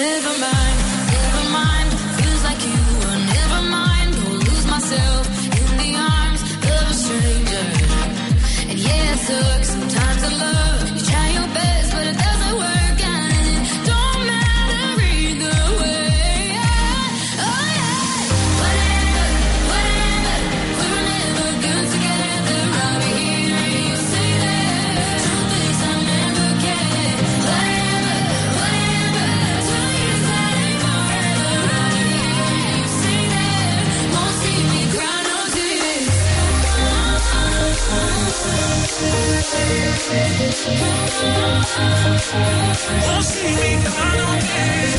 Never 0.00 0.38
mind. 0.38 0.79
Don't 40.10 40.18
see 43.22 43.54
me, 43.54 43.78
I 43.86 44.16
don't 44.16 44.42
care. 44.42 44.90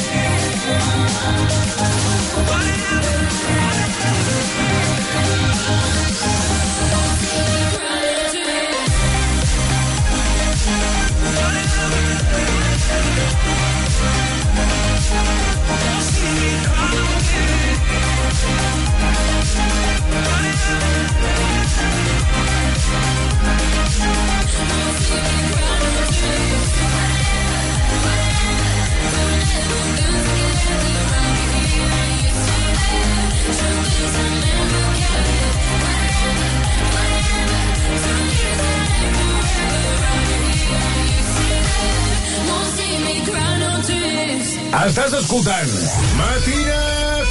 Estàs 44.82 45.14
escoltant 45.14 45.72
Matina 46.18 46.80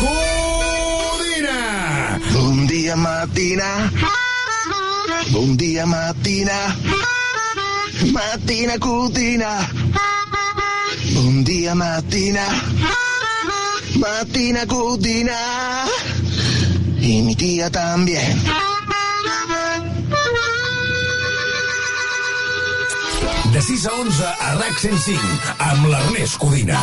Codina. 0.01 1.57
Bon 2.33 2.67
dia, 2.69 2.97
Matina. 2.97 3.69
Bon 5.33 5.57
dia, 5.57 5.87
Matina. 5.87 6.59
Matina 8.13 8.79
Codina. 8.79 9.51
Bon 11.15 11.43
dia, 11.45 11.75
Matina. 11.75 12.47
Matina 13.99 14.67
Codina. 14.67 15.39
Y 17.01 17.23
mi 17.23 17.35
tía 17.35 17.71
también. 17.71 18.70
de 23.53 23.61
6 23.61 23.87
a 23.87 23.93
11 23.95 24.25
a 24.25 24.55
RAC 24.55 24.79
105, 24.79 25.55
amb 25.59 25.87
l'Ernest 25.91 26.37
Codina. 26.39 26.79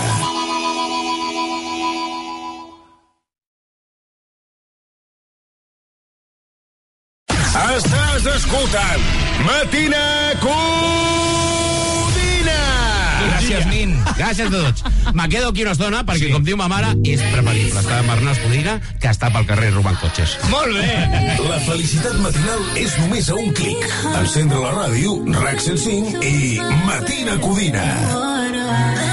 Estàs 7.77 8.27
escoltant 8.35 9.03
Matines 9.47 10.26
Gràcies 14.17 14.47
a 14.47 14.51
tots. 14.51 14.83
Me 15.13 15.27
quedo 15.29 15.49
aquí 15.49 15.63
una 15.65 15.73
estona 15.77 16.03
perquè, 16.07 16.27
sí. 16.27 16.33
com 16.33 16.45
diu 16.45 16.57
ma 16.59 16.67
mare, 16.71 16.93
és 17.05 17.21
preferible 17.21 17.83
estar 17.83 17.99
amb 18.01 18.13
Arnau 18.15 18.37
Codina 18.43 18.77
que 19.01 19.11
estar 19.13 19.31
pel 19.33 19.45
carrer 19.49 19.71
robant 19.75 19.99
cotxes. 20.01 20.37
Molt 20.51 20.73
bé! 20.77 20.95
La 21.47 21.59
felicitat 21.67 22.17
matinal 22.23 22.63
és 22.81 22.97
només 23.03 23.29
a 23.29 23.37
un 23.37 23.53
clic. 23.57 23.85
Encendre 24.13 24.63
la 24.65 24.73
ràdio, 24.81 25.19
RAC 25.37 25.61
105 25.69 26.23
i 26.25 26.57
Matina 26.87 27.37
Codina. 27.43 27.85
Matina 27.85 28.65
Codina. 28.65 29.06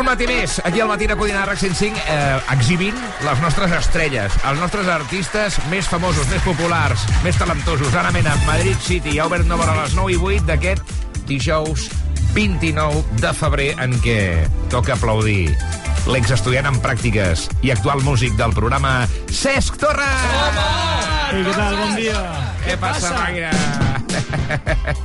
Matí 0.00 0.24
més, 0.24 0.56
aquí 0.64 0.80
al 0.80 0.88
matí 0.88 1.06
de 1.06 1.16
Codina 1.20 1.44
RAC 1.44 1.58
105, 1.60 2.00
eh, 2.08 2.40
exhibint 2.54 2.96
les 3.26 3.40
nostres 3.44 3.72
estrelles, 3.76 4.32
els 4.48 4.60
nostres 4.60 4.88
artistes 4.88 5.58
més 5.68 5.88
famosos, 5.88 6.24
més 6.32 6.40
populars, 6.46 7.04
més 7.22 7.36
talentosos. 7.36 7.92
Ara 7.94 8.10
mena, 8.12 8.32
Madrid 8.46 8.80
City, 8.80 9.18
ha 9.18 9.26
obert 9.28 9.44
nova 9.46 9.68
a 9.68 9.76
les 9.82 9.92
9 9.98 10.14
i 10.14 10.16
8 10.16 10.48
d'aquest 10.48 10.94
dijous 11.28 11.90
29 12.32 13.04
de 13.20 13.34
febrer, 13.36 13.68
en 13.84 13.92
què 14.00 14.18
toca 14.72 14.96
aplaudir 14.96 15.52
l'exestudiant 16.08 16.72
en 16.72 16.80
pràctiques 16.82 17.46
i 17.62 17.70
actual 17.76 18.00
músic 18.02 18.34
del 18.40 18.56
programa, 18.56 19.02
Cesc 19.28 19.76
Torres! 19.76 20.24
Ei, 21.32 21.44
què 21.44 21.54
tal? 21.56 21.78
Bon 21.78 21.94
dia. 22.00 22.18
Què 22.64 22.80
passa, 22.80 23.12
màquina? 23.20 23.52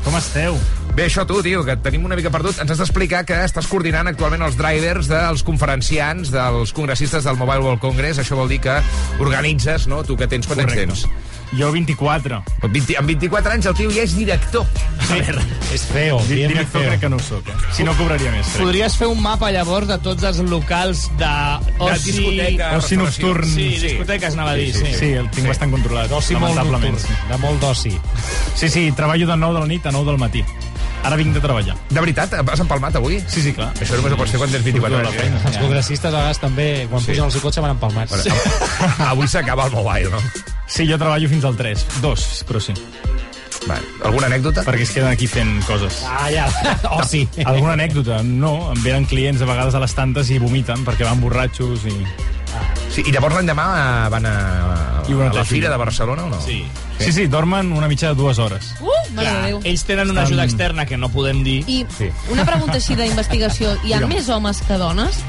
Com 0.07 0.15
esteu? 0.19 0.59
Bé, 0.97 1.05
això 1.05 1.27
tu, 1.29 1.43
tio, 1.45 1.59
que 1.61 1.75
et 1.77 1.81
tenim 1.85 2.07
una 2.07 2.15
mica 2.17 2.31
perdut. 2.33 2.57
Ens 2.63 2.71
has 2.73 2.79
d'explicar 2.81 3.19
que 3.27 3.35
estàs 3.45 3.67
coordinant 3.69 4.09
actualment 4.09 4.41
els 4.47 4.55
drivers 4.57 5.05
dels 5.11 5.43
conferenciants, 5.45 6.31
dels 6.33 6.73
congressistes 6.73 7.23
del 7.27 7.37
Mobile 7.37 7.61
World 7.61 7.83
Congress. 7.83 8.17
Això 8.23 8.33
vol 8.39 8.49
dir 8.49 8.57
que 8.65 8.79
organitzes, 9.21 9.85
no? 9.91 10.01
Tu 10.03 10.17
que 10.17 10.25
tens, 10.27 10.47
quants 10.49 10.63
anys 10.63 10.73
Correcte. 10.73 10.95
tens? 11.05 11.27
Jo 11.55 11.69
24. 11.71 12.41
20, 12.63 12.97
amb 12.99 13.07
24 13.07 13.53
anys 13.53 13.67
el 13.69 13.75
tio 13.77 13.91
ja 13.93 14.01
és 14.03 14.15
director. 14.17 14.65
A 15.07 15.13
veure, 15.13 15.43
És 15.71 15.85
feo, 15.87 16.17
di- 16.27 16.41
director 16.41 16.81
feo. 16.81 16.89
crec 16.89 16.99
que 17.05 17.09
no 17.13 17.15
ho 17.15 17.23
soc, 17.23 17.47
eh? 17.47 17.53
Si 17.77 17.85
no 17.87 17.93
cobraria 17.95 18.31
més, 18.33 18.47
crec. 18.49 18.65
Podries 18.65 18.97
fer 18.97 19.07
un 19.07 19.21
mapa, 19.21 19.51
llavors, 19.53 19.87
de 19.87 19.97
tots 20.03 20.23
els 20.27 20.41
locals 20.49 21.05
de 21.21 21.31
oci... 21.77 22.11
discoteca. 22.11 22.73
Oci 22.81 22.97
nocturn. 22.97 23.45
Sí, 23.47 23.69
Sí. 23.77 23.87
discoteques, 23.87 24.33
anava 24.33 24.51
a 24.51 24.55
dir, 24.55 24.73
sí. 24.75 24.91
Sí, 24.97 25.13
el 25.13 25.29
tinc 25.29 25.47
bastant 25.47 25.71
controlat, 25.71 26.09
D'oci 26.09 26.35
molt 26.35 26.55
nocturn, 26.57 26.97
de 27.29 27.37
molt 27.37 27.61
d'oci. 27.61 27.93
Sí, 28.55 28.67
sí, 28.67 28.91
treballo 28.97 29.27
de 29.27 29.37
9 29.37 29.53
de 29.53 29.59
la 29.61 29.67
nit 29.67 29.85
a 29.85 29.91
9 29.91 30.09
del 30.11 30.17
matí. 30.19 30.43
Ara 31.07 31.15
vinc 31.19 31.33
de 31.37 31.39
treballar. 31.43 31.75
De 31.89 32.01
veritat, 32.03 32.33
has 32.43 32.59
empalmat 32.63 32.95
avui? 32.99 33.21
Sí, 33.31 33.41
sí, 33.45 33.53
clar. 33.55 33.69
Això 33.79 33.95
només 33.95 34.11
ho 34.13 34.17
pots 34.19 34.33
fer 34.35 34.41
quan 34.41 34.51
tens 34.51 34.65
24 34.65 34.91
Surto 34.91 34.97
de 34.97 35.03
la 35.03 35.09
anys. 35.09 35.21
feina. 35.21 35.37
Eh? 35.39 35.47
Els 35.53 35.57
congressistes 35.63 36.09
a 36.11 36.17
vegades 36.17 36.39
també, 36.43 36.67
quan 36.91 37.01
Sí. 37.01 37.11
pugen 37.13 37.23
al 37.23 37.31
seu 37.31 37.41
cotxe, 37.41 37.61
van 37.63 37.71
empalmats. 37.77 38.11
Bueno, 38.11 38.35
avui 39.11 39.27
s'acaba 39.27 39.65
el 39.67 39.71
mobile, 39.71 40.09
no? 40.11 40.19
Sí, 40.67 40.85
jo 40.89 40.97
treballo 40.99 41.29
fins 41.29 41.45
al 41.47 41.55
3. 41.55 41.85
Dos, 42.01 42.43
però 42.47 42.59
sí. 42.59 42.73
Vale. 43.67 43.83
Alguna 44.03 44.27
anècdota? 44.27 44.63
Perquè 44.63 44.83
es 44.85 44.91
queden 44.95 45.09
aquí 45.11 45.27
fent 45.27 45.63
coses. 45.67 46.01
Ah, 46.07 46.29
ja. 46.31 46.45
Oci. 47.01 47.27
Alguna 47.45 47.73
anècdota? 47.73 48.21
No, 48.23 48.71
em 48.73 48.83
venen 48.83 49.05
clients 49.05 49.41
a 49.41 49.45
vegades 49.49 49.75
a 49.75 49.79
les 49.83 49.93
tantes 49.95 50.29
i 50.31 50.37
vomiten 50.39 50.83
perquè 50.87 51.03
van 51.07 51.19
borratxos 51.23 51.83
i... 51.87 51.95
Sí, 52.93 53.03
I 53.05 53.11
llavors 53.13 53.35
l'endemà 53.35 53.65
eh, 53.77 54.09
van 54.09 54.25
a, 54.25 54.35
I 55.07 55.13
una 55.13 55.29
a 55.29 55.33
la 55.33 55.43
fira 55.45 55.45
fira. 55.45 55.69
de 55.69 55.77
Barcelona 55.77 56.23
o 56.25 56.29
no? 56.29 56.41
Sí. 56.41 56.65
Sí, 56.99 57.11
sí, 57.13 57.27
dormen 57.27 57.71
una 57.73 57.87
mitja 57.87 58.07
de 58.09 58.15
dues 58.15 58.39
hores. 58.39 58.73
Uh, 58.81 58.89
mare 59.13 59.29
de 59.31 59.41
Déu. 59.47 59.59
Ells 59.63 59.83
tenen 59.85 60.09
una 60.09 60.23
ajuda 60.23 60.43
externa 60.45 60.85
que 60.87 60.97
no 60.97 61.09
podem 61.09 61.43
dir. 61.43 61.63
I 61.69 61.85
Sí. 61.95 62.09
una 62.31 62.43
pregunta 62.45 62.77
així 62.79 62.95
d'investigació. 62.95 63.75
Hi 63.83 63.93
ha 63.93 63.99
Digue'm. 64.01 64.09
més 64.15 64.29
homes 64.29 64.61
que 64.65 64.77
dones? 64.81 65.19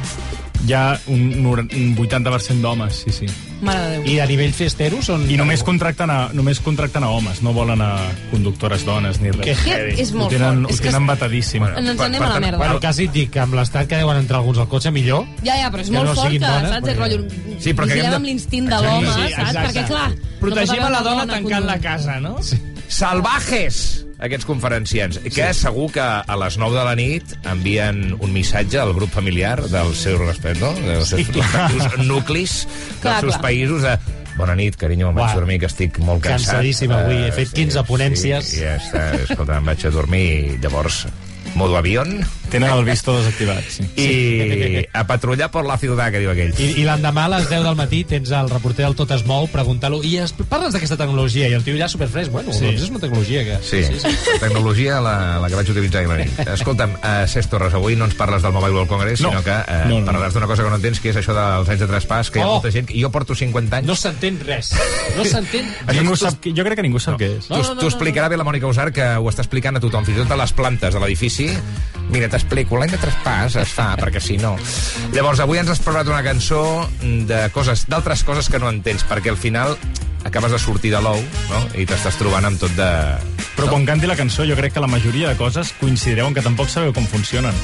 Hi 0.66 0.72
ha 0.74 0.98
un, 1.06 1.20
un 1.46 1.94
80% 1.96 2.60
d'homes, 2.60 2.96
sí, 3.04 3.12
sí. 3.14 3.26
Mare 3.62 3.78
de 3.80 3.90
Déu. 3.98 4.06
I 4.10 4.18
a 4.22 4.26
nivell 4.26 4.52
festero 4.54 4.98
són... 5.02 5.22
I 5.30 5.36
només 5.38 5.62
contracten, 5.66 6.10
a, 6.10 6.16
només 6.34 6.58
contracten 6.62 7.02
a 7.06 7.08
homes, 7.14 7.40
no 7.46 7.52
volen 7.54 7.80
a 7.82 7.92
conductores 8.32 8.84
dones 8.86 9.20
ni 9.22 9.30
res. 9.34 9.46
Que 9.46 9.54
heavy. 9.54 9.94
és 10.02 10.10
molt 10.14 10.28
ho 10.28 10.34
tenen, 10.34 10.62
fort. 10.64 10.74
Ho 10.74 10.76
que 10.76 10.84
tenen 10.88 11.02
es- 11.02 11.08
batadíssim. 11.12 11.62
Bueno. 11.62 11.78
Ens 11.78 12.00
anem 12.04 12.18
per 12.22 12.28
a 12.28 12.32
la 12.34 12.40
merda. 12.42 12.58
Bueno, 12.58 12.80
quasi 12.82 13.06
et 13.08 13.14
dic 13.14 13.30
que 13.34 13.40
amb 13.42 13.54
l'estat 13.58 13.86
que 13.90 13.98
deuen 14.02 14.18
entrar 14.20 14.40
alguns 14.42 14.58
al 14.62 14.68
cotxe, 14.70 14.90
millor. 14.94 15.24
Ja, 15.46 15.56
ja, 15.62 15.70
però 15.74 15.82
és 15.86 15.90
Que 15.90 15.96
molt 15.96 16.10
no 16.10 16.14
fort 16.18 16.34
que, 16.34 16.38
dones, 16.42 16.70
saps, 16.74 16.88
perquè- 16.88 16.98
rotllo... 16.98 17.54
Sí, 17.58 17.72
però 17.74 17.86
que 17.86 17.94
vigilem 17.94 17.98
haguem 17.98 18.10
de- 18.10 18.16
amb 18.16 18.30
l'instint 18.32 18.68
de 18.74 18.82
l'home, 18.82 19.06
Sí, 19.06 19.14
saps? 19.14 19.38
exacte. 19.38 19.66
Perquè, 19.68 19.86
clar... 19.88 20.10
Protegim 20.42 20.82
no 20.82 20.86
a 20.86 20.90
la 20.90 21.00
dona 21.06 21.26
tancant 21.26 21.66
la 21.66 21.78
casa, 21.82 22.20
no? 22.20 22.36
Sí. 22.42 22.58
Salvajes! 22.88 24.04
Aquests 24.18 24.46
conferenciants, 24.48 25.20
que 25.30 25.48
segur 25.54 25.88
que 25.94 26.02
a 26.02 26.36
les 26.42 26.56
9 26.58 26.74
de 26.74 26.84
la 26.88 26.94
nit 26.98 27.34
envien 27.46 28.16
un 28.18 28.32
missatge 28.34 28.80
al 28.82 28.90
grup 28.96 29.12
familiar 29.14 29.60
del 29.70 29.92
seu 29.94 30.18
respecte, 30.18 30.64
no? 30.64 30.72
dels 30.82 31.12
seus 31.14 31.28
respectius 31.30 32.00
nuclis 32.08 32.56
dels 32.66 33.02
Clar, 33.04 33.20
seus 33.22 33.36
clar. 33.36 33.44
països 33.46 33.86
de 33.86 33.98
Bona 34.38 34.54
nit, 34.54 34.76
carinyo, 34.78 35.08
me'n 35.08 35.18
vaig 35.18 35.34
dormir, 35.34 35.56
que 35.58 35.66
estic 35.66 35.96
molt 35.98 36.22
cansat. 36.22 36.52
Cansadíssim 36.52 36.92
avui, 36.94 37.16
he 37.26 37.32
fet 37.34 37.50
15 37.56 37.82
ponències. 37.88 38.52
Sí, 38.52 38.60
ja 38.62 38.76
està, 38.78 39.08
escolta, 39.24 39.56
em 39.58 39.66
vaig 39.66 39.82
a 39.82 39.90
dormir 39.90 40.26
i 40.28 40.58
llavors 40.62 41.00
modo 41.54 41.76
avión 41.76 42.20
Tenen 42.48 42.70
el 42.72 42.84
visto 42.86 43.12
desactivat, 43.12 43.60
sí. 43.68 43.84
i 44.00 44.86
a 44.96 45.02
patrullar 45.04 45.50
per 45.52 45.66
la 45.68 45.74
ciutat, 45.76 46.08
que 46.14 46.20
diu 46.22 46.30
aquell. 46.32 46.54
I, 46.56 46.68
I 46.80 46.84
l'endemà 46.86 47.26
a 47.26 47.32
les 47.34 47.50
10 47.50 47.60
del 47.66 47.76
matí 47.76 47.98
tens 48.08 48.30
el 48.32 48.48
reporter 48.48 48.86
del 48.86 48.94
Tot 48.96 49.10
es 49.12 49.20
mou 49.28 49.44
preguntant-lo 49.52 49.98
i 50.00 50.14
es, 50.22 50.32
parles 50.48 50.72
d'aquesta 50.72 50.96
tecnologia 50.96 51.50
i 51.50 51.52
el 51.58 51.64
tio 51.66 51.76
ja 51.76 51.90
superfresc, 51.92 52.32
bueno, 52.32 52.54
Sí. 52.56 52.64
doncs 52.64 52.86
és 52.86 52.88
una 52.88 53.02
tecnologia 53.02 53.42
que... 53.44 53.58
Sí, 53.62 53.82
sí, 53.84 54.00
sí. 54.00 54.14
la 54.32 54.38
tecnologia 54.46 54.96
la, 55.04 55.12
la 55.42 55.50
que 55.52 55.58
vaig 55.60 55.68
utilitzar 55.74 56.06
ahir. 56.08 56.30
Escolta'm, 56.54 56.94
uh, 57.02 57.26
Cesc 57.28 57.50
Torres, 57.52 57.76
avui 57.76 57.98
no 58.00 58.08
ens 58.08 58.16
parles 58.16 58.40
del 58.42 58.56
Mobile 58.56 58.72
World 58.78 58.88
Congress, 58.94 59.20
No. 59.20 59.28
sinó 59.28 59.44
que 59.44 59.52
uh, 59.52 59.84
No, 59.84 59.98
no, 59.98 60.00
no. 60.00 60.06
parlaràs 60.08 60.32
d'una 60.38 60.48
cosa 60.48 60.64
que 60.64 60.70
no 60.72 60.80
entens, 60.80 61.02
que 61.04 61.12
és 61.12 61.20
això 61.20 61.36
dels 61.36 61.68
anys 61.68 61.84
de 61.84 61.90
traspàs, 61.92 62.32
que 62.32 62.40
hi 62.40 62.42
ha 62.42 62.48
Oh. 62.48 62.56
molta 62.62 62.72
gent... 62.72 62.88
Jo 62.96 63.10
porto 63.12 63.36
50 63.36 63.82
anys... 63.82 63.86
No 63.92 63.94
s'entén 63.98 64.40
res. 64.40 64.72
No 65.18 65.28
s'entén... 65.28 65.68
Ningú 65.92 66.16
sap, 66.16 66.40
jo 66.48 66.64
crec 66.64 66.80
que 66.80 66.86
ningú 66.88 66.96
sap 67.02 67.20
què 67.20 67.28
és. 67.36 67.44
T'ho 67.52 67.60
no, 67.60 67.74
no, 67.74 67.82
no, 67.82 67.88
explicarà 67.92 68.32
bé 68.32 68.40
la 68.40 68.48
Mònica 68.48 68.66
Usar, 68.72 68.88
que 68.96 69.04
ho 69.20 69.28
està 69.28 69.44
explicant 69.44 69.76
a 69.76 69.84
tothom, 69.84 70.08
fins 70.08 70.16
i 70.16 70.24
tot 70.24 70.32
a 70.32 70.40
les 70.40 70.56
plantes 70.56 70.96
de 70.96 71.04
l'edifici. 71.04 71.37
Mira, 72.08 72.30
t'explico, 72.32 72.78
l'any 72.80 72.94
de 72.94 73.00
traspàs 73.00 73.58
es 73.60 73.72
fa, 73.76 73.90
perquè 74.00 74.20
si 74.22 74.38
no... 74.40 74.54
Llavors, 75.12 75.42
avui 75.44 75.60
ens 75.60 75.68
has 75.74 75.82
preparat 75.84 76.08
una 76.08 76.22
cançó 76.24 76.62
de 77.02 77.42
coses, 77.52 77.84
d'altres 77.90 78.24
coses 78.24 78.48
que 78.48 78.60
no 78.62 78.70
entens, 78.72 79.04
perquè 79.04 79.34
al 79.34 79.36
final 79.40 79.76
acabes 80.24 80.56
de 80.56 80.62
sortir 80.62 80.94
de 80.94 81.02
l'ou, 81.04 81.20
no?, 81.52 81.62
i 81.76 81.84
t'estàs 81.88 82.16
trobant 82.20 82.48
amb 82.48 82.60
tot 82.60 82.72
de... 82.78 82.90
Però 83.58 83.68
quan 83.68 83.84
canti 83.84 84.08
la 84.08 84.16
cançó 84.16 84.46
jo 84.48 84.56
crec 84.56 84.76
que 84.76 84.82
la 84.84 84.90
majoria 84.90 85.28
de 85.32 85.38
coses 85.38 85.74
coincidireu 85.80 86.30
en 86.30 86.36
que 86.36 86.44
tampoc 86.44 86.72
sabeu 86.72 86.96
com 86.96 87.06
funcionen 87.10 87.56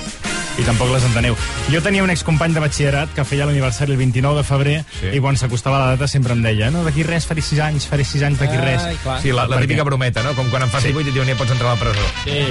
i 0.59 0.63
tampoc 0.63 0.91
les 0.93 1.05
enteneu. 1.05 1.35
Jo 1.73 1.81
tenia 1.83 2.05
un 2.05 2.11
excompany 2.13 2.55
de 2.55 2.61
batxillerat 2.63 3.11
que 3.17 3.25
feia 3.27 3.47
l'aniversari 3.49 3.93
el 3.93 3.99
29 3.99 4.39
de 4.39 4.45
febrer 4.47 4.77
Sí. 5.01 5.11
i 5.17 5.21
quan 5.21 5.37
s'acostava 5.37 5.79
la 5.81 5.89
data 5.97 6.07
sempre 6.09 6.33
em 6.37 6.43
deia 6.43 6.71
no, 6.71 6.85
d'aquí 6.87 7.03
res 7.03 7.27
faré 7.27 7.43
6 7.43 7.61
anys, 7.61 7.87
faré 7.91 8.05
6 8.05 8.23
anys 8.23 8.39
d'aquí 8.39 8.57
res. 8.57 8.83
Ai, 8.83 8.97
clar. 9.03 9.21
Sí, 9.23 9.33
la, 9.33 9.47
la 9.51 9.61
típica 9.61 9.83
brometa, 9.85 10.23
no?, 10.23 10.35
com 10.39 10.49
quan 10.51 10.63
en 10.63 10.71
fas 10.71 10.83
Sí. 10.85 10.93
18 10.93 11.11
i 11.11 11.13
diuen 11.13 11.29
ja 11.29 11.37
pots 11.37 11.51
entrar 11.55 11.73
a 11.73 11.75
la 11.75 11.81
presó. 11.81 12.07
Sí. 12.25 12.45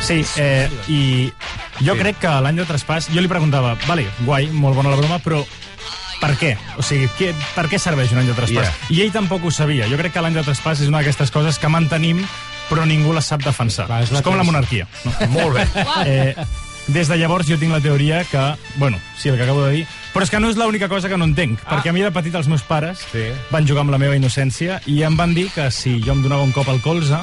Sí, 0.00 0.24
eh, 0.40 0.68
i 0.88 1.00
jo 1.84 1.96
crec 1.96 2.18
que 2.22 2.28
l'any 2.40 2.56
de 2.56 2.64
traspàs, 2.68 3.10
jo 3.12 3.20
li 3.20 3.28
preguntava, 3.28 3.76
vale, 3.86 4.06
guai, 4.24 4.48
molt 4.52 4.76
bona 4.76 4.90
la 4.94 4.96
broma, 4.96 5.18
però 5.20 5.44
per 6.20 6.34
què? 6.36 6.54
O 6.76 6.82
sigui, 6.84 7.08
què, 7.18 7.32
per 7.56 7.66
què 7.72 7.78
serveix 7.80 8.12
un 8.12 8.18
any 8.22 8.28
de 8.28 8.36
traspàs? 8.36 8.68
Ja. 8.68 8.92
I 8.92 9.02
ell 9.04 9.12
tampoc 9.12 9.44
ho 9.44 9.50
sabia. 9.50 9.88
Jo 9.88 9.96
crec 10.00 10.12
que 10.12 10.20
l'any 10.24 10.36
de 10.36 10.44
traspàs 10.44 10.80
és 10.84 10.88
una 10.88 11.00
d'aquestes 11.00 11.30
coses 11.32 11.58
que 11.58 11.68
mantenim 11.72 12.20
però 12.70 12.84
ningú 12.86 13.12
les 13.16 13.26
sap 13.26 13.42
defensar. 13.42 13.86
Clar, 13.88 14.02
és 14.04 14.10
és, 14.12 14.14
la 14.14 14.22
com 14.22 14.36
la 14.38 14.44
monarquia. 14.46 14.86
No? 15.04 15.12
Molt 15.34 15.56
bé. 15.56 15.64
Eh, 16.06 16.34
des 16.88 17.08
de 17.08 17.16
llavors 17.16 17.46
jo 17.46 17.56
tinc 17.58 17.72
la 17.72 17.80
teoria 17.80 18.24
que, 18.24 18.54
bueno, 18.76 18.98
sí, 19.18 19.28
el 19.28 19.36
que 19.36 19.42
acabo 19.44 19.62
de 19.66 19.72
dir, 19.72 19.86
però 20.14 20.22
és 20.24 20.30
que 20.30 20.40
no 20.40 20.48
és 20.50 20.56
l'única 20.56 20.88
cosa 20.88 21.08
que 21.08 21.16
no 21.16 21.24
entenc, 21.24 21.60
ah. 21.64 21.76
perquè 21.76 21.90
a 21.90 21.92
mi 21.92 22.02
de 22.02 22.10
petit 22.10 22.34
els 22.34 22.48
meus 22.48 22.62
pares 22.62 22.98
Sí. 23.12 23.28
van 23.50 23.66
jugar 23.66 23.82
amb 23.82 23.90
la 23.92 23.98
meva 23.98 24.16
innocència 24.16 24.80
i 24.86 25.02
em 25.02 25.16
van 25.16 25.34
dir 25.34 25.50
que 25.54 25.70
si 25.70 26.00
jo 26.02 26.12
em 26.12 26.22
donava 26.22 26.42
un 26.42 26.52
cop 26.52 26.68
al 26.68 26.80
colze 26.80 27.18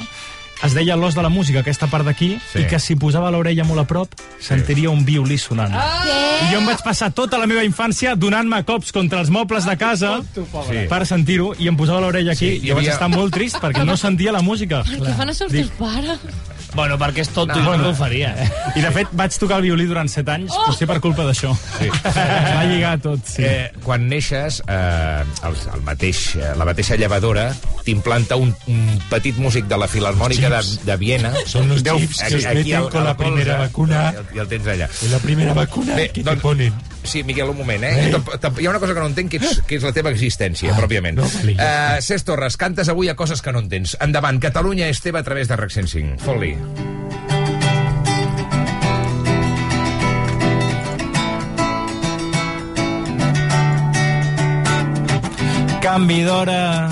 es 0.63 0.73
deia 0.73 0.95
l'os 0.95 1.13
de 1.13 1.21
la 1.21 1.29
música, 1.29 1.59
aquesta 1.59 1.85
part 1.85 2.03
d'aquí, 2.03 2.39
Sí. 2.51 2.61
i 2.61 2.65
que 2.65 2.79
si 2.79 2.95
posava 2.95 3.29
l'orella 3.29 3.63
molt 3.63 3.79
a 3.81 3.85
prop 3.85 4.09
sentiria 4.39 4.89
un 4.89 5.03
violí 5.05 5.37
sonant. 5.37 5.69
I 5.71 6.47
jo 6.51 6.57
em 6.57 6.65
vaig 6.65 6.81
passar 6.81 7.11
tota 7.13 7.37
la 7.37 7.45
meva 7.45 7.63
infància 7.63 8.15
donant-me 8.15 8.63
cops 8.65 8.91
contra 8.91 9.19
els 9.19 9.29
mobles 9.29 9.65
de 9.65 9.77
casa 9.77 10.21
Sí. 10.33 10.87
per 10.89 11.05
sentir-ho 11.05 11.53
i 11.59 11.67
em 11.67 11.77
posava 11.77 11.99
l'orella 12.01 12.31
aquí 12.31 12.47
Sí, 12.49 12.53
hi 12.61 12.65
i 12.65 12.69
jo 12.69 12.75
vaig 12.75 12.85
havia- 12.87 12.93
estar 12.93 13.09
molt 13.09 13.31
trist 13.33 13.57
perquè 13.61 13.85
no 13.85 13.95
sentia 14.07 14.31
la 14.31 14.41
música. 14.41 14.81
Per 14.83 14.97
què 14.99 15.15
fan 15.15 15.29
això 15.29 15.43
els 15.43 15.53
teus 15.53 15.69
pares? 15.77 16.19
Bueno, 16.75 16.97
perquè 16.99 17.23
és 17.23 17.29
tonto 17.33 17.55
No, 17.55 17.59
i 17.59 17.63
no, 17.63 17.69
bueno. 17.69 17.83
no 17.83 17.89
ho 17.89 17.95
faria. 17.95 18.33
Eh? 18.43 18.47
I 18.75 18.81
de 18.83 18.91
fet 18.91 19.07
vaig 19.17 19.33
tocar 19.39 19.57
el 19.61 19.63
violí 19.69 19.85
durant 19.89 20.09
7 20.11 20.29
anys, 20.33 20.51
Oh! 20.53 20.65
potser 20.67 20.87
per 20.89 20.99
culpa 21.01 21.23
d'això. 21.25 21.53
Sí. 21.77 21.87
Va 22.57 22.65
lligar 22.67 22.97
tot, 23.01 23.23
sí. 23.25 23.45
Eh, 23.47 23.71
quan 23.83 24.07
neixes, 24.09 24.59
eh, 24.67 25.23
el, 25.47 25.55
el 25.73 25.81
mateix, 25.87 26.35
eh, 26.35 26.51
la 26.59 26.65
mateixa 26.67 26.97
llevadora 26.99 27.47
t'implanta 27.87 28.35
un, 28.35 28.51
un 28.67 28.99
petit 29.09 29.37
músic 29.39 29.65
de 29.71 29.77
la 29.79 29.87
Filharmònica 29.87 30.49
de, 30.51 30.61
de 30.83 30.97
Viena. 30.97 31.31
Son 31.45 31.67
los 31.69 31.83
Deu- 31.83 31.97
chips 32.03 32.21
que 32.27 32.35
os 32.41 32.45
aquí 32.45 32.73
meten 32.73 32.89
con 32.89 33.03
la 33.07 33.15
primera 33.17 33.57
vacuna. 33.57 34.11
I 34.13 34.17
el, 34.21 34.35
i 34.35 34.43
el 34.43 34.47
tens 34.51 34.67
allà. 34.75 34.89
La 35.11 35.19
primera 35.23 35.53
vacuna 35.53 35.95
Bé, 35.95 36.09
que 36.11 36.21
doncs- 36.23 36.35
te 36.37 36.41
ponen. 36.43 36.73
Sí, 37.07 37.23
Miquel, 37.23 37.49
un 37.49 37.57
moment, 37.57 37.83
eh? 37.87 38.11
Tamp, 38.43 38.59
hi 38.59 38.67
ha 38.67 38.69
una 38.73 38.81
cosa 38.83 38.93
que 38.93 38.99
no 38.99 39.07
entenc, 39.07 39.31
que 39.31 39.39
és, 39.39 39.61
que 39.67 39.77
és 39.79 39.85
la 39.87 39.93
teva 39.95 40.11
existència, 40.11 40.75
pròpiament. 40.75 41.15
no, 41.21 41.27
uh, 41.27 42.01
Cesc 42.03 42.27
Torres, 42.27 42.59
cantes 42.59 42.91
avui 42.91 43.07
a 43.09 43.15
coses 43.15 43.41
que 43.41 43.55
no 43.55 43.63
entens. 43.63 43.95
Endavant, 44.03 44.41
Catalunya 44.43 44.91
és 44.91 44.99
teva 45.01 45.23
a 45.23 45.27
través 45.27 45.47
de 45.47 45.55
RAC 45.55 45.71
105. 45.71 46.19
Fot-li. 46.27 46.55
Canvi 55.81 56.21
d'hora, 56.27 56.89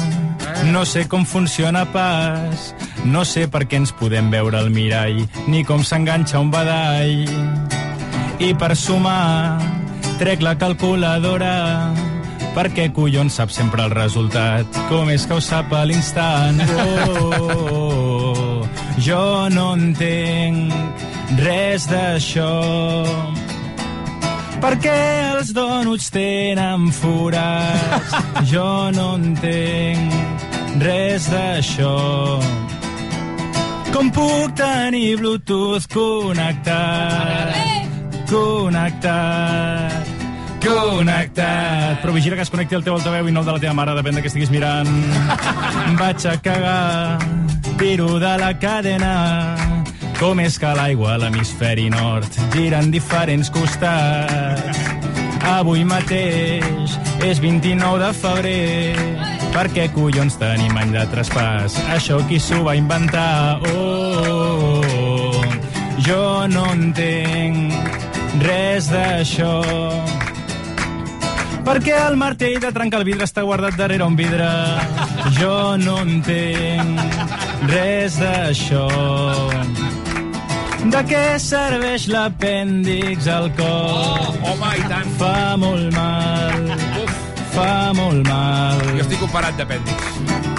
no 0.72 0.86
sé 0.88 1.04
com 1.12 1.26
funciona 1.28 1.84
pas, 1.92 2.70
no 3.04 3.26
sé 3.28 3.48
per 3.52 3.66
què 3.68 3.82
ens 3.82 3.92
podem 4.00 4.30
veure 4.32 4.58
al 4.62 4.72
mirall, 4.72 5.20
ni 5.52 5.66
com 5.68 5.84
s'enganxa 5.84 6.40
un 6.40 6.52
badall. 6.54 7.26
I 8.40 8.54
per 8.60 8.72
sumar, 8.80 9.60
trec 10.20 10.42
la 10.42 10.56
calculadora, 10.60 11.92
perquè 12.56 12.90
collons 12.96 13.36
sap 13.40 13.52
sempre 13.52 13.84
el 13.86 13.92
resultat, 13.96 14.66
com 14.90 15.10
és 15.12 15.26
que 15.28 15.36
ho 15.38 15.42
sap 15.44 15.74
a 15.74 15.86
l'instant. 15.88 16.62
Oh, 18.26 18.66
jo 19.02 19.50
no 19.52 19.74
entenc 19.76 20.74
res 21.40 21.86
d'això. 21.90 22.54
Per 24.64 24.74
què 24.82 24.98
els 25.36 25.52
dònuts 25.54 26.10
tenen 26.16 26.88
forats? 26.96 28.16
Jo 28.52 28.90
no 28.96 29.16
entenc 29.20 30.14
res 30.82 31.30
d'això. 31.32 31.96
Com 33.94 34.10
puc 34.16 34.56
tenir 34.60 35.18
Bluetooth 35.22 35.86
connectat? 35.94 37.56
Connectat. 38.32 40.05
Connectat. 40.66 42.02
Però 42.02 42.14
vigila 42.14 42.36
que 42.36 42.42
es 42.42 42.50
connecti 42.50 42.76
el 42.78 42.84
teu 42.86 42.96
altaveu 42.98 43.28
i 43.30 43.34
no 43.34 43.44
el 43.44 43.50
de 43.50 43.54
la 43.54 43.62
teva 43.62 43.76
mare, 43.78 43.94
depèn 43.98 44.18
de 44.18 44.24
què 44.26 44.32
estiguis 44.32 44.50
mirant. 44.50 44.90
Vaig 46.00 46.26
a 46.26 46.34
cagar, 46.42 47.20
tiro 47.78 48.18
de 48.22 48.34
la 48.42 48.52
cadena. 48.58 49.14
Com 50.18 50.40
és 50.40 50.58
que 50.58 50.72
l'aigua 50.78 51.16
a 51.16 51.20
l'hemisferi 51.22 51.90
nord 51.92 52.38
gira 52.56 52.80
en 52.82 52.90
diferents 52.90 53.52
costats? 53.54 54.80
Avui 55.46 55.84
mateix 55.86 56.96
és 57.28 57.42
29 57.44 58.02
de 58.02 58.12
febrer. 58.18 58.96
Per 59.54 59.68
què 59.76 59.86
collons 59.94 60.40
tenim 60.42 60.74
any 60.82 60.96
de 60.96 61.06
traspàs? 61.14 61.78
Això 61.94 62.18
qui 62.30 62.40
s'ho 62.42 62.64
va 62.66 62.74
inventar? 62.80 63.62
Oh, 63.70 64.26
oh, 64.34 64.82
oh. 64.98 65.46
jo 66.08 66.26
no 66.50 66.66
entenc 66.74 68.42
res 68.42 68.90
d'això. 68.92 70.15
Per 71.66 71.80
què 71.82 71.96
el 71.98 72.16
martell 72.22 72.60
de 72.62 72.70
trencar 72.74 73.00
el 73.02 73.08
vidre 73.08 73.26
està 73.26 73.42
guardat 73.46 73.74
darrere 73.80 74.06
un 74.06 74.16
vidre? 74.20 74.46
Jo 75.40 75.76
no 75.82 75.98
entenc 76.04 77.00
res 77.72 78.20
d'això. 78.22 78.86
De 80.94 81.02
què 81.10 81.24
serveix 81.42 82.06
l'apèndix 82.14 83.26
al 83.34 83.50
cor? 83.58 83.90
Oh, 83.90 84.52
home, 84.52 84.74
i 84.78 84.86
tant. 84.92 85.16
Fa 85.18 85.38
molt 85.58 85.90
mal, 85.98 86.70
fa 87.56 87.72
molt 87.98 88.30
mal. 88.30 88.86
Jo 88.94 89.02
estic 89.08 89.26
operat 89.26 89.58
d'apèndix. 89.58 90.55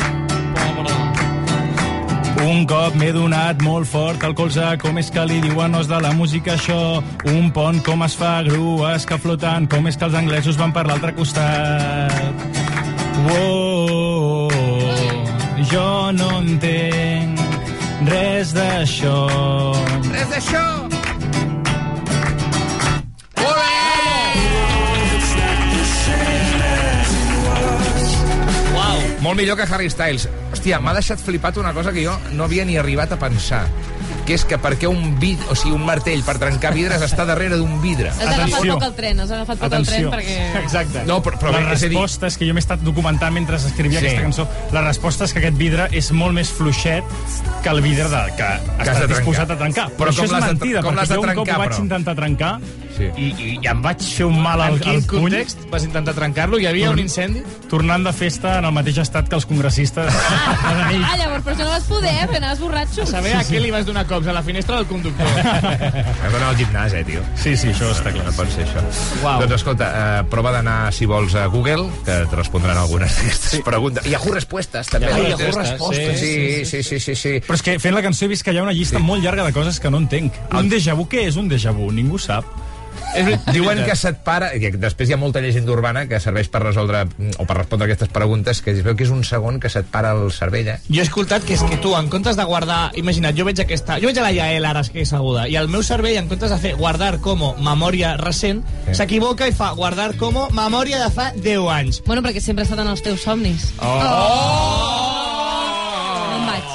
Un 2.46 2.62
cop 2.62 2.94
m'he 2.94 3.08
donat 3.10 3.58
molt 3.66 3.88
fort 3.90 4.22
al 4.22 4.34
colze, 4.38 4.62
com 4.78 5.00
és 5.00 5.08
que 5.10 5.24
li 5.26 5.40
diuen 5.42 5.74
os 5.74 5.88
de 5.90 5.98
la 5.98 6.12
música 6.14 6.52
això? 6.54 7.02
Un 7.32 7.48
pont, 7.50 7.80
com 7.82 8.04
es 8.06 8.14
fa, 8.14 8.36
grues 8.46 9.06
que 9.08 9.18
flotant, 9.18 9.66
com 9.66 9.88
és 9.90 9.98
que 9.98 10.06
els 10.06 10.14
anglesos 10.14 10.54
van 10.60 10.70
per 10.70 10.84
l'altre 10.86 11.10
costat? 11.16 12.14
Uou, 13.26 14.46
jo 15.72 15.90
no 16.14 16.30
entenc 16.38 17.42
res 18.06 18.54
d'això. 18.54 19.18
Res 20.12 20.30
d'això! 20.30 20.64
Uau. 28.70 28.98
Molt 29.18 29.34
millor 29.34 29.58
que 29.58 29.66
Harry 29.66 29.90
Styles. 29.90 30.30
Hòstia, 30.66 30.80
m'ha 30.82 30.92
deixat 30.96 31.20
flipat 31.22 31.60
una 31.62 31.70
cosa 31.72 31.92
que 31.94 32.02
jo 32.02 32.10
no 32.34 32.42
havia 32.42 32.64
ni 32.66 32.74
arribat 32.76 33.12
a 33.14 33.18
pensar 33.22 33.68
que 34.26 34.34
és 34.34 34.42
que 34.44 34.56
perquè 34.58 34.88
un 34.90 35.12
vid, 35.22 35.38
o 35.48 35.54
sigui, 35.54 35.70
un 35.76 35.84
martell 35.86 36.24
per 36.26 36.34
trencar 36.42 36.72
vidres 36.74 37.04
està 37.06 37.22
darrere 37.24 37.54
d'un 37.60 37.76
vidre. 37.80 38.08
Has 38.10 38.18
agafat 38.18 38.40
Atenció. 38.48 38.74
poc 38.74 38.82
el 38.88 38.94
tren, 38.96 39.20
has 39.22 39.30
agafat 39.30 39.60
poc 39.60 39.76
el 39.76 39.86
tren 39.86 40.08
perquè... 40.10 40.38
Exacte. 40.64 41.04
No, 41.06 41.20
però- 41.22 41.38
però 41.38 41.52
la 41.54 41.60
és 41.76 41.84
resposta 41.86 42.26
és 42.26 42.36
que 42.40 42.48
jo 42.48 42.56
m'he 42.56 42.64
estat 42.64 42.82
documentant 42.82 43.32
mentre 43.38 43.60
escrivia 43.62 44.00
Sí. 44.00 44.06
aquesta 44.08 44.22
cançó. 44.24 44.48
La 44.74 44.82
resposta 44.82 45.24
és 45.30 45.32
que 45.32 45.38
aquest 45.38 45.56
vidre 45.56 45.86
és 45.92 46.10
molt 46.10 46.34
més 46.34 46.50
fluixet 46.50 47.04
que 47.62 47.68
el 47.70 47.80
vidre 47.86 48.08
de, 48.10 48.24
que, 48.34 48.50
de 48.82 48.90
està 48.90 49.06
disposat 49.06 49.50
a 49.54 49.56
trencar. 49.62 49.86
Però 49.92 49.96
Però, 49.96 50.10
això 50.10 50.16
com 50.16 50.24
és 50.26 50.32
l'has 50.32 50.42
de- 50.42 50.52
mentida, 50.56 50.82
com 50.82 50.94
perquè 50.96 51.06
de 51.08 51.14
jo 51.14 51.20
un 51.22 51.34
cop 51.44 51.48
ho 51.54 51.58
vaig 51.62 51.70
però? 51.70 51.78
intentar 51.86 52.14
trencar 52.18 52.52
Sí. 52.96 53.10
i, 53.20 53.26
i, 53.36 53.48
i 53.62 53.68
em 53.68 53.82
vaig 53.84 54.00
fer 54.00 54.24
un 54.24 54.38
mal 54.40 54.60
al, 54.64 54.78
En 54.78 54.80
quin 54.80 54.94
al 54.96 55.02
puny 55.04 55.26
context 55.28 55.66
vas 55.70 55.84
intentar 55.84 56.14
trencar-lo? 56.16 56.58
Hi 56.58 56.66
havia 56.70 56.90
un 56.90 56.98
incendi? 57.02 57.42
tornant 57.68 58.04
de 58.06 58.12
festa 58.14 58.58
en 58.60 58.64
el 58.68 58.72
mateix 58.72 58.98
estat 59.02 59.28
que 59.28 59.34
els 59.36 59.44
congressistes. 59.46 60.14
Ah, 60.62 61.16
llavors, 61.18 61.42
per 61.44 61.52
això 61.54 61.64
no 61.64 61.72
vas 61.72 61.86
poder, 61.88 62.12
eh, 62.14 62.26
perquè 62.28 62.38
anaves 62.38 62.60
borratxo. 62.62 63.02
A 63.02 63.06
saber 63.10 63.32
a 63.34 63.42
què 63.44 63.60
li 63.60 63.72
vas 63.74 63.86
donar 63.88 64.04
cops? 64.06 64.28
A 64.30 64.34
la 64.36 64.42
finestra 64.46 64.76
del 64.78 64.86
conductor. 64.86 65.26
Has 65.36 66.32
d'anar 66.32 66.48
al 66.52 66.56
gimnàs, 66.58 66.94
eh, 66.94 67.02
tio? 67.08 67.24
Sí, 67.34 67.56
sí, 67.58 67.72
això 67.74 67.90
està 67.90 68.12
clar. 68.14 68.24
No 68.28 68.34
pot 68.36 68.50
ser 68.54 68.64
això. 68.66 68.84
Uau. 69.22 69.40
Doncs 69.42 69.56
escolta, 69.58 69.88
eh, 69.90 70.24
prova 70.30 70.52
d'anar, 70.54 70.92
si 70.94 71.08
vols, 71.10 71.34
a 71.34 71.46
Google, 71.52 71.88
que 72.06 72.20
et 72.22 72.36
respondran 72.38 72.78
algunes 72.78 73.16
d'aquestes 73.18 73.64
preguntes. 73.66 74.06
Yahoo 74.06 74.34
Respostes, 74.36 74.92
també. 74.92 75.10
Yahoo 75.10 75.26
Yahoo 75.32 75.50
Respostes, 75.50 75.72
Respostes. 75.72 76.20
sí, 76.20 76.36
Sí, 76.36 76.64
sí, 76.64 76.82
sí, 76.82 77.00
sí, 77.00 77.14
sí. 77.14 77.34
Però 77.46 77.58
és 77.58 77.62
que 77.66 77.78
fent 77.82 77.94
la 77.96 78.02
cançó 78.04 78.24
he 78.26 78.30
vist 78.30 78.46
que 78.46 78.54
hi 78.54 78.58
ha 78.60 78.64
una 78.64 78.74
llista 78.76 78.98
molt 79.02 79.24
llarga 79.24 79.44
de 79.44 79.52
coses 79.56 79.80
que 79.80 79.90
no 79.90 79.98
entenc. 80.02 80.34
Un 80.54 80.70
déjà 80.70 80.94
vu, 80.94 81.08
què 81.10 81.26
és 81.26 81.36
un 81.36 81.50
déjà 81.50 81.74
vu? 81.74 81.90
Ningú 81.92 82.18
sap. 82.22 82.46
Diuen 83.54 83.82
que 83.84 83.96
se't 83.96 84.18
para... 84.26 84.50
Que 84.58 84.70
després 84.76 85.08
hi 85.10 85.14
ha 85.16 85.20
molta 85.20 85.40
llegenda 85.44 85.72
urbana 85.74 86.06
que 86.10 86.20
serveix 86.22 86.48
per 86.52 86.62
resoldre 86.64 87.04
mm, 87.06 87.36
o 87.42 87.46
per 87.48 87.56
respondre 87.60 87.86
aquestes 87.88 88.10
preguntes, 88.12 88.60
que 88.62 88.70
es 88.74 88.82
veu 88.86 88.96
que 88.96 89.04
és 89.06 89.10
un 89.14 89.22
segon 89.24 89.60
que 89.62 89.70
se't 89.72 89.88
para 89.92 90.12
el 90.16 90.30
cervell, 90.34 90.68
eh? 90.74 90.78
Jo 90.90 91.00
he 91.02 91.06
escoltat 91.06 91.44
que 91.46 91.54
és 91.56 91.62
que 91.66 91.78
tu, 91.82 91.94
en 91.98 92.10
comptes 92.12 92.36
de 92.38 92.44
guardar... 92.48 92.80
Imagina't, 92.98 93.36
jo 93.38 93.44
veig 93.48 93.60
aquesta... 93.64 93.98
Jo 94.02 94.06
veig 94.10 94.18
a 94.20 94.26
la 94.26 94.32
Yael 94.36 94.64
ara, 94.68 94.82
que 94.86 95.02
és 95.04 95.12
aguda, 95.16 95.46
i 95.48 95.56
el 95.60 95.68
meu 95.72 95.82
cervell, 95.86 96.16
en 96.20 96.28
comptes 96.30 96.50
de 96.52 96.58
fer 96.62 96.74
guardar 96.78 97.16
com 97.24 97.38
memòria 97.62 98.16
recent, 98.20 98.62
Sí. 98.86 98.94
s'equivoca 98.94 99.48
i 99.48 99.52
fa 99.56 99.72
guardar 99.74 100.12
com 100.16 100.34
memòria 100.54 101.00
de 101.02 101.08
fa 101.10 101.32
10 101.34 101.66
anys. 101.74 102.02
Bueno, 102.06 102.22
perquè 102.22 102.40
sempre 102.40 102.62
ha 102.62 102.66
estat 102.68 102.78
en 102.84 102.88
els 102.92 103.02
teus 103.02 103.20
somnis. 103.26 103.72
Oh! 103.80 103.86
No 106.30 106.36
em 106.36 106.46
vaig. 106.46 106.46
No 106.46 106.46
em 106.46 106.46
vaig 106.50 106.66
ni 106.66 106.72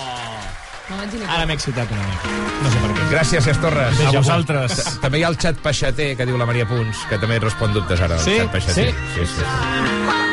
Ara 0.92 1.46
m'he 1.48 1.56
excitat 1.56 1.92
una 1.92 2.04
mica. 2.08 2.32
No 2.64 2.72
sé 2.74 2.82
per 2.84 2.90
què. 2.98 3.06
Gràcies, 3.14 3.46
Cesc 3.48 3.62
Torres. 3.64 4.02
A 4.08 4.12
vosaltres. 4.18 4.82
També 5.04 5.22
hi 5.22 5.24
ha 5.24 5.30
el 5.32 5.38
xat 5.40 5.62
peixater, 5.64 6.12
que 6.20 6.28
diu 6.28 6.38
la 6.42 6.46
Maria 6.50 6.68
Punts, 6.68 7.06
que 7.10 7.18
també 7.22 7.40
respon 7.40 7.74
dubtes 7.74 8.02
ara, 8.02 8.20
el 8.20 8.26
Sí? 8.28 8.38
peixater. 8.52 8.92
Sí? 8.92 9.26
sí, 9.26 9.26
sí. 9.38 10.31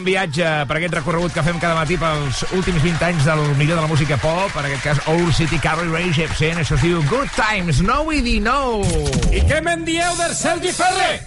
Bon 0.00 0.06
viatge 0.08 0.44
per 0.64 0.78
aquest 0.78 0.94
recorregut 0.96 1.34
que 1.34 1.42
fem 1.44 1.58
cada 1.60 1.76
matí 1.76 1.98
pels 2.00 2.40
últims 2.56 2.80
20 2.82 3.04
anys 3.04 3.26
del 3.28 3.42
millor 3.58 3.76
de 3.76 3.82
la 3.84 3.90
música 3.90 4.16
pop, 4.20 4.54
en 4.56 4.68
aquest 4.70 4.84
cas 4.86 5.00
Old 5.12 5.32
City 5.36 5.58
Carry 5.60 5.88
Ray 5.92 6.08
Jepsen, 6.16 6.56
això 6.62 6.78
es 6.78 6.84
diu 6.84 7.02
Good 7.10 7.28
Times, 7.36 7.82
No 7.84 8.00
We 8.08 8.22
Di 8.24 8.38
No. 8.40 8.80
I 9.28 9.42
què 9.44 9.60
me'n 9.64 9.84
dieu 9.84 10.16
del 10.16 10.32
Sergi 10.36 10.72
Ferrer? 10.72 11.20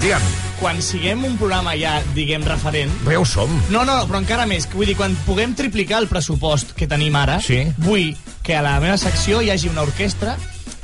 Digue'm, 0.00 0.30
Quan 0.60 0.78
siguem 0.84 1.22
un 1.24 1.38
programa 1.40 1.72
ja, 1.80 1.98
diguem, 2.14 2.44
referent... 2.44 2.92
però 3.00 3.16
ja 3.16 3.20
ho 3.22 3.26
som. 3.26 3.52
No, 3.72 3.82
no, 3.88 3.96
però 4.06 4.20
encara 4.20 4.44
més. 4.46 4.66
Vull 4.68 4.90
dir, 4.92 4.96
quan 4.98 5.16
puguem 5.24 5.54
triplicar 5.56 6.02
el 6.04 6.08
pressupost 6.08 6.74
que 6.76 6.86
tenim 6.88 7.16
ara, 7.16 7.38
Sí. 7.40 7.62
vull 7.80 8.12
que 8.44 8.56
a 8.56 8.62
la 8.64 8.76
meva 8.80 8.98
secció 9.00 9.40
hi 9.40 9.50
hagi 9.50 9.70
una 9.72 9.82
orquestra 9.88 10.36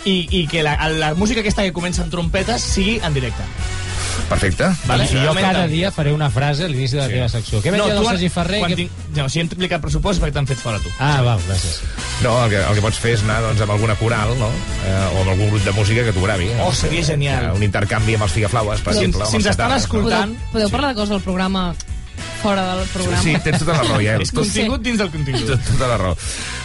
i, 0.06 0.16
i 0.42 0.46
que 0.46 0.62
la, 0.62 0.76
la 0.94 1.12
música 1.18 1.42
aquesta 1.42 1.66
que 1.66 1.74
comença 1.76 2.02
amb 2.06 2.12
trompetes 2.14 2.62
sigui 2.62 3.00
en 3.04 3.12
directe. 3.16 3.42
Perfecte. 4.30 4.64
Vale? 4.88 5.04
I 5.04 5.18
jo 5.22 5.34
cada 5.36 5.66
dia 5.68 5.90
faré 5.92 6.10
una 6.14 6.30
frase 6.32 6.64
a 6.64 6.68
l'inici 6.70 6.96
de 6.96 7.02
la 7.02 7.06
Sí. 7.06 7.12
teva 7.14 7.28
secció. 7.28 7.60
Què 7.62 7.70
veig 7.70 7.82
no, 7.82 7.86
del 7.92 8.06
Sergi 8.06 8.28
Ferrer? 8.32 8.58
Quan 8.62 8.72
Que... 8.72 8.76
tinc... 8.80 8.90
No, 9.14 9.28
si 9.28 9.40
hem 9.42 9.50
triplicat 9.50 9.82
pressupost 9.84 10.22
perquè 10.22 10.32
t'han 10.34 10.48
fet 10.48 10.58
fora, 10.58 10.80
tu. 10.82 10.90
Ah, 10.98 11.20
val, 11.22 11.42
gràcies. 11.46 11.82
No, 12.24 12.32
el 12.46 12.50
que, 12.50 12.62
el 12.64 12.74
que 12.78 12.82
pots 12.86 12.98
fer 13.02 13.12
és 13.18 13.22
anar 13.26 13.42
doncs, 13.44 13.60
amb 13.66 13.74
alguna 13.76 13.94
coral, 14.00 14.32
no? 14.40 14.48
Eh, 14.48 14.94
o 15.12 15.20
amb 15.20 15.30
algun 15.34 15.52
grup 15.52 15.62
de 15.68 15.74
música 15.76 16.02
que 16.08 16.14
t'ho 16.16 16.24
gravi. 16.24 16.48
Oh, 16.64 16.72
seria 16.74 17.04
genial. 17.04 17.50
Eh, 17.50 17.52
un 17.60 17.62
intercanvi 17.68 18.16
amb 18.16 18.24
els 18.26 18.32
figaflaues, 18.38 18.80
per 18.80 18.94
Si- 18.96 19.04
exemple. 19.04 19.28
si 19.30 19.36
ens 19.36 19.46
estan 19.52 19.76
escoltant- 19.76 20.32
Podeu, 20.34 20.52
podeu 20.56 20.70
parlar 20.70 20.94
de 20.94 21.00
coses 21.02 21.10
del 21.10 21.20
programa 21.22 21.68
fora 22.36 22.76
del 22.76 22.88
programa? 22.88 23.22
Sí, 23.22 23.34
tens 23.44 23.58
tota 23.58 23.72
la 23.72 23.82
raó, 23.82 24.00
ja. 24.00 24.16
És 24.22 24.32
contingut 24.32 24.80
dins 24.84 24.98
del 24.98 25.10
contingut. 25.10 25.46
Tot, 25.50 25.60
tota 25.72 25.88
la 25.88 25.96
raó. 25.98 26.16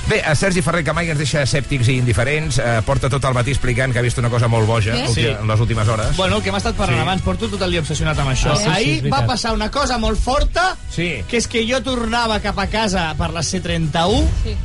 Bé, 0.10 0.22
a 0.26 0.36
Sergi 0.36 0.62
Ferrer, 0.62 0.84
que 0.84 0.94
mai 0.94 1.10
ens 1.10 1.20
deixa 1.22 1.42
escèptics 1.46 1.88
i 1.90 1.98
indiferents, 2.02 2.58
eh, 2.60 2.82
porta 2.86 3.10
tot 3.10 3.24
el 3.30 3.34
matí 3.38 3.52
explicant 3.56 3.94
que 3.94 4.00
ha 4.00 4.06
vist 4.06 4.18
una 4.20 4.30
cosa 4.30 4.48
molt 4.52 4.68
boja 4.68 4.96
últi- 4.96 5.14
Sí. 5.22 5.28
en 5.28 5.48
les 5.48 5.60
últimes 5.60 5.88
hores. 5.88 6.16
Bueno, 6.18 6.38
el 6.38 6.44
que 6.44 6.50
hem 6.50 6.56
estat 6.56 6.76
parlant 6.76 7.00
Sí. 7.00 7.02
abans, 7.08 7.22
porto 7.22 7.48
tot 7.50 7.62
el 7.62 7.72
dia 7.72 7.80
obsessionat 7.82 8.18
amb 8.20 8.30
això. 8.32 8.52
Ah, 8.54 8.58
sí, 8.58 8.64
sí, 8.64 8.70
Ahir 8.70 8.96
veritat. 9.02 9.20
va 9.22 9.26
passar 9.28 9.54
una 9.54 9.70
cosa 9.72 9.98
molt 9.98 10.20
forta, 10.20 10.76
Sí. 10.90 11.24
que 11.28 11.38
és 11.38 11.48
que 11.48 11.66
jo 11.72 11.82
tornava 11.82 12.40
cap 12.40 12.58
a 12.60 12.68
casa 12.68 13.14
per 13.18 13.32
la 13.32 13.42
C31, 13.42 14.28
Sí. 14.44 14.56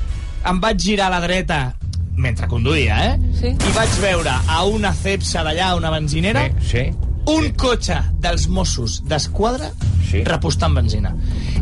em 0.44 0.60
vaig 0.60 0.78
girar 0.80 1.06
a 1.08 1.10
la 1.10 1.20
dreta 1.20 1.74
mentre 2.16 2.46
conduïa, 2.48 3.12
eh? 3.14 3.18
Sí. 3.38 3.46
I 3.48 3.72
vaig 3.74 3.90
veure 4.00 4.30
a 4.48 4.64
una 4.64 4.94
cepsa 4.94 5.42
d'allà, 5.44 5.74
una 5.76 5.90
benzinera, 5.90 6.48
Sí, 6.60 6.68
sí. 6.70 6.90
Un 7.26 7.50
cotxe 7.58 7.96
dels 8.22 8.46
Mossos 8.48 9.00
d'Esquadra 9.08 9.72
Sí. 10.06 10.20
repostant 10.22 10.70
benzina. 10.76 11.10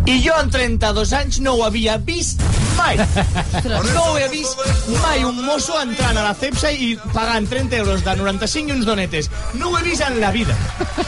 I 0.05 0.19
jo 0.21 0.35
en 0.37 0.51
32 0.53 1.15
anys 1.17 1.39
no 1.41 1.55
ho 1.57 1.63
havia 1.65 1.97
vist 1.97 2.43
mai. 2.77 2.99
No 3.95 4.03
ho 4.11 4.19
he 4.19 4.27
vist 4.29 4.59
mai 5.01 5.23
un 5.25 5.39
mosso 5.47 5.79
entrant 5.81 6.19
a 6.21 6.25
la 6.27 6.35
cepsa 6.37 6.69
i 6.73 6.91
pagant 7.15 7.49
30 7.49 7.79
euros 7.81 8.05
de 8.05 8.17
95 8.17 8.69
i 8.69 8.77
uns 8.77 8.85
donetes. 8.85 9.31
No 9.55 9.71
ho 9.71 9.79
he 9.79 9.83
vist 9.87 10.03
en 10.05 10.21
la 10.21 10.31
vida. 10.35 10.57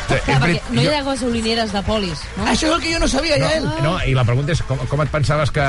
Clar, 0.09 0.41
perquè 0.41 0.63
no 0.71 0.81
hi 0.81 0.89
ha 0.89 1.03
gasolineres 1.05 1.75
de 1.77 1.83
polis, 1.85 2.25
no? 2.39 2.47
Això 2.49 2.71
és 2.71 2.73
el 2.73 2.81
que 2.81 2.95
jo 2.95 3.03
no 3.05 3.09
sabia, 3.09 3.37
ja, 3.43 3.53
ell. 3.59 3.69
No, 3.85 3.99
i 4.07 4.15
la 4.17 4.25
pregunta 4.25 4.57
és 4.57 4.63
com, 4.65 4.81
com 4.89 5.05
et 5.05 5.13
pensaves 5.13 5.53
que, 5.53 5.67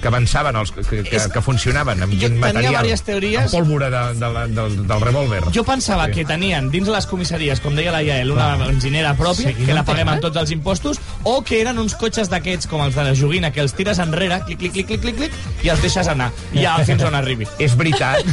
que 0.00 0.08
avançaven, 0.08 0.56
els, 0.56 0.72
que, 0.72 0.82
que, 0.82 1.16
És- 1.16 1.28
que 1.28 1.40
funcionaven, 1.44 2.02
amb 2.02 2.12
Jo 2.14 2.28
tenia 2.28 2.40
material? 2.40 2.70
diverses 2.84 3.02
teories. 3.04 3.40
Amb 3.42 3.50
pólvora 3.52 3.90
de, 3.90 4.02
de, 4.18 4.30
la- 4.32 4.46
del, 4.48 4.76
del 4.88 5.00
revòlver. 5.00 5.42
Jo 5.54 5.64
pensava 5.64 6.06
Sí. 6.06 6.12
que 6.12 6.24
tenien 6.24 6.70
dins 6.70 6.88
les 6.88 7.06
comissaries, 7.06 7.60
com 7.60 7.74
deia 7.76 7.92
la 7.92 8.02
Yael, 8.02 8.30
una 8.32 8.56
benzinera 8.56 9.14
pròpia, 9.16 9.48
Sí, 9.50 9.54
que 9.54 9.66
no 9.72 9.74
la 9.74 9.84
paguem 9.84 10.08
amb 10.08 10.20
tots 10.20 10.36
els 10.36 10.50
impostos, 10.50 10.98
o 11.24 11.42
que 11.44 11.60
eren 11.60 11.78
uns 11.78 11.94
cotxes 11.94 12.28
d'aquests, 12.30 12.66
com 12.66 12.80
els 12.82 12.94
de 12.94 13.04
la 13.04 13.14
joguina, 13.14 13.50
que 13.52 13.60
els 13.60 13.74
tires 13.74 13.98
enrere, 13.98 14.40
clic, 14.46 14.58
clic, 14.58 14.72
clic, 14.72 14.86
clic, 14.86 15.00
clic, 15.02 15.16
clic, 15.16 15.32
i 15.62 15.68
els 15.68 15.82
deixes 15.82 16.08
anar, 16.08 16.30
ja 16.54 16.78
fins 16.88 17.02
on 17.02 17.14
arribi. 17.14 17.46
És 17.58 17.76
veritat. 17.76 18.24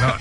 No, 0.00 0.12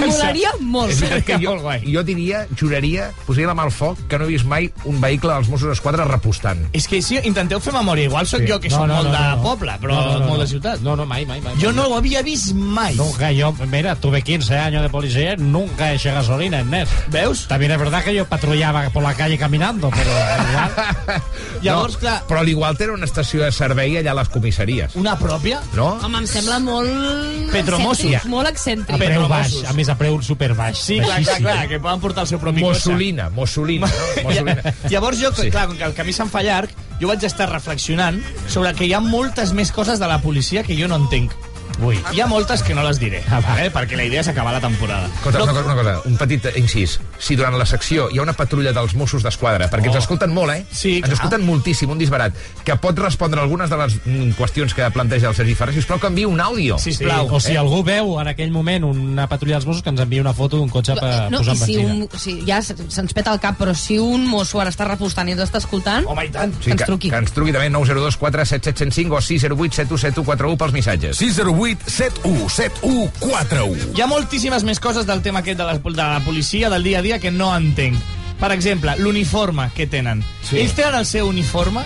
Molaria 0.00 0.50
molt. 0.60 0.90
és 0.92 1.00
veritat 1.02 1.24
que 1.26 1.36
jo, 1.42 1.50
Molt 1.50 1.62
guai. 1.62 1.80
jo 1.92 2.02
diria, 2.06 2.46
juraria, 2.56 3.10
posaria 3.26 3.48
la 3.50 3.54
mà 3.58 3.64
al 3.66 3.72
foc, 3.74 3.98
que 4.08 4.18
no 4.18 4.24
he 4.24 4.28
vist 4.32 4.46
mai 4.48 4.70
un 4.88 5.00
vehicle 5.02 5.32
dels 5.34 5.48
Mossos 5.52 5.68
d'Esquadra 5.68 6.04
repostant. 6.08 6.62
És 6.76 6.86
que 6.88 7.00
si 7.02 7.18
intenteu 7.28 7.60
fer 7.60 7.72
memòria, 7.74 8.04
igual 8.08 8.26
sóc 8.26 8.40
Sí. 8.40 8.46
jo, 8.48 8.60
que 8.60 8.70
sóc 8.70 8.86
molt 8.88 9.10
de 9.10 9.42
poble, 9.42 9.72
però 9.82 10.20
molt 10.26 10.40
de 10.40 10.46
ciutat. 10.46 10.80
No, 10.80 10.96
no, 10.96 11.04
mai, 11.06 11.26
mai, 11.26 11.40
mai. 11.40 11.54
Jo 11.60 11.72
no 11.72 11.88
ho 11.88 11.96
havia 11.98 12.22
vist 12.22 12.54
mai. 12.54 12.94
Nunca, 12.96 13.30
yo, 13.32 13.52
mira, 13.70 13.94
tuve 13.96 14.22
15 14.22 14.56
años 14.56 14.82
de 14.82 14.88
policía, 14.88 15.36
nunca 15.36 15.92
eché 15.92 16.12
gasolina 16.12 16.60
en 16.60 16.70
NES. 16.70 16.88
Veus? 17.08 17.46
También 17.48 17.72
es 17.72 17.78
verdad 17.78 18.02
que 18.04 18.14
yo 18.14 18.24
patrullaba 18.26 18.88
por 18.90 19.02
la 19.02 19.14
calle 19.14 19.36
caminando, 19.38 19.90
pero 19.90 20.10
igual... 20.10 21.22
Llavors, 21.62 21.96
clar, 21.98 22.22
Però 22.26 22.42
l'igual 22.42 22.76
té 22.78 22.88
una 22.90 23.04
estació 23.04 23.42
de 23.44 23.50
servei 23.52 23.98
allà 23.98 24.12
a 24.12 24.14
les 24.14 24.28
comissaries, 24.32 24.94
una 24.96 25.18
pròpia? 25.18 25.60
no? 25.76 25.98
Home, 26.02 26.18
em 26.22 26.26
sembla 26.26 26.58
molt... 26.58 27.50
Petromossos. 27.52 28.06
excèntric, 28.06 28.30
Molt 28.30 28.46
A 28.46 28.50
excèntric. 28.54 28.99
Pedro 29.00 29.24
preu 29.24 29.28
baix, 29.32 29.52
Mossos. 29.54 29.68
a 29.70 29.72
més 29.74 29.88
a 29.88 29.96
preu 29.98 30.20
super 30.22 30.52
baix. 30.54 30.78
Sí, 30.78 31.00
clar, 31.00 31.18
clar, 31.24 31.38
clar, 31.42 31.68
que 31.68 31.80
poden 31.80 32.00
portar 32.00 32.22
el 32.26 32.30
seu 32.30 32.38
propi 32.42 32.62
Mussolina, 32.62 33.28
Mussolina, 33.30 33.88
no? 33.90 34.22
Mussolina. 34.28 34.56
cotxe. 34.62 34.88
Llavors 34.94 35.20
jo, 35.20 35.32
Sí. 35.34 35.50
clar, 35.50 35.66
com 35.68 35.76
que 35.80 35.84
el 35.84 35.94
camí 35.98 36.12
se'n 36.12 36.30
fa 36.30 36.42
llarg, 36.46 36.70
jo 37.00 37.08
vaig 37.08 37.24
estar 37.24 37.48
reflexionant 37.50 38.20
sobre 38.46 38.74
que 38.74 38.84
hi 38.86 38.92
ha 38.94 39.00
moltes 39.00 39.52
més 39.56 39.72
coses 39.72 39.98
de 39.98 40.06
la 40.06 40.20
policia 40.20 40.62
que 40.62 40.76
jo 40.78 40.86
no 40.88 40.96
entenc. 41.00 41.32
Ui. 41.80 41.96
Hi 42.12 42.20
ha 42.20 42.26
moltes 42.26 42.62
que 42.62 42.74
no 42.74 42.82
les 42.84 42.98
diré, 43.00 43.22
Ah, 43.30 43.40
eh, 43.62 43.70
perquè 43.72 43.96
la 43.96 44.04
idea 44.04 44.20
és 44.20 44.28
acabar 44.28 44.52
la 44.52 44.60
temporada. 44.60 45.06
Escolta, 45.06 45.42
una, 45.44 45.52
cosa, 45.52 45.64
una 45.64 45.74
cosa, 45.76 45.94
un 46.04 46.16
petit 46.16 46.44
incís. 46.56 46.98
Si 47.18 47.36
durant 47.36 47.56
la 47.58 47.64
secció 47.66 48.08
hi 48.10 48.18
ha 48.18 48.22
una 48.22 48.32
patrulla 48.34 48.72
dels 48.72 48.94
Mossos 48.94 49.22
d'Esquadra, 49.22 49.70
perquè 49.70 49.86
ens 49.88 49.96
escolten 49.96 50.32
molt, 50.34 50.52
eh? 50.52 50.64
Sí, 50.70 50.96
ens 50.98 51.06
clar. 51.06 51.14
escolten 51.14 51.46
moltíssim, 51.46 51.90
un 51.90 51.98
disbarat, 51.98 52.34
que 52.64 52.76
pot 52.76 52.98
respondre 52.98 53.40
algunes 53.40 53.70
de 53.70 53.76
les 53.80 53.96
mm, 54.04 54.30
qüestions 54.38 54.74
que 54.74 54.90
planteja 54.90 55.28
el 55.30 55.34
Sergi 55.34 55.54
Ferrer, 55.54 55.74
sisplau 55.74 55.98
que 56.00 56.08
enviï 56.10 56.26
un 56.26 56.40
àudio. 56.40 56.78
Sisplau. 56.78 57.28
O 57.32 57.40
si 57.40 57.56
algú 57.56 57.82
veu 57.84 58.18
en 58.20 58.28
aquell 58.28 58.50
moment 58.52 58.84
una 58.84 59.26
patrulla 59.28 59.56
dels 59.56 59.66
Mossos 59.66 59.82
que 59.82 59.90
ens 59.90 60.00
envia 60.00 60.20
una 60.20 60.34
foto 60.34 60.56
d'un 60.58 60.68
cotxe 60.68 60.94
per 61.00 61.30
no, 61.30 61.38
posar 61.38 61.54
en 61.54 61.60
si 61.64 61.76
benzina. 61.76 61.94
un, 61.94 62.08
si 62.18 62.36
ja 62.46 62.60
se- 62.62 62.76
se'ns 62.88 63.12
peta 63.14 63.32
el 63.32 63.40
cap, 63.40 63.56
però 63.58 63.74
si 63.74 63.98
un 63.98 64.26
mosso 64.26 64.60
ara 64.60 64.70
està 64.70 64.84
repostant 64.88 65.28
i 65.28 65.32
ens 65.32 65.42
està 65.48 65.58
escoltant, 65.58 66.04
Home, 66.06 66.26
i 66.26 66.30
tant. 66.30 66.52
que 66.60 66.72
ens 66.72 66.84
truqui. 66.84 67.10
Que, 67.10 67.16
ens 67.24 67.32
truqui 67.32 67.52
també 67.52 67.70
902 67.70 68.16
47705 68.20 69.14
o 69.16 69.20
608 69.20 69.74
717141 69.80 70.56
pels 70.58 70.72
missatges. 70.72 71.16
608 71.16 71.69
71 71.86 72.48
71 72.48 73.10
41. 73.20 73.92
Hi 73.96 74.02
ha 74.02 74.08
moltíssimes 74.10 74.64
més 74.66 74.80
coses 74.80 75.06
del 75.06 75.22
tema 75.22 75.44
aquest 75.44 75.58
de 75.60 75.68
la, 75.68 75.78
de 75.78 75.96
la 76.00 76.22
policia, 76.24 76.70
del 76.70 76.82
dia 76.86 76.98
a 77.00 77.02
dia, 77.02 77.18
que 77.18 77.30
no 77.30 77.52
entenc. 77.56 77.98
Per 78.40 78.52
exemple, 78.52 78.94
l'uniforme 78.98 79.68
que 79.76 79.86
tenen. 79.86 80.24
Sí. 80.48 80.62
Ells 80.62 80.74
tenen 80.74 80.96
el 81.02 81.06
seu 81.06 81.28
uniforme 81.28 81.84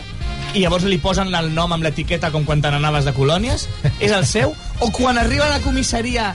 i 0.54 0.62
llavors 0.62 0.86
li 0.86 1.00
posen 1.02 1.34
el 1.34 1.50
nom 1.54 1.72
amb 1.74 1.82
l'etiqueta 1.82 2.30
com 2.30 2.44
quan 2.46 2.62
te 2.62 2.70
n'anaves 2.70 3.06
de 3.08 3.14
colònies? 3.16 3.66
És 3.98 4.14
el 4.14 4.26
seu? 4.26 4.54
O 4.78 4.90
quan 4.94 5.18
arriben 5.18 5.48
a 5.48 5.56
la 5.56 5.62
comissaria 5.64 6.30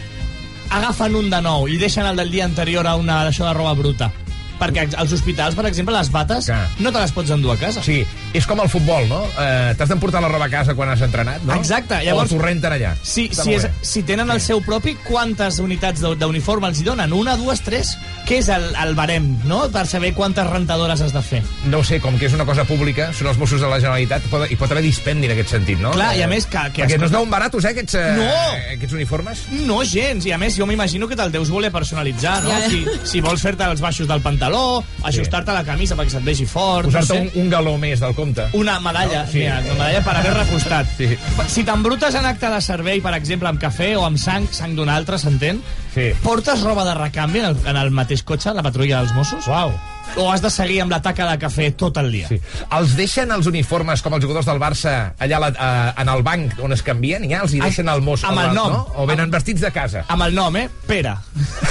agafen 0.75 1.15
un 1.15 1.29
de 1.31 1.39
nou 1.41 1.69
i 1.71 1.79
deixen 1.79 2.05
el 2.05 2.19
del 2.19 2.31
dia 2.33 2.45
anterior 2.45 2.87
a 2.87 2.97
una 2.99 3.23
d'això 3.23 3.47
de 3.47 3.53
roba 3.55 3.73
bruta? 3.79 4.11
Perquè 4.59 4.89
als 4.99 5.13
hospitals, 5.15 5.55
per 5.55 5.63
exemple, 5.69 5.95
les 5.95 6.09
bates 6.11 6.49
Clar. 6.51 6.65
no 6.83 6.91
te 6.91 6.99
les 6.99 7.13
pots 7.15 7.31
endur 7.31 7.53
a 7.53 7.57
casa. 7.61 7.79
Sí, 7.79 8.01
és 8.33 8.45
com 8.45 8.59
el 8.61 8.69
futbol, 8.69 9.07
no? 9.09 9.23
Eh, 9.39 9.73
T'has 9.77 9.89
d'emportar 9.89 10.21
la 10.21 10.27
roba 10.29 10.45
a 10.45 10.49
casa 10.49 10.75
quan 10.77 10.89
has 10.89 11.01
entrenat, 11.01 11.41
no? 11.43 11.55
Exacte, 11.55 11.95
llavors- 12.05 12.31
O 12.31 12.35
t'ho 12.35 12.41
renten 12.43 12.71
allà. 12.73 12.95
Si, 13.01 13.27
Està 13.29 13.43
si, 13.43 13.53
és, 13.55 13.67
si 13.81 14.03
tenen 14.03 14.29
el 14.29 14.39
seu 14.41 14.61
propi, 14.61 14.95
quantes 15.03 15.57
unitats 15.59 16.01
d'u- 16.01 16.15
d'uniforme 16.15 16.67
els 16.67 16.79
hi 16.79 16.83
donen? 16.83 17.11
Una, 17.13 17.35
dues, 17.37 17.61
tres? 17.61 17.95
Què 18.27 18.37
és 18.39 18.49
el, 18.49 18.67
el 18.75 18.93
barem, 18.95 19.39
no?, 19.45 19.69
per 19.73 19.87
saber 19.87 20.13
quantes 20.13 20.45
rentadores 20.47 21.01
has 21.01 21.13
de 21.13 21.21
fer. 21.21 21.41
No 21.65 21.79
ho 21.79 21.83
sé, 21.83 21.99
com 21.99 22.17
que 22.19 22.27
és 22.27 22.33
una 22.33 22.45
cosa 22.45 22.63
pública, 22.65 23.11
són 23.13 23.27
els 23.27 23.37
Mossos 23.37 23.61
de 23.61 23.67
la 23.67 23.79
Generalitat, 23.79 24.21
pot, 24.29 24.45
hi 24.51 24.55
pot 24.55 24.69
haver 24.71 24.83
dispendi 24.83 25.25
en 25.25 25.33
aquest 25.33 25.49
sentit, 25.55 25.79
no? 25.79 25.91
Clar, 25.91 26.15
i 26.15 26.21
a 26.21 26.25
Eh, 26.25 26.27
més 26.27 26.45
que- 26.45 26.69
que 26.73 26.83
Perquè 26.83 26.93
es- 26.95 26.99
no 26.99 27.05
es 27.07 27.11
deuen 27.11 27.29
baratos, 27.29 27.65
eh, 27.65 27.69
aquests, 27.69 27.95
eh, 27.95 28.13
No! 28.15 28.73
aquests 28.75 28.93
uniformes? 28.93 29.39
No 29.65 29.83
gens, 29.83 30.25
i 30.27 30.31
a 30.31 30.37
més 30.37 30.55
jo 30.55 30.67
m'imagino 30.67 31.07
que 31.07 31.15
te'l 31.15 31.31
deus 31.31 31.49
voler 31.49 31.71
personalitzar, 31.71 32.43
no? 32.43 32.49
Ja. 32.51 32.69
Si, 32.69 32.85
si 33.05 33.21
vols 33.21 33.41
fer-te 33.41 33.63
els 33.63 33.81
baixos 33.81 34.07
del 34.07 34.21
pantaló, 34.21 34.83
ajustar-te 35.03 35.51
la 35.51 35.63
camisa 35.63 35.95
perquè 35.95 36.09
se't 36.11 36.23
vegi 36.25 36.45
fort, 36.45 36.85
Posar-te 36.85 37.13
no 37.23 37.31
sé. 37.31 37.31
un, 37.39 37.43
un 37.45 37.49
galó 37.49 37.77
més 37.77 37.99
del 37.99 38.13
compte. 38.19 38.45
Una 38.59 38.77
medalla, 38.83 39.23
No, 39.25 39.31
sí. 39.31 39.39
mira, 39.39 39.59
una 39.65 39.73
medalla 39.79 40.03
per 40.05 40.15
haver 40.19 40.33
repostat. 40.37 40.87
Sí. 40.97 41.09
Si 41.47 41.63
t'embrutes 41.67 42.15
en 42.19 42.25
acte 42.29 42.49
de 42.51 42.61
servei, 42.61 42.99
per 43.01 43.15
exemple, 43.17 43.49
amb 43.49 43.61
cafè 43.61 43.93
o 43.97 44.03
amb 44.05 44.19
sang, 44.21 44.45
sang 44.51 44.75
d'un 44.77 44.89
altre, 44.91 45.17
s'entén? 45.21 45.63
Sí. 45.95 46.11
Portes 46.23 46.61
roba 46.67 46.83
de 46.85 46.93
recanvi 46.99 47.39
en 47.41 47.45
el, 47.53 47.57
en 47.65 47.77
el 47.79 47.89
mateix 47.95 48.21
cotxe, 48.27 48.53
la 48.53 48.63
patrulla 48.65 48.99
dels 49.01 49.15
Mossos? 49.17 49.47
Uau. 49.47 49.71
O 50.17 50.29
has 50.31 50.41
de 50.41 50.49
seguir 50.49 50.79
amb 50.83 50.91
la 50.93 51.01
taca 51.03 51.27
de 51.29 51.37
cafè 51.41 51.69
tot 51.77 51.97
el 52.01 52.09
dia? 52.11 52.29
Sí. 52.31 52.39
Els 52.75 52.95
deixen 52.97 53.31
els 53.35 53.47
uniformes, 53.49 54.01
com 54.01 54.15
els 54.17 54.25
jugadors 54.25 54.47
del 54.49 54.59
Barça, 54.61 54.95
allà 55.21 55.39
la, 55.43 55.51
a, 55.53 55.69
en 56.01 56.11
el 56.11 56.23
banc 56.25 56.59
on 56.65 56.73
es 56.75 56.83
canvien, 56.85 57.25
i 57.27 57.31
ja 57.33 57.43
els 57.45 57.55
hi 57.55 57.61
deixen 57.63 57.89
el 57.91 58.03
mos... 58.05 58.25
amb 58.27 58.41
el 58.43 58.53
nom. 58.57 58.73
No? 58.73 58.85
O 58.99 59.07
venen 59.09 59.31
vestits 59.31 59.61
de 59.63 59.71
casa. 59.75 60.05
Amb 60.09 60.25
el 60.27 60.35
nom, 60.35 60.55
eh? 60.59 60.67
Pere. 60.87 61.15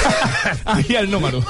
Ahí 0.65 0.97
el 0.97 1.11
número. 1.11 1.43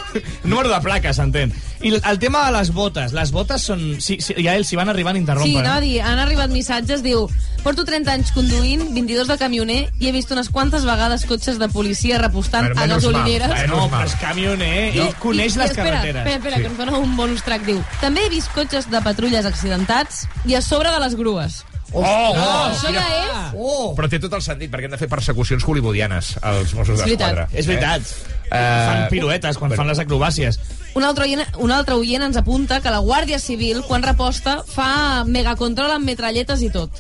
número 0.45 0.73
de 0.73 0.81
placa, 0.85 1.13
s'entén. 1.15 1.53
I 1.83 1.93
el, 1.93 2.01
el 2.03 2.19
tema 2.19 2.47
de 2.47 2.57
les 2.57 2.73
botes. 2.75 3.15
Les 3.15 3.31
botes 3.35 3.69
són... 3.71 3.85
Sí, 4.03 4.19
sí, 4.25 4.35
ja 4.43 4.57
ells 4.59 4.71
s'hi 4.73 4.79
van 4.79 4.91
arribant 4.91 5.19
a 5.19 5.23
interrompre. 5.23 5.53
Sí, 5.53 5.59
a 5.63 5.79
eh? 5.79 6.03
han 6.03 6.23
arribat 6.25 6.51
missatges, 6.51 7.05
diu 7.05 7.29
Porto 7.63 7.85
30 7.85 8.11
anys 8.13 8.31
conduint, 8.33 8.81
22 8.95 9.27
de 9.29 9.37
camioner 9.37 9.79
i 10.01 10.09
he 10.09 10.13
vist 10.15 10.31
unes 10.33 10.49
quantes 10.49 10.87
vegades 10.89 11.27
cotxes 11.29 11.59
de 11.61 11.69
policia 11.69 12.17
repostant 12.23 12.71
Bueno, 12.73 12.81
a 12.95 12.97
gasolineres. 12.97 13.49
mal, 13.49 13.59
Ah, 13.59 13.67
no, 13.67 14.03
és 14.05 14.15
camioner, 14.17 14.97
ell 14.97 15.15
coneix 15.21 15.55
I- 15.57 15.59
les 15.59 15.67
i 15.69 15.71
espera, 15.73 15.91
carreteres. 16.01 16.23
Espera, 16.23 16.37
espera, 16.37 16.57
sí. 16.57 16.63
que 16.63 16.69
ens 16.69 16.79
dona 16.79 16.97
un 16.99 17.17
bonus 17.17 17.43
track. 17.43 17.67
Diu, 17.67 17.83
també 18.01 18.25
he 18.25 18.31
vist 18.31 18.49
cotxes 18.55 18.89
de 18.91 19.01
patrulles 19.03 19.45
accidentats 19.45 20.27
i 20.47 20.55
a 20.55 20.63
sobre 20.63 20.91
de 20.91 21.01
les 21.01 21.15
grues. 21.17 21.65
Oh, 21.93 22.03
oh, 22.05 22.65
Això 22.69 22.91
ja 22.93 23.01
és... 23.01 23.55
Oh! 23.57 23.95
Però 23.97 24.09
té 24.13 24.19
tot 24.21 24.35
el 24.37 24.43
sentit, 24.45 24.69
perquè 24.71 24.85
han 24.91 24.93
de 24.93 24.99
fer 25.01 25.09
persecucions 25.09 25.65
hollywoodianes, 25.65 26.35
els 26.43 26.75
Mossos 26.77 26.99
És 26.99 27.05
veritat. 27.07 27.31
d'Esquadra. 27.33 27.49
És 27.53 27.67
veritat. 27.71 28.03
Eh? 28.03 28.35
Fan 28.51 28.99
Eh, 29.03 29.09
piruetes 29.13 29.59
quan 29.61 29.73
fan 29.77 29.87
les 29.89 29.99
acrobàcies. 30.01 30.57
Un 30.97 31.05
altre, 31.05 31.27
oient, 31.27 31.43
un 31.61 31.71
altre 31.73 31.95
oient 32.01 32.23
ens 32.25 32.37
apunta 32.41 32.79
que 32.81 32.91
la 32.93 32.99
Guàrdia 33.05 33.39
Civil, 33.39 33.83
quan 33.89 34.03
reposta, 34.03 34.63
fa 34.67 35.23
megacontrol 35.29 35.91
amb 35.93 36.05
metralletes 36.09 36.63
i 36.65 36.71
tot. 36.73 36.91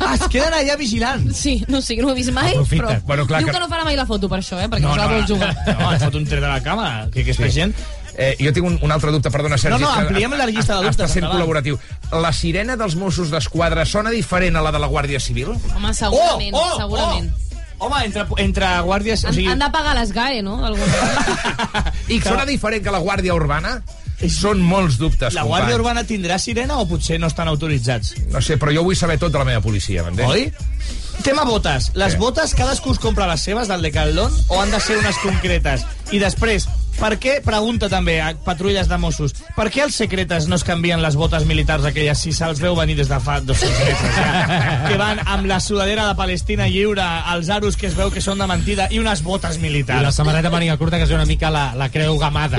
Ah, 0.00 0.14
es 0.14 0.24
queden 0.32 0.54
allà 0.56 0.76
vigilant. 0.80 1.28
Sí, 1.36 1.58
no 1.68 1.82
sé, 1.84 1.96
no 2.00 2.08
ho 2.08 2.14
he 2.14 2.18
vist 2.20 2.32
mai, 2.32 2.52
Aprofita. 2.54 2.86
però 2.86 3.02
Bueno, 3.06 3.26
clar 3.26 3.40
diu 3.42 3.48
que- 3.48 3.54
que 3.58 3.60
no 3.60 3.68
farà 3.68 3.84
mai 3.84 3.96
la 3.96 4.06
foto 4.06 4.28
per 4.28 4.40
això, 4.40 4.60
eh, 4.62 4.68
perquè 4.72 4.80
no, 4.82 4.88
no, 4.88 4.94
se 4.94 5.00
la 5.00 5.06
vol 5.12 5.26
jugar. 5.28 5.52
No, 5.80 5.92
et 5.92 6.02
fot 6.02 6.14
un 6.14 6.24
tret 6.26 6.44
a 6.44 6.48
la 6.56 6.62
cama, 6.62 7.08
que 7.12 7.20
aquesta 7.26 7.44
Sí. 7.44 7.52
gent... 7.60 7.74
Eh, 8.16 8.34
jo 8.40 8.52
tinc 8.56 8.64
un, 8.64 8.78
un 8.80 8.92
altre 8.94 9.12
dubte, 9.12 9.30
perdona, 9.30 9.58
Sergi. 9.60 9.76
No, 9.82 9.90
no, 9.90 10.06
ampliem 10.06 10.32
la 10.38 10.46
llista 10.48 10.78
de 10.78 10.86
dubtes, 10.86 10.96
Està 10.96 11.08
sent 11.12 11.26
col·laboratiu. 11.28 11.76
La 12.16 12.32
sirena 12.32 12.76
dels 12.80 12.96
Mossos 12.96 13.32
d'Esquadra 13.32 13.84
sona 13.84 14.12
diferent 14.14 14.56
a 14.56 14.64
la 14.64 14.72
de 14.72 14.80
la 14.80 14.88
Guàrdia 14.88 15.20
Civil? 15.20 15.52
Home, 15.74 15.92
segurament, 15.96 16.56
segurament. 16.78 17.28
Oh! 17.34 17.42
Home, 17.78 17.98
entre, 18.06 18.24
entre 18.40 18.68
guàrdies... 18.86 19.26
O 19.28 19.34
sigui, 19.36 19.50
han 19.52 19.60
de 19.60 19.68
pagar 19.68 19.92
les 19.98 20.08
GAE, 20.16 20.40
no? 20.40 20.56
I 22.14 22.20
sona 22.24 22.46
diferent 22.48 22.80
que 22.86 22.94
la 22.94 23.02
Guàrdia 23.04 23.36
Urbana? 23.36 23.76
Són 24.32 24.62
molts 24.64 24.96
dubtes, 24.96 25.34
la 25.36 25.42
company. 25.44 25.50
Guàrdia 25.50 25.76
Urbana 25.76 26.04
tindrà 26.08 26.38
sirena 26.40 26.78
o 26.80 26.86
potser 26.88 27.18
no 27.20 27.28
estan 27.28 27.50
autoritzats? 27.52 28.14
No 28.32 28.40
sé, 28.40 28.56
però 28.56 28.72
jo 28.72 28.86
vull 28.86 28.96
saber 28.96 29.18
tot 29.20 29.34
de 29.34 29.42
la 29.42 29.44
meva 29.44 29.60
policia, 29.60 30.06
m'entens? 30.06 30.32
Oi? 30.32 30.48
Tema 31.22 31.44
botes. 31.44 31.90
Les 31.94 32.12
Sí. 32.12 32.18
botes 32.18 32.54
cadascú 32.54 32.92
es 32.92 32.98
compra 32.98 33.26
les 33.26 33.40
seves 33.40 33.66
del 33.68 33.82
Decathlon 33.82 34.32
o 34.48 34.60
han 34.62 34.70
de 34.70 34.80
ser 34.80 34.98
unes 34.98 35.16
concretes? 35.18 35.84
I 36.12 36.18
després, 36.20 36.68
per 37.00 37.18
què, 37.18 37.40
pregunta 37.42 37.88
també 37.88 38.20
a 38.22 38.34
patrulles 38.44 38.86
de 38.88 38.96
Mossos, 38.96 39.34
per 39.56 39.66
què 39.72 39.82
els 39.82 39.94
secretes 39.96 40.46
no 40.46 40.54
es 40.54 40.62
canvien 40.64 41.02
les 41.02 41.16
botes 41.16 41.44
militars 41.44 41.84
aquelles 41.84 42.18
si 42.18 42.32
se'ls 42.32 42.60
veu 42.60 42.76
venir 42.76 42.94
des 42.96 43.08
de 43.08 43.18
fa 43.20 43.40
200 43.40 43.78
metres 43.80 44.14
ja? 44.16 44.84
Que 44.88 44.96
van 44.96 45.18
amb 45.26 45.46
la 45.46 45.58
sudadera 45.60 46.06
de 46.06 46.14
Palestina 46.14 46.68
lliure, 46.68 47.02
els 47.34 47.48
aros 47.50 47.76
que 47.76 47.88
es 47.88 47.96
veu 47.96 48.10
que 48.12 48.20
són 48.20 48.38
de 48.38 48.46
mentida 48.46 48.86
i 48.90 48.98
unes 49.00 49.22
botes 49.22 49.56
I 49.56 49.58
la 49.58 49.62
militars. 49.62 50.14
samarreta 50.14 50.48
màniga 50.50 50.76
curta, 50.78 50.96
que 50.96 51.04
és 51.04 51.10
una 51.10 51.26
mica 51.26 51.50
la, 51.50 51.74
la 51.74 51.88
creu 51.90 52.16
gamada. 52.18 52.58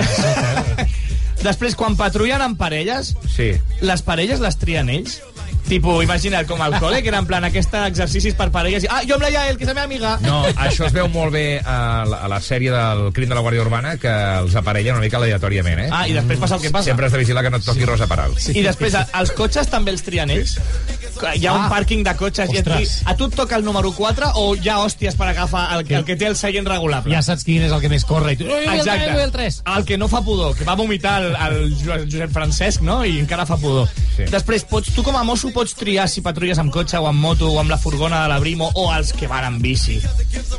Després, 1.41 1.75
quan 1.75 1.95
patrullen 1.95 2.41
en 2.41 2.55
parelles, 2.57 3.15
Sí. 3.33 3.53
les 3.81 4.01
parelles 4.01 4.39
les 4.41 4.57
trien 4.57 4.89
ells? 4.89 5.21
Tipo, 5.67 6.01
imagina't, 6.01 6.47
com 6.47 6.61
al 6.61 6.73
col·le, 6.79 7.01
que 7.03 7.09
era 7.09 7.19
en 7.19 7.25
plan 7.27 7.43
aquest 7.43 7.73
exercicis 7.73 8.33
per 8.35 8.49
parelles. 8.51 8.83
i, 8.83 8.87
Ah, 8.89 9.01
jo 9.07 9.15
amb 9.15 9.23
la 9.23 9.29
Yael, 9.29 9.57
que 9.57 9.63
és 9.65 9.67
la 9.67 9.73
meva 9.73 9.85
amiga. 9.85 10.17
No, 10.21 10.45
això 10.55 10.85
es 10.87 10.93
veu 10.93 11.07
molt 11.09 11.31
bé 11.33 11.59
a 11.63 12.05
la, 12.07 12.21
a 12.23 12.27
la 12.31 12.39
sèrie 12.39 12.71
del 12.71 13.11
crim 13.13 13.27
de 13.29 13.35
la 13.35 13.41
Guàrdia 13.41 13.61
Urbana, 13.61 13.97
que 13.97 14.07
els 14.39 14.55
aparellen 14.55 14.95
una 14.95 15.03
mica 15.03 15.17
aleatòriament, 15.17 15.79
eh? 15.79 15.89
Ah, 15.91 16.07
i 16.07 16.13
després 16.13 16.39
passa 16.39 16.55
el 16.55 16.61
que 16.61 16.71
passa. 16.71 16.85
Sempre 16.91 17.05
has 17.07 17.11
de 17.11 17.17
vigilar 17.19 17.43
que 17.43 17.49
no 17.49 17.57
et 17.57 17.65
toqui 17.65 17.85
Rosa 17.85 18.07
Peral. 18.07 18.31
I 18.53 18.61
després, 18.63 18.93
els 19.13 19.31
cotxes 19.31 19.67
també 19.67 19.91
els 19.91 20.03
trien 20.03 20.29
ells? 20.31 20.57
Hi 21.35 21.45
ha 21.47 21.53
un 21.53 21.61
Ah. 21.65 21.69
pàrquing 21.69 22.03
de 22.05 22.15
cotxes 22.15 22.49
i 22.53 22.57
et 22.57 22.67
Ostres. 22.67 23.01
a 23.05 23.15
tu 23.15 23.25
et 23.25 23.35
toca 23.35 23.55
el 23.57 23.63
número 23.65 23.91
4 23.91 24.31
o 24.35 24.55
hi 24.55 24.69
ha 24.69 24.77
hòsties 24.79 25.15
per 25.15 25.27
agafar 25.27 25.77
el, 25.79 25.85
el 25.91 26.05
que 26.05 26.15
té 26.15 26.27
el 26.27 26.35
seient 26.37 26.67
regulable? 26.67 27.13
Ja 27.13 27.21
saps 27.21 27.43
quin 27.43 27.63
és 27.63 27.71
el 27.71 27.81
que 27.81 27.89
més 27.89 28.05
corre. 28.05 28.33
I 28.33 28.37
tu, 28.37 28.45
"Ui, 28.45 28.49
vull 28.51 28.79
el 28.79 28.83
tres, 28.85 29.11
vull 29.11 29.21
el 29.21 29.31
tres. 29.31 29.61
El 29.75 29.83
que 29.85 29.97
no 29.97 30.07
fa 30.07 30.21
pudor, 30.21 30.55
que 30.55 30.63
va 30.63 30.75
vomitar 30.75 31.21
el, 31.23 31.35
el 31.35 31.75
Jo- 31.83 32.05
Josep 32.05 32.31
Francesc, 32.31 32.81
no? 32.81 33.03
I 33.03 33.19
encara 33.19 33.45
fa 33.45 33.57
pudor. 33.57 33.89
Sí. 34.15 34.23
Després, 34.29 34.63
pots, 34.63 34.93
tu 34.93 35.03
com 35.03 35.15
a 35.17 35.23
mosso 35.23 35.49
pots 35.57 35.73
triar 35.73 36.05
si 36.11 36.21
patrulles 36.21 36.59
amb 36.61 36.69
cotxe 36.73 36.99
o 37.01 37.07
amb 37.09 37.17
moto 37.17 37.47
o 37.49 37.57
amb 37.59 37.71
la 37.73 37.79
furgona 37.81 38.21
de 38.23 38.29
la 38.29 38.37
Brimo 38.39 38.69
o 38.77 38.87
els 38.93 39.09
que 39.17 39.25
van 39.29 39.47
amb 39.47 39.61
bici, 39.63 39.97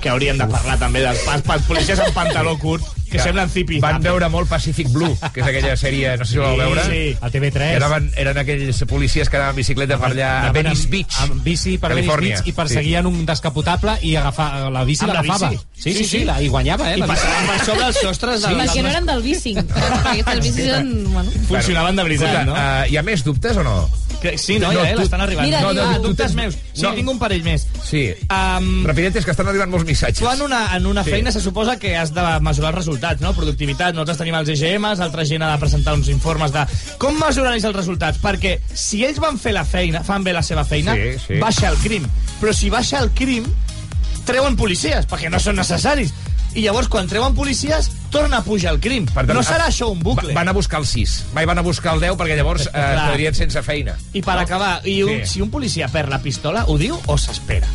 que 0.03 0.11
haurien 0.11 0.39
de 0.41 0.47
parlar 0.51 0.75
també 0.81 1.05
dels 1.05 1.21
pas, 1.27 1.43
pels 1.47 1.67
policies 1.69 2.01
amb 2.03 2.17
pantaló 2.17 2.57
curt, 2.59 2.83
que 3.09 3.21
semblen 3.23 3.49
zipi. 3.49 3.79
Van 3.81 4.03
veure 4.05 4.27
molt 4.29 4.51
Pacific 4.51 4.91
Blue, 4.93 5.15
que 5.33 5.41
és 5.41 5.47
aquella 5.49 5.77
sèrie, 5.81 6.11
no 6.21 6.27
sé 6.27 6.35
si 6.35 6.41
la 6.43 6.49
vau 6.51 6.59
veure. 6.61 6.83
Sí. 6.91 7.05
A 7.25 7.31
TV3. 7.33 7.71
Eren, 7.79 8.11
eren 8.21 8.41
aquells 8.43 8.83
policies 8.91 9.31
que 9.31 9.39
anaven 9.39 9.55
en 9.55 9.61
bicicleta 9.63 9.97
per 10.03 10.11
allà 10.11 10.27
a 10.33 10.41
Anaven 10.49 10.59
Venice 10.67 10.83
amb- 10.85 10.93
Beach, 10.97 11.21
Amb 11.25 11.39
bici 11.47 11.77
per 11.79 11.93
Venice 11.95 12.09
Califòrnia. 12.11 12.35
Beach 12.43 12.51
i 12.51 12.57
perseguien 12.59 13.07
un 13.09 13.23
descapotable 13.31 13.95
i 14.03 14.13
agafar, 14.21 14.51
la 14.75 14.85
bici 14.85 15.07
Amb 15.07 15.15
la 15.15 15.23
l'agafava. 15.23 15.51
bici? 15.55 15.65
Sí, 15.87 15.95
sí, 15.95 16.05
sí, 16.11 16.25
la, 16.29 16.37
i 16.43 16.49
guanyava, 16.53 16.91
eh? 16.93 16.99
I 16.99 17.01
la 17.01 17.07
bici. 17.07 17.23
passaven 17.23 17.49
per 17.55 17.65
sobre 17.71 17.87
els 17.87 18.03
sostres 18.03 18.43
del, 18.45 18.59
Perquè 18.67 18.83
no 18.85 18.93
eren 18.93 19.07
del 19.07 19.23
bicing. 19.23 19.63
Aquestes 20.13 20.43
bicis 20.45 20.67
eren... 20.67 20.93
Bueno. 21.15 21.31
Funcionaven 21.49 21.97
de 21.97 22.03
veritat, 22.11 22.45
no? 22.45 22.53
uh, 22.59 22.85
hi 22.91 22.99
ha 22.99 23.07
més 23.07 23.25
dubtes 23.25 23.57
o 23.57 23.65
no? 23.65 23.79
Que, 24.21 24.37
sí, 24.37 24.59
no, 24.59 24.73
no, 24.73 24.81
ja, 24.81 24.91
eh, 24.91 24.95
tu- 24.95 25.01
l'estan 25.01 25.21
arribant. 25.21 25.47
Mira, 25.47 25.61
no, 25.61 25.73
no, 25.73 25.85
tu 26.01 26.09
dubtes 26.09 26.35
meus. 26.35 26.55
Sí, 26.73 26.83
no. 26.83 26.93
tinc 26.95 27.09
un 27.09 27.19
parell 27.21 27.45
més. 27.45 27.69
Sí. 27.87 28.09
Um, 28.29 28.85
Rapidetes, 28.85 29.25
que 29.25 29.31
estan 29.31 29.47
arribant 29.47 29.71
molts 29.71 29.87
missatges. 29.87 30.19
tu 30.19 30.29
en 30.29 30.43
una, 30.43 30.77
en 30.77 30.87
una 30.87 31.05
Sí. 31.05 31.11
feina 31.11 31.31
se 31.31 31.41
suposa 31.41 31.79
que 31.79 31.97
has 31.97 32.13
de 32.13 32.25
mesurar 32.41 32.71
els 32.75 32.79
resultats, 32.79 33.21
no? 33.21 33.33
Productivitat. 33.35 33.95
Nosaltres 33.95 34.19
tenim 34.19 34.35
els 34.35 34.49
EGMs, 34.49 34.99
altra 35.01 35.25
gent 35.25 35.43
ha 35.43 35.53
de 35.53 35.59
presentar 35.59 35.95
uns 35.95 36.09
informes 36.09 36.51
de 36.53 36.67
com 36.99 37.15
mesuren 37.19 37.53
ells 37.55 37.65
els 37.65 37.77
resultats. 37.77 38.19
Perquè 38.21 38.59
si 38.75 39.05
ells 39.05 39.21
van 39.21 39.39
fer 39.39 39.53
la 39.53 39.65
feina, 39.65 40.03
fan 40.03 40.25
bé 40.25 40.33
la 40.33 40.43
seva 40.43 40.65
feina, 40.65 40.95
Sí, 40.95 41.15
sí. 41.27 41.39
baixa 41.39 41.69
el 41.69 41.77
crim. 41.77 42.05
Però 42.41 42.53
si 42.53 42.71
baixa 42.71 42.99
el 42.99 43.11
crim, 43.13 43.45
treuen 44.27 44.57
policies, 44.57 45.07
perquè 45.09 45.31
no 45.31 45.39
són 45.41 45.57
necessaris. 45.57 46.13
I 46.59 46.63
llavors, 46.65 46.89
quan 46.91 47.07
treuen 47.07 47.37
policies, 47.39 47.87
torna 48.11 48.41
a 48.41 48.43
pujar 48.43 48.73
el 48.75 48.81
crim. 48.83 49.05
Per 49.07 49.23
tant, 49.27 49.35
no 49.37 49.45
serà 49.47 49.69
ah, 49.69 49.71
això 49.71 49.87
un 49.93 50.01
bucle. 50.03 50.33
va- 50.35 50.41
Van 50.41 50.49
a 50.51 50.53
buscar 50.57 50.81
el 50.81 50.87
6. 50.91 51.27
Mai 51.37 51.47
van 51.47 51.59
a 51.59 51.63
buscar 51.63 51.95
el 51.95 52.01
10 52.03 52.17
perquè 52.19 52.35
llavors 52.37 52.67
eh, 52.67 52.73
quedarien 52.73 53.35
sense 53.39 53.63
feina. 53.63 53.95
I 54.13 54.23
per 54.27 54.39
acabar, 54.43 54.81
i 54.85 55.03
un, 55.05 55.21
Sí. 55.23 55.35
si 55.35 55.41
un 55.45 55.51
policia 55.51 55.87
perd 55.89 56.11
la 56.11 56.19
pistola, 56.19 56.65
ho 56.67 56.77
diu 56.79 56.99
o 57.07 57.17
s'espera? 57.19 57.69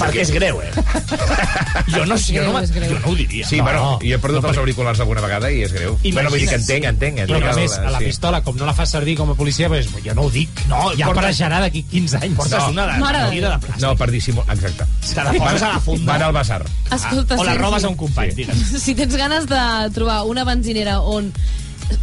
Perquè 0.00 0.22
és 0.22 0.30
greu, 0.32 0.60
eh? 0.62 0.70
jo 1.94 2.04
no 2.06 2.16
sé, 2.18 2.36
jo 2.36 2.44
no, 2.46 2.52
Greu, 2.62 2.90
jo 2.94 2.98
no 3.00 3.08
ho 3.12 3.14
diria. 3.16 3.46
Sí, 3.46 3.56
No, 3.58 3.64
bueno, 3.64 3.80
no. 3.82 3.98
jo 4.02 4.14
he 4.14 4.18
perdut 4.18 4.42
No, 4.42 4.48
els 4.50 4.58
auriculars 4.58 5.00
alguna 5.00 5.20
vegada 5.20 5.50
i 5.52 5.62
és 5.62 5.72
greu. 5.72 5.92
Imagina't. 6.02 6.14
Bueno, 6.14 6.30
vull 6.30 6.40
dir 6.40 6.48
que 6.48 6.56
entenc, 6.60 6.84
entenc. 6.90 7.18
Però 7.22 7.36
entenc 7.36 7.44
a 7.44 7.50
el- 7.50 7.60
més, 7.60 7.76
a 7.78 7.90
la 7.90 7.98
sí. 7.98 8.04
pistola, 8.10 8.42
com 8.42 8.56
no 8.56 8.66
la 8.66 8.74
fas 8.74 8.90
servir 8.90 9.16
com 9.18 9.30
a 9.30 9.34
policia, 9.34 9.68
pues, 9.68 9.88
jo 10.04 10.14
no 10.14 10.22
ho 10.22 10.30
dic. 10.30 10.48
No, 10.68 10.90
ja 10.96 11.06
portes- 11.06 11.18
apareixerà 11.18 11.60
d'aquí 11.60 11.82
15 11.84 12.16
anys. 12.22 12.36
Portes 12.36 12.58
No. 12.58 12.70
una 12.70 12.86
de, 12.86 12.98
Mare 12.98 13.24
de 13.30 13.48
plàstic. 13.48 13.80
No, 13.80 13.96
per 13.96 14.10
dissimular... 14.10 14.54
Exacte. 14.56 14.84
Te 15.14 15.24
la 15.24 15.32
poses 15.32 15.62
a 15.62 15.68
la 15.74 15.80
funda. 15.80 16.12
Van 16.12 16.22
al 16.22 16.32
basar. 16.32 16.64
Escolta, 16.90 17.36
o 17.36 17.44
la 17.44 17.54
robes 17.54 17.84
a 17.84 17.88
un 17.88 17.96
company, 17.96 18.30
Sí. 18.30 18.36
digue'm. 18.44 18.78
si 18.80 18.94
tens 18.94 19.16
ganes 19.16 19.46
de 19.46 19.90
trobar 19.94 20.22
una 20.24 20.44
benzinera 20.44 21.00
on 21.00 21.32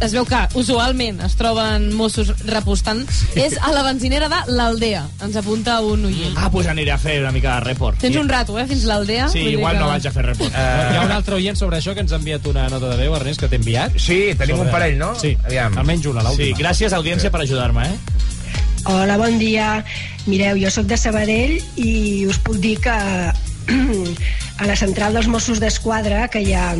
es 0.00 0.12
veu 0.12 0.24
que 0.24 0.38
usualment 0.54 1.20
es 1.26 1.34
troben 1.36 1.90
Mossos 1.96 2.30
repostant, 2.46 3.02
és 3.34 3.56
a 3.60 3.72
la 3.74 3.82
benzinera 3.82 4.28
de 4.32 4.38
l'Aldea. 4.54 5.02
Ens 5.24 5.36
apunta 5.36 5.80
un 5.84 6.04
oient. 6.08 6.32
Ah, 6.36 6.42
doncs 6.48 6.52
pues 6.52 6.66
aniré 6.72 6.92
a 6.92 6.98
fer 6.98 7.18
una 7.20 7.32
mica 7.32 7.54
de 7.58 7.60
report. 7.68 7.98
Tens 8.00 8.16
un 8.16 8.28
rato, 8.28 8.58
eh, 8.58 8.66
fins 8.66 8.84
l'Aldea. 8.84 9.28
Sí, 9.28 9.40
Vull 9.42 9.52
igual 9.58 9.74
que- 9.74 9.80
no 9.80 9.88
vaig 9.88 10.06
a 10.06 10.12
fer 10.12 10.24
report. 10.26 10.52
Hi 10.54 10.96
ha 10.96 11.02
un 11.04 11.12
altre 11.12 11.34
oient 11.34 11.56
sobre 11.56 11.78
això 11.78 11.94
que 11.94 12.00
ens 12.00 12.12
ha 12.12 12.16
enviat 12.16 12.46
una 12.46 12.68
nota 12.68 12.88
de 12.88 12.96
veu, 12.96 13.14
Ernest, 13.16 13.40
que 13.40 13.48
t'he 13.48 13.56
enviat. 13.56 13.96
Sí, 13.98 14.34
tenim 14.38 14.56
Sobre- 14.56 14.68
un 14.68 14.72
parell, 14.72 14.98
no? 14.98 15.14
Sí, 15.18 15.36
Aviam. 15.44 15.76
almenys 15.78 16.06
una, 16.06 16.20
Sí, 16.22 16.26
l'última. 16.28 16.58
gràcies, 16.58 16.92
audiència, 16.92 17.30
per 17.30 17.40
ajudar-me, 17.42 17.84
eh? 17.86 17.98
Hola, 18.86 19.16
bon 19.18 19.38
dia. 19.38 19.84
Mireu, 20.26 20.56
jo 20.56 20.70
sóc 20.70 20.86
de 20.86 20.96
Sabadell 20.96 21.60
i 21.76 22.26
us 22.26 22.38
puc 22.38 22.56
dir 22.56 22.78
que 22.80 22.90
a 24.58 24.66
la 24.66 24.76
central 24.76 25.14
dels 25.14 25.28
Mossos 25.28 25.60
d'Esquadra, 25.60 26.28
que 26.28 26.40
hi 26.42 26.52
ha 26.54 26.74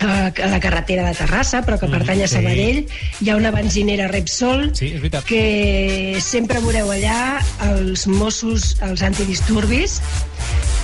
a 0.00 0.48
la 0.50 0.60
carretera 0.60 1.06
de 1.08 1.14
Terrassa, 1.18 1.62
però 1.66 1.78
que 1.80 1.88
pertany 1.90 2.22
a 2.22 2.28
sí. 2.28 2.36
Sabadell, 2.38 2.84
hi 3.20 3.30
ha 3.30 3.36
una 3.38 3.50
benzinera 3.54 4.08
Repsol 4.10 4.68
Sí, 4.78 4.92
que 5.26 6.20
sempre 6.22 6.62
veureu 6.62 6.92
allà 6.94 7.40
els 7.68 8.06
Mossos, 8.10 8.76
els 8.86 9.02
antidisturbis, 9.02 9.98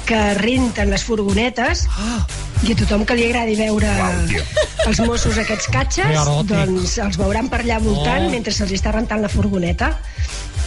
que 0.08 0.20
renten 0.40 0.90
les 0.92 1.04
furgonetes 1.06 1.86
i 2.64 2.72
a 2.72 2.76
tothom 2.78 3.04
que 3.04 3.14
li 3.18 3.26
agradi 3.28 3.56
veure 3.58 3.90
els 4.86 5.00
Mossos 5.04 5.36
aquests 5.40 5.66
Que 5.68 5.78
catxes, 5.78 6.24
doncs 6.48 6.96
els 7.04 7.16
veuran 7.20 7.48
per 7.52 7.60
allà 7.64 7.78
voltant 7.82 8.26
Oh. 8.26 8.30
mentre 8.32 8.52
se'ls 8.52 8.72
està 8.72 8.92
rentant 8.92 9.20
la 9.20 9.28
furgoneta. 9.32 9.98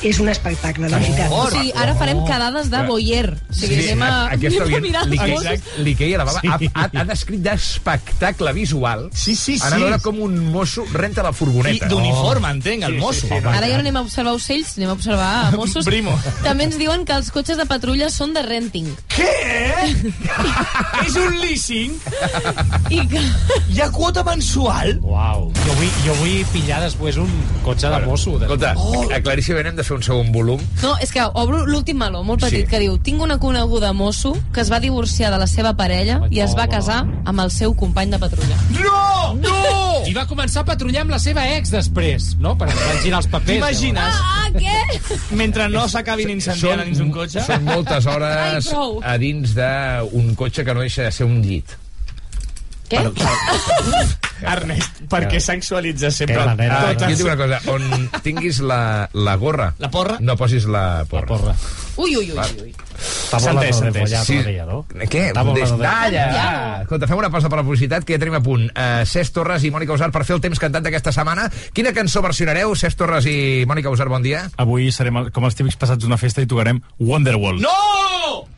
És 0.06 0.20
un 0.22 0.28
espectacle, 0.30 0.86
de 0.86 0.94
veritat. 0.94 1.32
O 1.34 1.48
sigui, 1.50 1.72
ara 1.74 1.96
farem 1.98 2.20
quedades 2.28 2.68
de 2.70 2.82
boyer. 2.86 3.32
O 3.50 3.54
sigui, 3.58 3.80
Sí, 3.82 3.88
anem 3.90 4.04
a, 4.06 4.10
aquest 4.36 4.54
anem 4.54 4.62
a 4.62 4.66
oient 4.68 4.84
mirar 4.84 5.06
li, 5.10 5.18
els 5.18 5.42
que, 5.42 5.54
Mossos. 5.56 5.80
li 5.88 5.94
queia 5.98 6.20
la 6.20 6.24
bava. 6.28 6.42
Sí. 6.44 6.48
Ha, 6.54 6.84
ha, 6.84 6.90
ha 7.02 7.06
descrit 7.10 7.42
d'espectacle 7.42 8.54
visual 8.54 9.08
Sí, 9.12 9.34
sí, 9.36 9.56
anar 9.58 9.72
a 9.72 9.76
sí. 9.76 9.82
veure 9.88 10.00
com 10.06 10.20
un 10.22 10.38
mosso 10.54 10.86
renta 10.94 11.24
la 11.26 11.32
I 11.32 11.34
furgoneta. 11.34 11.88
d'uniforme, 11.90 12.52
entenc, 12.52 12.84
el 12.84 13.00
mosso. 13.02 13.26
Ara 13.34 13.66
ja 13.66 13.74
no 13.74 13.80
anem 13.88 13.98
a 13.98 14.02
observar 14.06 14.36
ocells, 14.38 14.76
anem 14.78 14.92
a 14.92 14.94
observar 15.00 15.32
Mossos. 15.58 15.84
Primo. 15.90 16.14
També 16.44 16.66
ens 16.70 16.78
diuen 16.78 17.04
que 17.04 17.14
els 17.18 17.32
cotxes 17.34 17.58
de 17.58 17.66
patrulla 17.66 18.12
són 18.14 18.38
de 18.38 18.44
renting. 18.46 18.94
Què? 19.10 19.34
És 21.08 21.16
un 21.16 21.40
leasing? 21.88 22.92
I 22.96 23.08
que... 23.08 23.22
Hi 23.74 23.82
ha 23.82 23.90
quota 23.92 24.24
mensual? 24.24 24.98
Uau. 25.04 25.48
Jo 25.66 25.74
vull, 25.80 25.92
jo 26.06 26.16
vull 26.22 26.44
pillar 26.54 26.80
després 26.84 27.18
un 27.22 27.32
cotxe 27.66 27.90
de 27.92 28.00
mosso. 28.06 28.38
De... 28.40 28.46
Escolta, 28.46 28.74
Oh. 28.78 29.06
claríssimament 29.24 29.68
hem 29.72 29.76
de 29.80 29.84
fer 29.88 29.98
un 29.98 30.04
segon 30.04 30.32
volum. 30.32 30.62
No, 30.84 30.96
és 31.04 31.12
que 31.12 31.24
obro 31.34 31.66
l'últim 31.66 31.98
meló, 32.00 32.24
molt 32.24 32.42
petit, 32.42 32.66
Sí. 32.66 32.68
que 32.72 32.80
diu 32.80 32.98
Tinc 32.98 33.22
una 33.22 33.38
coneguda 33.40 33.94
mosso 33.94 34.36
que 34.54 34.62
es 34.62 34.72
va 34.72 34.80
divorciar 34.80 35.32
de 35.32 35.38
la 35.40 35.48
seva 35.48 35.76
parella 35.78 36.22
i 36.30 36.40
es 36.44 36.56
va 36.58 36.68
casar 36.68 37.06
amb 37.26 37.40
el 37.40 37.52
seu 37.52 37.76
company 37.76 38.10
de 38.12 38.20
patrulla. 38.20 38.58
No! 38.80 39.34
No! 39.36 39.87
I 40.08 40.14
va 40.16 40.24
començar 40.30 40.62
a 40.64 40.68
patrullar 40.68 41.02
amb 41.04 41.12
la 41.14 41.20
seva 41.20 41.44
ex 41.58 41.72
després, 41.74 42.30
no? 42.40 42.54
Per 42.60 42.70
girar 43.04 43.20
els 43.22 43.28
papers. 43.32 43.58
T'imagines? 43.58 44.22
Ah, 44.22 44.48
què? 44.56 45.18
Mentre 45.40 45.68
no 45.74 45.88
s'acabin 45.92 46.30
incendiant 46.36 46.84
dins 46.88 47.02
un 47.04 47.12
cotxe? 47.16 47.44
són 47.48 47.66
moltes 47.68 48.08
Ai, 48.08 48.14
hores 48.16 48.70
prou. 48.72 49.02
a 49.04 49.18
dins 49.22 49.54
d'un 49.58 50.32
cotxe 50.40 50.64
que 50.68 50.74
no 50.78 50.86
deixa 50.86 51.04
de 51.10 51.12
ser 51.12 51.28
un 51.28 51.42
llit. 51.44 51.76
Què? 52.88 53.02
Ernest, 54.48 55.02
per 55.12 55.24
què 55.28 55.40
sexualitzes 55.44 56.16
sempre 56.22 56.38
Ah, 56.40 56.54
totes? 56.54 56.70
jo 56.70 56.92
et 56.94 57.18
dic 57.18 57.26
una 57.26 57.36
cosa, 57.40 57.60
on 57.74 58.10
tinguis 58.24 58.60
la, 58.62 59.10
la 59.14 59.36
gorra... 59.36 59.72
La 59.82 59.90
porra? 59.92 60.20
No 60.22 60.38
posis 60.40 60.66
la 60.70 61.04
porra. 61.10 61.26
La 61.26 61.28
porra. 61.28 61.56
Ui, 61.98 62.16
ui, 62.16 62.32
ui, 62.32 62.38
ui. 62.62 62.74
Està 62.98 63.40
S'ha 63.40 63.52
molt 63.54 63.64
entès, 63.66 63.76
s'ha 63.78 63.82
de 63.82 63.88
entès. 63.90 64.02
follar 64.04 64.26
Sí. 64.26 64.38
Què? 65.12 65.24
Ja. 66.34 66.82
Escolta, 66.84 67.08
fem 67.10 67.18
una 67.18 67.30
pausa 67.34 67.50
per 67.50 67.58
la 67.60 67.64
publicitat, 67.64 68.06
que 68.06 68.14
ja 68.16 68.20
tenim 68.22 68.36
a 68.38 68.42
punt. 68.42 68.68
Uh, 68.72 69.04
Cesc 69.06 69.34
Torres 69.34 69.64
i 69.68 69.72
Mònica 69.74 69.94
Usar 69.94 70.12
per 70.12 70.24
fer 70.26 70.36
el 70.38 70.42
temps 70.42 70.60
cantat 70.62 70.84
d'aquesta 70.86 71.12
setmana. 71.12 71.50
Quina 71.74 71.94
cançó 71.94 72.22
versionareu, 72.26 72.74
Cesc 72.76 72.98
Torres 72.98 73.26
i 73.30 73.66
Mònica 73.70 73.90
Usar, 73.94 74.08
bon 74.10 74.24
dia? 74.26 74.48
Avui 74.58 74.92
serem 74.92 75.18
el- 75.18 75.32
com 75.32 75.46
els 75.46 75.56
típics 75.56 75.76
passats 75.78 76.02
d'una 76.04 76.18
festa 76.18 76.42
i 76.42 76.48
tocarem 76.48 76.82
Wonderwall. 77.00 77.60
No! 77.62 77.76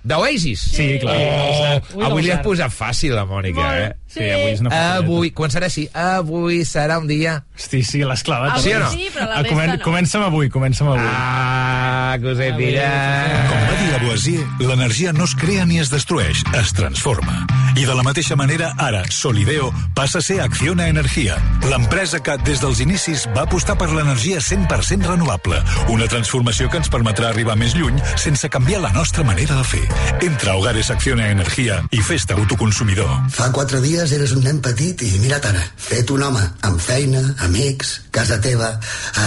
D'Oasis? 0.03 0.61
Sí, 0.71 0.97
clar. 1.01 1.81
Oh, 1.93 2.03
avui 2.07 2.23
li 2.23 2.31
has 2.31 2.39
posat 2.41 2.71
fàcil, 2.71 3.11
la 3.13 3.25
Mònica, 3.27 3.65
eh? 3.83 3.89
Sí, 4.07 4.23
avui 4.23 4.51
és 4.53 4.61
una 4.63 4.69
festa. 4.71 4.95
Avui, 5.03 5.31
començarà 5.35 5.65
així. 5.67 5.89
Avui 5.93 6.63
serà 6.65 6.97
un 6.99 7.07
dia... 7.07 7.43
Hosti, 7.55 7.83
sí, 7.83 7.99
l'has 8.07 8.23
clavat. 8.23 8.55
Avui 8.57 8.63
Sí 8.63 8.73
o 8.73 8.79
no? 8.79 8.89
sí, 8.91 9.09
però 9.13 9.27
la 9.27 9.33
Ah, 9.35 9.41
resta 9.43 9.49
comen 9.53 9.69
no. 9.75 9.83
Comença'm 9.83 10.23
avui, 10.23 10.49
comença'm 10.49 10.87
avui. 10.87 11.05
Ah, 11.05 12.17
que 12.19 12.31
us 12.31 12.39
he 12.39 12.53
pillat. 12.53 13.28
Com 13.49 13.63
va 13.69 13.77
dir 13.79 13.91
Lavoisier, 13.93 14.43
l'energia 14.63 15.13
no 15.13 15.25
es 15.29 15.35
crea 15.37 15.65
ni 15.69 15.79
es 15.79 15.91
destrueix, 15.93 16.43
es 16.57 16.73
transforma. 16.73 17.45
I 17.77 17.85
de 17.85 17.93
la 17.95 18.03
mateixa 18.03 18.35
manera, 18.35 18.71
ara, 18.81 19.03
Solideo 19.13 19.69
passa 19.95 20.19
a 20.19 20.25
ser 20.25 20.39
Acciona 20.41 20.87
Energia, 20.89 21.37
l'empresa 21.69 22.19
que, 22.19 22.35
des 22.43 22.59
dels 22.63 22.81
inicis, 22.83 23.27
va 23.35 23.45
apostar 23.45 23.77
per 23.79 23.89
l'energia 23.93 24.41
100% 24.43 25.05
renovable, 25.07 25.61
una 25.93 26.09
transformació 26.11 26.69
que 26.69 26.81
ens 26.81 26.89
permetrà 26.91 27.29
arribar 27.29 27.55
més 27.59 27.75
lluny 27.77 27.99
sense 28.17 28.49
canviar 28.49 28.81
la 28.83 28.91
nostra 28.95 29.23
manera 29.27 29.59
de 29.59 29.67
fer. 29.67 29.83
Entra 30.25 30.53
a 30.53 30.57
Hogares 30.59 30.89
Acciona 30.91 31.29
Energia 31.29 31.79
i 31.95 32.01
fes-te 32.03 32.35
autoconsumidor. 32.35 33.13
Fa 33.35 33.51
quatre 33.55 33.83
dies 33.85 34.11
eres 34.17 34.33
un 34.35 34.43
nen 34.47 34.63
petit 34.65 35.05
i 35.05 35.13
mira't 35.21 35.45
ara, 35.51 35.63
fet 35.77 36.09
un 36.11 36.25
home, 36.25 36.43
amb 36.67 36.81
feina, 36.81 37.21
amics, 37.45 37.99
casa 38.11 38.41
teva... 38.41 38.73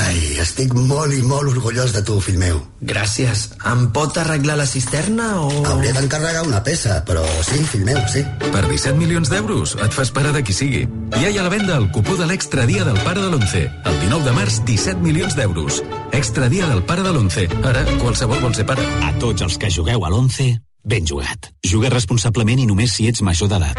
Ai, 0.03 0.19
estic 0.43 0.75
molt 0.75 1.15
i 1.15 1.23
molt 1.25 1.55
orgullós 1.55 1.95
de 1.95 2.03
tu, 2.07 2.19
fill 2.25 2.41
meu. 2.41 2.61
Gràcies. 2.83 3.49
Em 3.71 3.87
pot 3.92 4.16
arreglar 4.18 4.57
la 4.59 4.66
cisterna 4.66 5.28
o... 5.42 5.50
Hauré 5.68 5.92
d'encarregar 5.94 6.44
una 6.46 6.62
peça, 6.64 6.98
però 7.07 7.22
sí, 7.44 7.61
fill 7.68 7.85
meu, 7.87 8.00
sí. 8.11 8.24
Per 8.42 8.64
17 8.66 8.96
milions 8.98 9.31
d'euros 9.33 9.76
et 9.85 9.94
fas 9.94 10.12
pare 10.14 10.33
de 10.35 10.42
qui 10.46 10.57
sigui. 10.57 10.83
Ja 11.18 11.28
hi 11.28 11.37
ha 11.38 11.44
a 11.44 11.46
la 11.46 11.52
venda 11.52 11.76
el 11.78 11.90
cupó 11.94 12.16
de 12.18 12.28
l'extra 12.31 12.66
dia 12.68 12.87
del 12.88 12.98
pare 13.05 13.20
de 13.20 13.31
l'11. 13.31 13.64
El 13.90 13.98
19 14.05 14.28
de 14.28 14.37
març, 14.38 14.61
17 14.68 15.05
milions 15.05 15.37
d'euros. 15.38 15.83
Extra 16.12 16.48
dia 16.52 16.68
del 16.70 16.85
pare 16.88 17.05
de 17.05 17.12
l'11. 17.12 17.48
Ara, 17.68 17.85
qualsevol 18.02 18.40
vol 18.42 18.57
ser 18.57 18.68
pare. 18.68 18.87
A 19.05 19.12
tots 19.22 19.44
els 19.44 19.59
que 19.61 19.72
jugueu 19.72 20.07
a 20.07 20.12
l'11, 20.12 20.57
ben 20.85 21.07
jugat. 21.07 21.52
Juga 21.64 21.92
responsablement 21.92 22.61
i 22.61 22.68
només 22.68 22.96
si 22.96 23.11
ets 23.12 23.22
major 23.22 23.52
d'edat. 23.52 23.78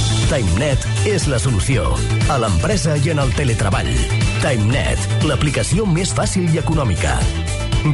TimeNet 0.31 0.85
és 1.11 1.25
la 1.27 1.35
solució. 1.43 1.89
A 2.31 2.37
l'empresa 2.39 2.93
i 3.03 3.09
en 3.11 3.19
el 3.19 3.33
teletreball. 3.35 3.89
TimeNet, 4.39 5.25
l'aplicació 5.27 5.83
més 5.83 6.13
fàcil 6.15 6.47
i 6.55 6.61
econòmica. 6.61 7.17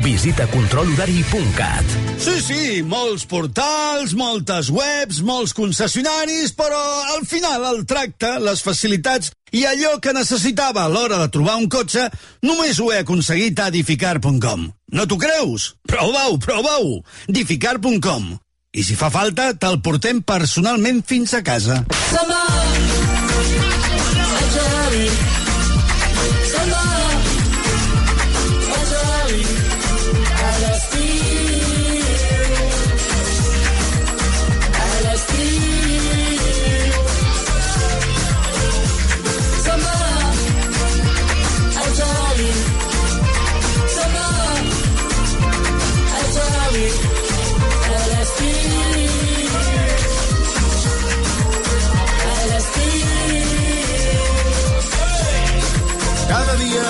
Visita 0.03 0.45
controlhorari.cat. 0.51 1.97
Sí, 2.21 2.35
sí, 2.45 2.61
molts 2.85 3.25
portals, 3.25 4.13
moltes 4.19 4.69
webs, 4.69 5.23
molts 5.25 5.57
concessionaris, 5.57 6.53
però 6.53 6.85
al 7.15 7.25
final 7.25 7.65
el 7.71 7.85
tracte, 7.89 8.35
les 8.45 8.61
facilitats 8.61 9.33
i 9.49 9.65
allò 9.65 9.97
que 9.97 10.13
necessitava 10.13 10.85
a 10.85 10.93
l'hora 10.93 11.17
de 11.23 11.31
trobar 11.33 11.57
un 11.57 11.65
cotxe 11.73 12.05
només 12.45 12.77
ho 12.77 12.91
he 12.93 13.01
aconseguit 13.01 13.57
a 13.57 13.71
edificar.com. 13.73 14.69
No 14.93 15.09
t'ho 15.09 15.17
creus? 15.25 15.71
Prova-ho, 15.89 16.37
prova-ho! 16.37 16.99
edificar.com. 17.31 18.35
I 18.77 18.83
si 18.85 18.93
fa 18.93 19.07
falta, 19.09 19.49
te'l 19.57 19.79
portem 19.81 20.21
personalment 20.21 21.01
fins 21.09 21.33
a 21.33 21.41
casa. 21.41 21.81
Cada 22.11 23.86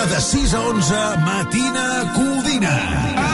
de 0.09 0.21
6 0.21 0.53
a 0.53 0.61
11, 0.61 1.17
Matina 1.25 2.13
Codina. 2.13 3.26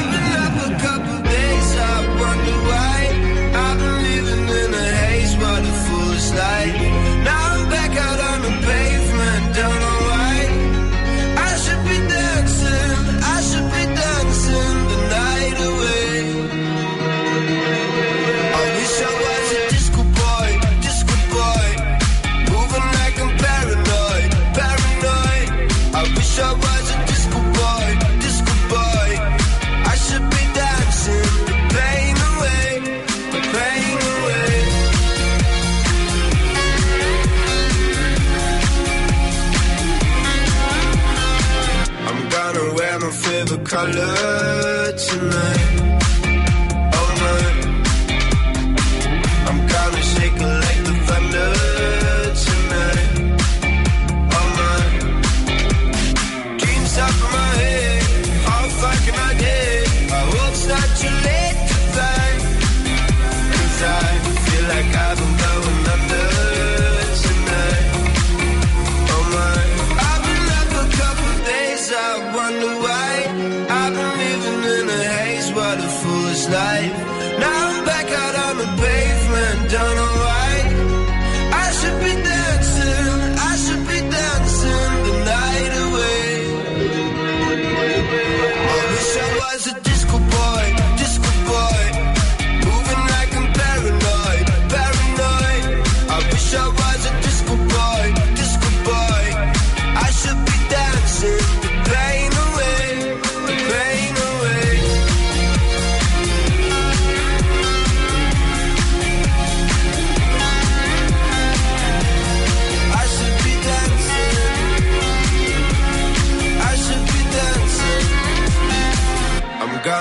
our 43.83 44.91
tonight 44.93 45.52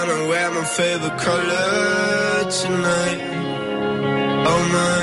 gonna 0.06 0.26
wear 0.26 0.50
my 0.50 0.64
favorite 0.64 1.18
color 1.18 2.50
tonight. 2.60 3.20
Oh 4.50 4.62
my. 4.74 4.98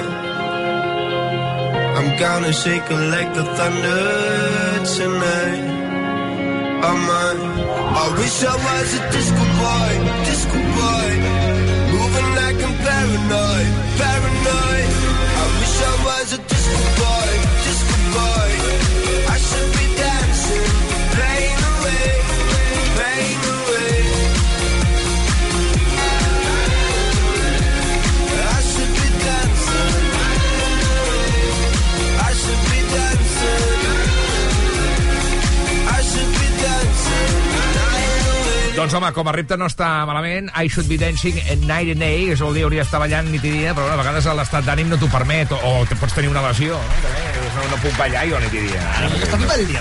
I'm 1.98 2.10
gonna 2.20 2.52
shake 2.52 2.88
it 2.96 3.02
like 3.16 3.34
the 3.34 3.46
thunder 3.58 4.04
tonight. 4.96 5.64
Oh 6.88 6.98
my. 7.10 7.30
I 8.02 8.06
wish 8.20 8.44
I 8.44 8.56
was 8.68 8.90
a 9.00 9.02
disco 9.14 9.46
boy, 9.62 9.94
disco 10.28 10.60
boy. 10.80 11.12
Moving 11.96 12.30
like 12.40 12.60
I'm 12.68 12.76
paranoid, 12.86 13.70
paranoid. 14.00 14.90
I 15.42 15.46
wish 15.60 15.76
I 15.92 15.96
was 16.08 16.28
a 16.34 16.59
Doncs 38.80 38.94
home, 38.96 39.10
com 39.12 39.28
a 39.28 39.32
repte 39.36 39.58
no 39.60 39.68
està 39.68 39.90
malament. 40.08 40.46
I 40.56 40.70
should 40.72 40.88
be 40.88 40.96
dancing 40.96 41.36
at 41.52 41.60
night 41.68 41.90
and 41.92 42.00
day, 42.00 42.30
és 42.32 42.40
vol 42.40 42.54
dir 42.56 42.62
hauria 42.64 42.86
d'estar 42.86 43.02
ballant 43.02 43.28
nit 43.28 43.44
i 43.44 43.52
dia, 43.52 43.74
però 43.76 43.90
bueno, 43.90 43.98
a 43.98 44.00
vegades 44.00 44.30
l'estat 44.38 44.64
d'ànim 44.70 44.88
no 44.88 44.96
t'ho 45.02 45.10
permet, 45.12 45.52
o, 45.52 45.58
o 45.60 45.82
te 45.90 45.98
pots 46.00 46.16
tenir 46.16 46.30
una 46.32 46.46
lesió, 46.46 46.78
no? 46.80 47.02
També, 47.04 47.26
no, 47.58 47.66
no 47.74 47.80
puc 47.84 47.98
ballar 48.00 48.22
jo 48.30 48.40
nit 48.40 48.56
i 48.56 48.62
dia. 48.70 48.86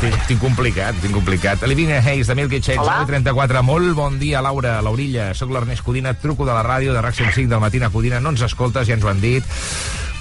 Tinc, 0.03 0.17
tinc 0.33 0.43
complicat, 0.43 0.99
tinc 1.05 1.15
complicat. 1.15 1.63
Olivia 1.69 2.01
Hayes, 2.03 2.27
de 2.27 2.35
Milky 2.41 2.59
Hola. 2.75 3.05
34. 3.07 3.63
Molt 3.63 3.95
bon 3.95 4.19
dia, 4.19 4.43
Laura, 4.43 4.81
Laurilla. 4.83 5.31
Soc 5.39 5.55
l'Ernest 5.55 5.87
Codina, 5.87 6.17
truco 6.19 6.43
de 6.49 6.59
la 6.59 6.67
ràdio 6.67 6.91
de 6.97 7.05
RAC 7.05 7.15
105 7.23 7.55
del 7.55 7.63
Matina 7.63 7.93
Codina. 7.95 8.19
No 8.19 8.35
ens 8.35 8.43
escoltes, 8.49 8.91
ja 8.91 8.99
ens 8.99 9.07
ho 9.07 9.13
han 9.15 9.23
dit. 9.23 9.47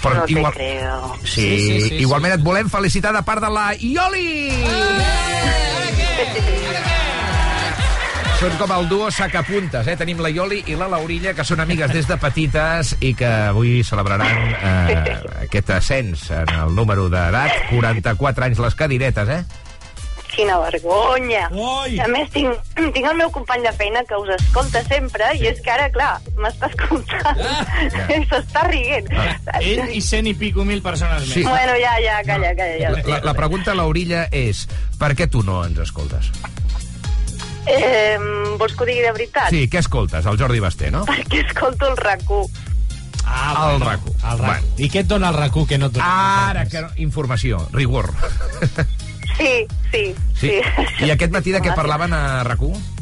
Però 0.03 0.21
No 0.21 0.25
te 0.29 0.37
creo. 0.53 1.17
Sí, 1.23 1.33
Sí, 1.33 1.57
sí, 1.65 1.81
sí, 1.89 1.95
igualment 2.05 2.37
et 2.37 2.45
volem 2.45 2.69
felicitar 2.69 3.15
de 3.17 3.25
part 3.25 3.41
de 3.41 3.49
la 3.49 3.71
Ioli! 3.73 4.53
Són 8.37 8.53
com 8.59 8.69
el 8.69 8.85
duo 8.85 9.07
sacapuntes, 9.09 9.87
eh? 9.89 9.95
Tenim 9.97 10.19
la 10.21 10.29
Ioli 10.29 10.59
i 10.69 10.75
la 10.77 10.85
Laurilla, 10.91 11.31
que 11.33 11.41
són 11.41 11.57
amigues 11.63 11.89
des 11.89 12.05
de 12.05 12.19
petites 12.21 12.91
i 13.01 13.15
que 13.17 13.29
avui 13.47 13.79
celebraran 13.81 14.51
eh, 14.61 15.15
aquest 15.47 15.71
ascens 15.73 16.27
en 16.43 16.51
el 16.53 16.75
número 16.77 17.07
d'edat. 17.09 17.63
44 17.71 18.45
anys 18.45 18.61
les 18.61 18.77
cadiretes, 18.77 19.31
eh? 19.33 19.39
Quina 20.35 20.59
vergonya. 20.61 21.47
Ui. 21.49 21.97
A 21.97 22.05
més, 22.13 22.29
tinc, 22.35 22.61
tinc 22.77 22.99
el 23.09 23.17
meu 23.17 23.31
company 23.33 23.65
de 23.65 23.71
feina 23.79 24.03
que 24.05 24.21
us 24.21 24.29
escolta 24.35 24.83
sempre 24.85 25.31
i 25.39 25.49
és 25.49 25.63
que 25.65 25.73
ara, 25.73 25.89
clar, 25.95 26.11
m'està 26.37 26.69
escoltant. 26.69 27.41
I 27.41 28.21
S'està 28.29 28.67
rient. 28.69 29.09
Ell 29.63 29.95
i 29.97 30.03
cent 30.11 30.29
i 30.29 30.35
pico 30.37 30.67
mil 30.67 30.85
persones 30.85 31.25
més. 31.25 31.39
Sí. 31.39 31.47
Bueno, 31.47 31.73
ja, 31.81 31.97
ja, 32.05 32.21
calla, 32.29 32.53
calla. 32.53 32.77
Ja. 32.85 32.93
La, 33.15 33.19
la 33.31 33.35
pregunta, 33.41 33.73
Laurilla, 33.73 34.27
és 34.29 34.67
per 35.01 35.15
què 35.17 35.25
tu 35.25 35.41
no 35.41 35.63
ens 35.65 35.81
escoltes? 35.89 36.29
Eh, 37.67 38.17
vols 38.57 38.73
que 38.75 38.83
ho 38.83 38.87
digui 38.87 39.03
de 39.03 39.11
veritat? 39.11 39.49
Sí, 39.51 39.65
què 39.71 39.81
escoltes? 39.83 40.25
El 40.25 40.39
Jordi 40.39 40.61
Basté, 40.63 40.91
no? 40.93 41.03
Perquè 41.07 41.43
escolto 41.45 41.91
el 41.91 41.97
RAC1. 41.99 42.47
Ah, 43.27 43.73
el 43.75 43.81
RAC1. 43.83 44.13
El 44.31 44.43
RAC. 44.45 44.69
I 44.77 44.89
què 44.93 45.03
et 45.03 45.09
dona 45.09 45.33
el 45.33 45.39
RAC1 45.41 45.67
que 45.67 45.77
no 45.81 45.89
et 45.91 45.97
dona? 45.97 46.11
Ara, 46.49 46.65
que 46.71 46.81
no, 46.85 46.91
informació, 47.03 47.59
rigor. 47.73 48.13
Sí, 49.37 49.67
sí, 49.91 50.03
sí. 50.39 50.53
I 51.05 51.11
aquest 51.13 51.29
matí 51.35 51.51
de 51.53 51.59
què 51.61 51.75
parlaven 51.77 52.15
a 52.17 52.43
RAC1? 52.47 52.96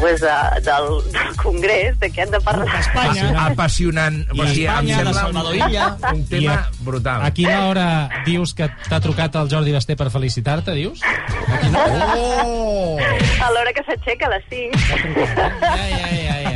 Pues 0.00 0.20
de, 0.20 0.28
del, 0.64 1.12
del 1.12 1.36
Congrés, 1.36 1.98
de 2.00 2.08
què 2.10 2.22
han 2.24 2.30
de 2.32 2.40
parlar. 2.40 2.66
Espanya. 2.80 3.26
Apassionant. 3.44 4.16
I 4.32 4.40
O 4.40 4.46
sigui, 4.48 4.64
em 4.64 4.70
Espanya, 4.72 5.02
de 5.04 5.14
Salvador 5.14 5.54
Illa. 5.56 5.86
un 6.12 6.24
tema 6.26 6.56
brutal. 6.80 7.22
A 7.22 7.30
quina 7.36 7.58
hora 7.68 7.86
dius 8.26 8.54
que 8.56 8.70
t'ha 8.88 9.00
trucat 9.04 9.36
el 9.38 9.50
Jordi 9.52 9.74
Basté 9.76 9.96
per 10.00 10.08
felicitar-te, 10.10 10.74
dius? 10.78 11.02
Oh! 11.76 12.98
A 13.42 13.50
l'hora 13.52 13.72
que 13.76 13.84
s'aixeca, 13.86 14.26
a 14.26 14.30
les 14.36 14.44
5. 14.50 14.72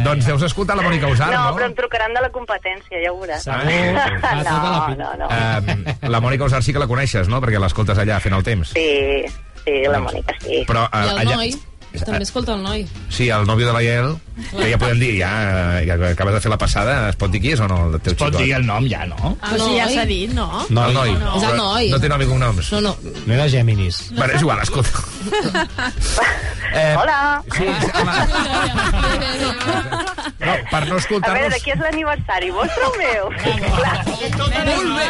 Doncs 0.06 0.26
deus 0.28 0.42
escoltar 0.46 0.76
la 0.78 0.84
Mònica 0.86 1.08
Usar, 1.10 1.30
no, 1.32 1.48
no? 1.48 1.54
però 1.56 1.66
em 1.66 1.74
trucaran 1.74 2.12
de 2.14 2.20
la 2.22 2.28
competència, 2.34 3.00
ja 3.02 3.10
ho 3.10 3.16
veuràs. 3.18 3.42
Segur. 3.42 3.64
no, 4.46 4.94
no, 5.00 5.08
no. 5.18 5.26
Uh, 5.26 6.10
la 6.14 6.20
Mònica 6.22 6.46
Usar 6.46 6.62
sí 6.62 6.72
que 6.74 6.82
la 6.82 6.86
coneixes, 6.90 7.26
no? 7.32 7.40
Perquè 7.42 7.58
l'escoltes 7.62 7.98
allà 7.98 8.20
fent 8.22 8.36
el 8.38 8.44
temps. 8.46 8.70
Sí, 8.76 9.24
sí, 9.64 9.80
la 9.90 9.98
Mònica, 10.04 10.36
sí. 10.44 10.62
Però 10.68 10.86
uh, 10.86 11.02
I 11.02 11.10
el 11.10 11.22
allà... 11.24 11.40
noi, 11.40 11.56
també 12.04 12.22
escolta 12.26 12.52
el 12.54 12.62
noi. 12.62 12.86
Sí, 13.08 13.28
el 13.30 13.46
nòvio 13.46 13.66
de 13.68 13.72
la 13.72 13.82
Yael, 13.82 14.16
que 14.50 14.68
ja 14.70 14.78
podem 14.78 14.98
dir, 15.00 15.12
ja, 15.20 15.30
ja 15.86 15.94
acabes 16.10 16.34
de 16.34 16.40
fer 16.44 16.50
la 16.52 16.58
passada, 16.60 17.08
es 17.08 17.16
pot 17.16 17.30
dir 17.32 17.40
qui 17.40 17.52
és 17.54 17.60
o 17.60 17.68
no? 17.70 17.78
El 17.88 18.00
teu 18.00 18.12
Es 18.12 18.18
pot 18.18 18.28
xicot? 18.34 18.42
dir 18.44 18.52
el 18.58 18.66
nom 18.66 18.84
ja, 18.90 19.06
no? 19.06 19.36
El 19.40 19.56
Però 19.56 19.64
si 19.64 19.78
ja 19.78 19.86
s'ha 19.88 20.04
dit, 20.04 20.30
no? 20.36 20.48
No, 20.68 20.86
el 20.88 20.94
noi. 20.94 21.10
No. 21.22 21.36
És 21.38 21.42
el 21.48 21.56
noi. 21.56 21.90
No 21.94 21.98
té 22.02 22.08
nom 22.12 22.20
i 22.22 22.26
cognoms. 22.26 22.72
No, 22.72 22.80
no. 22.80 22.92
No 23.26 23.32
era 23.34 23.48
Géminis. 23.48 24.02
Bueno, 24.12 24.32
és 24.34 24.40
igual, 24.42 24.60
escolta. 24.62 24.90
Eh, 26.76 26.94
Hola. 26.98 27.42
Sí, 27.56 27.64
sí, 27.80 27.86
No, 30.46 30.52
per 30.70 30.82
no 30.86 30.96
A 30.96 30.98
veure, 30.98 30.98
escoltar-nos... 30.98 31.62
qui 31.62 31.70
és 31.72 31.80
l'aniversari? 31.80 32.50
Vostre 32.52 32.84
o 32.84 32.92
meu? 33.00 33.30
Molt 34.66 34.90
bé! 34.98 35.06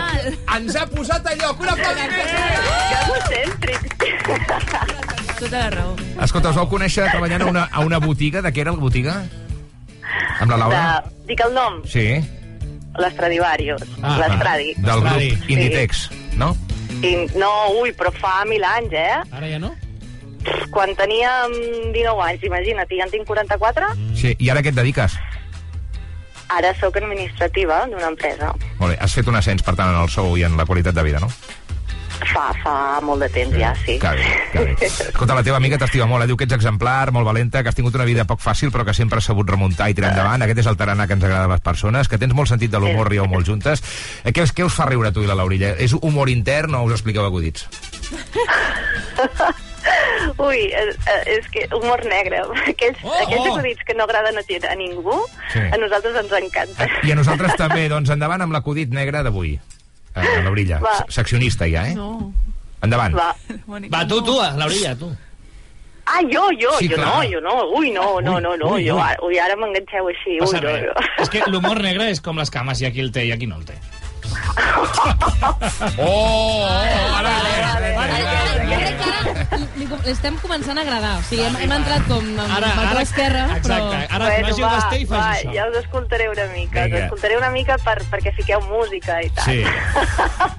Ens 0.57 0.77
ha 0.79 0.87
posat 0.93 1.27
a 1.27 1.35
lloc. 1.41 1.59
Un 1.65 1.69
aplaudiment! 1.75 2.31
Que 2.87 2.97
egocèntric. 3.03 3.83
Tota 5.39 5.59
la 5.59 5.71
raó. 5.71 5.95
Escolta, 6.25 6.51
us 6.51 6.57
vau 6.57 6.69
conèixer 6.71 7.05
treballant 7.13 7.43
a 7.45 7.47
una, 7.51 7.65
a 7.71 7.81
una 7.85 7.99
botiga. 8.01 8.41
De 8.43 8.53
què 8.53 8.63
era 8.65 8.73
la 8.73 8.81
botiga? 8.81 9.19
Amb 10.41 10.51
la 10.53 10.57
Laura? 10.63 10.81
De, 11.05 11.27
dic 11.33 11.41
el 11.45 11.53
nom, 11.57 11.81
Sí. 11.89 12.07
l'Estradivarius, 12.97 13.83
Ah, 14.03 14.17
l'Estradi. 14.23 14.73
Del 14.79 15.01
grup 15.05 15.51
Inditex, 15.51 16.07
no? 16.41 16.55
I, 17.05 17.27
no, 17.37 17.51
ui, 17.83 17.93
però 17.93 18.09
fa 18.17 18.45
mil 18.49 18.65
anys, 18.65 18.93
eh? 18.97 19.21
Ara 19.37 19.49
ja 19.51 19.59
no? 19.61 19.75
Quan 20.71 20.95
tenia 20.97 21.33
mm, 21.49 21.91
19 21.93 22.23
anys, 22.25 22.45
imagina't, 22.49 22.93
i 22.93 23.01
ja 23.01 23.05
en 23.05 23.11
tinc 23.13 23.27
44, 23.29 23.91
Sí. 24.17 24.35
I 24.39 24.49
ara 24.51 24.63
què 24.63 24.73
et 24.73 24.79
dediques? 24.79 25.19
ara 26.49 26.71
sóc 26.79 26.95
administrativa 26.97 27.81
d'una 27.91 28.07
empresa. 28.07 28.53
Molt 28.79 28.93
bé, 28.93 28.99
has 29.03 29.13
fet 29.19 29.27
un 29.27 29.35
ascens, 29.35 29.65
per 29.67 29.75
tant, 29.75 29.89
en 29.91 29.97
el 30.01 30.09
sou 30.09 30.37
i 30.39 30.45
en 30.47 30.55
la 30.57 30.65
qualitat 30.65 30.95
de 30.95 31.03
vida, 31.03 31.19
no? 31.19 31.27
Fa, 32.33 32.47
fa 32.63 32.75
molt 33.05 33.21
de 33.25 33.29
temps 33.33 33.57
ja, 33.59 33.73
sí. 33.85 33.99
Que 34.01 34.11
bé, 34.17 34.27
que 34.53 34.65
bé. 34.65 34.75
Escolta, 34.89 35.35
la 35.37 35.43
teva 35.47 35.59
amiga 35.61 35.79
t'estima 35.81 36.07
molt, 36.09 36.25
eh? 36.25 36.29
diu 36.31 36.37
que 36.39 36.47
ets 36.49 36.57
exemplar, 36.57 37.13
molt 37.13 37.27
valenta, 37.29 37.63
que 37.63 37.69
has 37.71 37.77
tingut 37.79 37.95
una 37.99 38.07
vida 38.09 38.25
poc 38.29 38.41
fàcil, 38.45 38.73
però 38.75 38.85
que 38.89 38.95
sempre 38.97 39.21
has 39.21 39.29
sabut 39.29 39.49
remuntar 39.51 39.91
i 39.91 39.95
tirar 39.97 40.11
endavant. 40.15 40.43
Aquest 40.47 40.63
és 40.65 40.71
el 40.71 40.79
tarannà 40.81 41.07
que 41.07 41.17
ens 41.19 41.25
agrada 41.29 41.45
a 41.51 41.53
les 41.55 41.61
persones, 41.65 42.09
que 42.09 42.19
tens 42.19 42.35
molt 42.35 42.49
sentit 42.51 42.73
de 42.73 42.81
l'humor, 42.81 43.11
rieu 43.13 43.27
molt 43.31 43.47
juntes. 43.47 43.83
Eh, 44.25 44.33
Què, 44.37 44.47
què 44.53 44.65
us 44.67 44.75
fa 44.77 44.89
riure 44.89 45.13
tu 45.13 45.23
i 45.25 45.29
la 45.29 45.37
Laurilla? 45.39 45.75
És 45.79 45.95
humor 46.01 46.29
intern 46.33 46.75
o 46.77 46.85
us 46.89 46.97
expliqueu 46.99 47.25
acudits? 47.29 47.69
Ui, 50.43 50.59
eh, 50.75 50.91
eh, 51.07 51.39
és 51.39 51.47
que 51.53 51.69
humor 51.75 52.03
negre. 52.11 52.43
Aquells, 52.73 52.99
Oh, 53.05 53.13
oh, 53.13 53.23
aquells 53.23 53.47
oh. 53.47 53.55
acudits 53.55 53.85
que 53.87 53.95
no 53.95 54.05
agraden 54.05 54.39
a, 54.39 54.43
a 54.43 54.75
ningú, 54.75 55.15
Sí. 55.53 55.61
a 55.63 55.77
nosaltres 55.79 56.17
ens 56.25 56.33
encanta. 56.41 56.89
I 57.07 57.13
a 57.13 57.19
nosaltres 57.19 57.57
també, 57.63 57.89
doncs 57.93 58.11
endavant 58.11 58.43
amb 58.43 58.53
l'acudit 58.57 58.91
negre 58.93 59.23
d'avui. 59.23 59.57
Eh, 60.17 60.43
Laurilla, 60.43 60.79
Va. 60.81 60.95
S- 61.05 61.13
seccionista 61.21 61.67
ja, 61.69 61.87
eh? 61.91 61.95
No. 61.95 62.33
Endavant. 62.83 63.15
Va. 63.17 63.35
Va, 63.93 64.07
tu, 64.09 64.23
tu, 64.25 64.39
a 64.41 64.51
l'orilla, 64.57 64.95
tu. 64.97 65.11
Ah, 66.07 66.21
jo, 66.23 66.45
jo, 66.61 66.71
Sí, 66.79 66.89
jo 66.89 66.95
clar. 66.95 67.07
no, 67.07 67.31
jo 67.33 67.41
no. 67.43 67.55
Ui, 67.77 67.91
no, 67.91 68.21
no, 68.21 68.39
no, 68.41 68.57
no. 68.57 68.69
ui, 68.77 68.85
jo, 68.89 68.97
ui. 69.27 69.39
ara, 69.43 69.57
m'enganxeu 69.59 70.07
així. 70.09 70.37
Ui, 70.41 70.61
no, 70.63 70.75
no. 70.87 71.07
És 71.19 71.29
que 71.33 71.43
l'humor 71.51 71.81
negre 71.83 72.11
és 72.13 72.21
com 72.23 72.39
les 72.39 72.51
cames, 72.55 72.81
i 72.81 72.87
aquí 72.87 73.01
el 73.03 73.11
té 73.13 73.25
i 73.27 73.33
aquí 73.35 73.47
no 73.51 73.57
el 73.59 73.65
té. 73.67 73.75
Oh, 75.99 76.67
ara, 77.17 77.33
Li 79.77 79.87
com- 79.89 80.01
li 80.05 80.11
estem 80.13 80.37
començant 80.41 80.79
a 80.79 80.83
agradar. 80.83 81.15
O 81.21 81.23
sigui, 81.29 81.43
hem, 81.45 81.57
hem 81.63 81.73
entrat 81.77 82.05
com 82.09 82.19
amb 82.25 82.41
Ara- 82.57 82.71
el 82.73 82.79
ara- 82.81 82.91
peu 82.95 83.01
esquerre, 83.03 83.43
però... 83.63 83.77
Ara 84.09 84.25
bueno, 84.25 84.49
vagi 84.49 84.63
va, 84.65 84.71
Basté 84.77 84.99
i 85.03 85.07
faci 85.09 85.47
això. 85.47 85.53
ja 85.55 85.67
us 85.71 85.77
escoltaré 85.83 86.29
una 86.33 86.47
mica. 86.55 86.85
Vinga. 86.87 86.97
Us 86.97 87.03
escoltaré 87.07 87.37
una 87.39 87.51
mica 87.55 87.77
per, 87.85 87.97
perquè 88.11 88.33
fiqueu 88.37 88.61
música 88.71 89.19
i 89.23 89.31
tal. 89.37 89.45
Sí. 89.45 89.59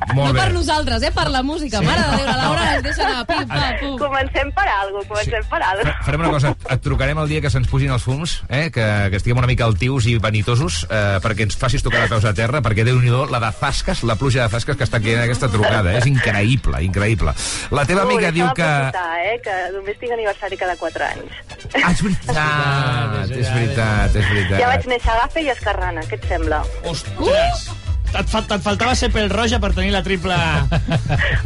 No 0.08 0.24
Molt 0.24 0.38
per 0.40 0.48
bé. 0.48 0.54
nosaltres, 0.56 1.04
eh? 1.04 1.10
Per 1.12 1.26
la 1.30 1.42
música. 1.44 1.82
Mare 1.84 2.00
de 2.00 2.16
Déu, 2.18 2.26
la 2.30 2.38
Laura 2.40 2.62
ens 2.78 2.84
deixa 2.86 3.04
anar. 3.04 3.26
Pim, 3.28 3.44
pam, 3.50 3.74
pum. 3.82 3.98
Comencem 4.00 4.52
per 4.56 4.66
algo, 4.72 5.02
comencem 5.10 5.44
per 5.52 5.60
algo. 5.68 5.92
Farem 6.06 6.22
una 6.24 6.30
cosa, 6.32 6.54
et 6.72 6.82
trucarem 6.86 7.20
el 7.20 7.28
dia 7.28 7.42
que 7.44 7.52
se'ns 7.52 7.68
pugin 7.68 7.92
els 7.92 8.06
fums, 8.08 8.38
eh? 8.48 8.70
que, 8.72 8.86
que 9.12 9.20
estiguem 9.20 9.38
una 9.42 9.50
mica 9.52 9.66
altius 9.68 10.08
i 10.08 10.16
vanitosos, 10.24 10.86
eh, 10.88 11.20
perquè 11.22 11.44
ens 11.50 11.60
facis 11.60 11.84
tocar 11.84 12.06
de 12.06 12.10
peus 12.14 12.24
a 12.26 12.34
terra, 12.38 12.62
perquè 12.64 12.86
déu 12.88 13.02
nhi 13.04 13.12
la 13.12 13.42
de 13.44 13.52
zasques, 13.60 14.04
la 14.08 14.16
pluja 14.20 14.46
de 14.46 14.54
zasques 14.54 14.78
que 14.78 14.86
està 14.88 15.00
aquí 15.02 15.14
en 15.16 15.24
aquesta 15.24 15.50
trucada, 15.52 15.94
eh? 15.94 16.02
és 16.02 16.08
increïble, 16.10 16.82
increïble. 16.86 17.34
La 17.76 17.86
teva 17.90 18.06
Ui, 18.06 18.14
amiga 18.14 18.32
diu 18.36 18.48
que... 18.58 18.68
aprofitar, 18.68 19.08
eh, 19.26 19.36
que 19.46 19.58
només 19.76 20.00
tinc 20.02 20.16
aniversari 20.18 20.60
cada 20.60 20.78
4 20.80 21.10
anys. 21.10 21.42
Ah, 21.82 21.92
és 21.92 22.04
veritat, 22.04 23.28
és 23.32 23.52
veritat, 23.52 24.16
és 24.16 24.32
veritat. 24.32 24.56
Ja 24.62 24.72
vaig 24.72 24.88
néixer 24.94 25.12
a 25.14 25.20
Gafe 25.24 25.44
i 25.44 25.52
Escarrana, 25.56 26.06
què 26.08 26.22
et 26.22 26.32
sembla? 26.32 26.64
Ostres! 26.88 27.68
Et, 28.08 28.24
fa, 28.32 28.40
et 28.40 28.64
faltava 28.64 28.96
ser 28.96 29.12
pèl 29.12 29.28
roja 29.34 29.60
per 29.60 29.74
tenir 29.76 29.92
la 29.92 30.02
triple... 30.06 30.38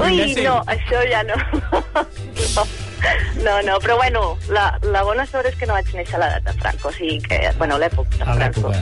Ui, 0.05 0.21
no, 0.45 0.61
això 0.69 1.01
ja 1.09 1.25
no. 1.27 1.41
no. 1.73 2.69
No, 3.41 3.61
no, 3.65 3.79
però 3.81 3.97
bueno, 3.97 4.37
la, 4.49 4.77
la 4.93 5.01
bona 5.03 5.25
sort 5.25 5.47
és 5.49 5.55
que 5.57 5.65
no 5.69 5.73
vaig 5.77 5.89
néixer 5.95 6.19
a 6.19 6.21
l'edat 6.21 6.45
de 6.45 6.53
Franco, 6.59 6.91
o 6.91 6.93
sigui 6.93 7.17
que, 7.25 7.39
bueno, 7.57 7.75
a 7.75 7.81
l'època 7.81 8.21
de 8.21 8.25
Franco, 8.25 8.73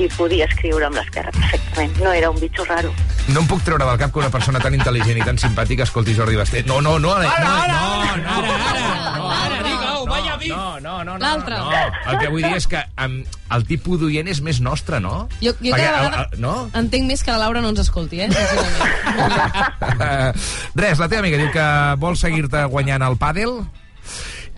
i 0.00 0.08
podia 0.16 0.48
escriure 0.48 0.88
amb 0.88 0.96
l'esquerra 0.96 1.34
perfectament. 1.36 1.98
No 2.02 2.14
era 2.16 2.30
un 2.32 2.40
bitxo 2.40 2.64
raro. 2.64 2.94
No 3.28 3.42
em 3.42 3.50
puc 3.50 3.64
treure 3.66 3.84
del 3.84 3.98
cap 4.00 4.14
que 4.14 4.22
una 4.22 4.32
persona 4.32 4.62
tan 4.62 4.76
intel·ligent 4.78 5.20
i 5.20 5.26
tan 5.26 5.40
simpàtica 5.42 5.84
escolti 5.84 6.16
Jordi 6.16 6.38
Basté. 6.38 6.64
No, 6.66 6.80
no, 6.80 6.98
no, 6.98 7.14
Ale, 7.16 7.28
no, 7.28 7.56
no, 7.66 8.16
no, 8.24 8.42
no, 8.46 8.46
no, 8.46 8.46
Ara, 8.46 8.46
digue-ho, 8.46 9.26
vaya 9.26 9.62
bif. 9.62 9.65
No, 10.48 10.80
no, 10.80 11.04
no, 11.04 11.14
no, 11.14 11.18
L'altre. 11.18 11.56
no. 11.58 11.70
El 12.12 12.18
que 12.18 12.28
vull 12.32 12.42
dir 12.44 12.54
és 12.56 12.66
que 12.70 12.82
um, 13.04 13.18
el 13.56 13.64
tipus 13.68 14.00
d'oient 14.00 14.28
és 14.28 14.40
més 14.44 14.60
nostre, 14.60 15.00
no? 15.00 15.28
Jo, 15.40 15.52
jo 15.52 15.72
Perquè, 15.72 15.84
cada 15.86 15.98
el- 15.98 16.10
vegada 16.10 16.28
el- 16.32 16.40
no? 16.40 16.54
entenc 16.74 17.06
més 17.10 17.22
que 17.24 17.30
la 17.32 17.38
Laura 17.44 17.60
no 17.64 17.68
ens 17.74 17.80
escolti, 17.84 18.20
eh? 18.20 18.28
Res, 20.74 20.98
la 20.98 21.08
teva 21.08 21.20
amiga 21.22 21.38
diu 21.40 21.50
que 21.54 21.66
vol 22.02 22.16
seguir-te 22.20 22.64
guanyant 22.72 23.02
al 23.06 23.16
pàdel 23.20 23.60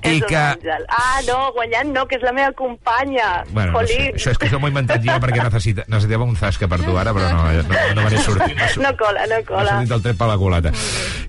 és 0.02 0.20
un 0.22 0.28
que... 0.28 0.36
àngel. 0.36 0.84
Ah, 0.88 1.20
no, 1.26 1.52
guanyant 1.52 1.92
no, 1.94 2.04
que 2.06 2.16
és 2.16 2.22
la 2.22 2.32
meva 2.32 2.52
companya. 2.52 3.44
Bueno, 3.50 3.72
no 3.72 3.82
sé, 3.86 4.12
això 4.14 4.30
és 4.30 4.38
que 4.38 4.46
això 4.46 4.60
m'ho 4.60 4.68
he 4.68 4.72
inventat 4.72 5.02
jo 5.02 5.16
perquè 5.22 5.42
necessita, 5.42 5.84
necessitava 5.88 6.24
un 6.24 6.36
zasca 6.38 6.68
per 6.70 6.78
tu 6.84 6.96
ara, 6.98 7.12
però 7.16 7.30
no, 7.32 7.44
no, 7.50 7.78
no 7.96 8.02
me 8.04 8.10
n'he 8.14 8.22
sortit. 8.22 8.54
M'ha 8.78 8.90
No 8.90 8.92
cola, 8.96 9.26
no 9.26 9.36
m'ha 9.40 9.46
cola. 9.48 9.70
sortit 9.74 9.94
el 9.98 10.02
tret 10.06 10.18
per 10.20 10.28
la 10.30 10.36
culata. 10.38 10.72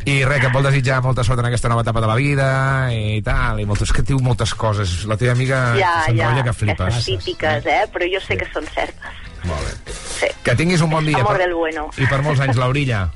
I 0.05 0.19
res, 0.25 0.39
que 0.41 0.47
em 0.47 0.53
vol 0.53 0.63
desitjar 0.69 1.01
molta 1.03 1.23
sort 1.23 1.39
en 1.43 1.49
aquesta 1.49 1.69
nova 1.69 1.81
etapa 1.85 2.01
de 2.01 2.07
la 2.11 2.15
vida 2.19 2.49
i 2.93 3.21
tal, 3.25 3.59
i 3.59 3.65
moltes, 3.69 3.91
que 3.93 4.01
diu 4.05 4.19
moltes 4.23 4.53
coses. 4.53 5.05
La 5.09 5.17
teva 5.17 5.33
amiga 5.33 5.63
Ja, 5.77 5.79
ja, 5.79 6.03
s'enrotlla 6.05 6.43
que 6.43 6.53
flipes. 6.53 6.79
aquestes 6.81 7.05
típiques, 7.25 7.65
eh? 7.65 7.81
Però 7.93 8.05
jo 8.13 8.21
sé 8.25 8.37
que 8.37 8.47
són 8.53 8.65
certes. 8.73 9.17
Molt 9.43 9.63
bé. 9.65 10.29
Que 10.43 10.55
tinguis 10.55 10.81
un 10.81 10.89
bon 10.91 11.05
dia. 11.05 11.17
Amor 11.19 11.37
per- 11.37 11.45
del 11.47 11.53
bueno. 11.55 11.89
I 11.97 12.05
per 12.11 12.21
molts 12.21 12.39
anys, 12.43 12.57
l'orilla. 12.59 13.09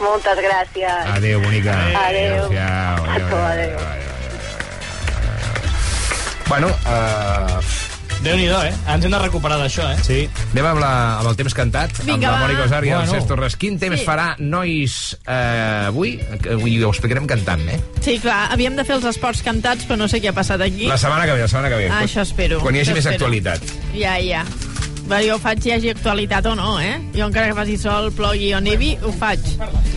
Moltes 0.00 0.38
gràcies. 0.38 1.10
Adéu, 1.16 1.40
bonica. 1.42 1.74
Adéu. 2.06 2.46
Adéu. 2.46 3.04
Adéu, 3.10 3.38
adéu. 3.44 4.19
Bueno, 6.50 6.66
uh... 6.68 7.60
Déu-n'hi-do, 8.20 8.58
eh? 8.66 8.72
Ens 8.92 9.04
hem 9.06 9.14
de 9.14 9.18
recuperar 9.22 9.56
d'això, 9.56 9.86
eh? 9.94 10.00
Sí. 10.04 10.16
Anem 10.50 10.66
amb, 10.74 10.80
la, 10.82 10.90
amb 11.22 11.30
el 11.30 11.36
temps 11.38 11.54
cantat, 11.56 11.94
amb 12.02 12.10
Vinga, 12.10 12.26
la 12.26 12.32
va. 12.34 12.40
Mònica 12.42 12.66
Osar 12.66 12.80
i 12.84 12.90
el 12.92 12.98
Bueno. 12.98 13.14
Cesc 13.14 13.30
Torres. 13.30 13.54
Quin 13.56 13.78
temps 13.80 13.96
Sí. 14.02 14.04
farà, 14.04 14.26
nois, 14.42 14.96
eh, 15.24 15.86
avui? 15.86 16.18
Que 16.42 16.52
Avui 16.58 16.74
ho 16.84 16.90
explicarem 16.90 17.24
cantant, 17.30 17.62
eh? 17.72 17.78
Sí, 18.04 18.18
clar, 18.20 18.50
havíem 18.52 18.76
de 18.76 18.84
fer 18.84 18.98
els 18.98 19.06
esports 19.08 19.40
cantats, 19.46 19.86
però 19.88 19.96
no 20.02 20.08
sé 20.10 20.20
què 20.20 20.28
ha 20.28 20.36
passat 20.36 20.60
aquí. 20.60 20.84
La 20.90 20.98
setmana 21.00 21.24
que 21.24 21.32
ve, 21.38 21.46
la 21.46 21.48
setmana 21.48 21.70
que 21.72 21.80
ve. 21.80 21.88
Ah, 21.88 22.02
això 22.04 22.20
espero. 22.26 22.60
Quan 22.60 22.76
hi 22.76 22.80
hagi 22.82 22.90
Això 22.90 22.98
més 22.98 23.06
espero. 23.06 23.24
actualitat. 23.24 23.62
Ja, 23.96 24.18
ja. 24.20 24.44
Va, 25.10 25.18
jo 25.26 25.34
ho 25.34 25.40
faig 25.42 25.58
si 25.58 25.70
hi 25.70 25.72
hagi 25.74 25.88
actualitat 25.90 26.46
o 26.46 26.52
no, 26.54 26.76
eh? 26.78 26.92
Jo 27.16 27.26
encara 27.26 27.48
que 27.50 27.54
faci 27.58 27.74
sol, 27.80 28.12
plogui 28.14 28.52
o 28.54 28.60
nevi, 28.62 28.92
ho 29.02 29.10
faig. 29.10 29.40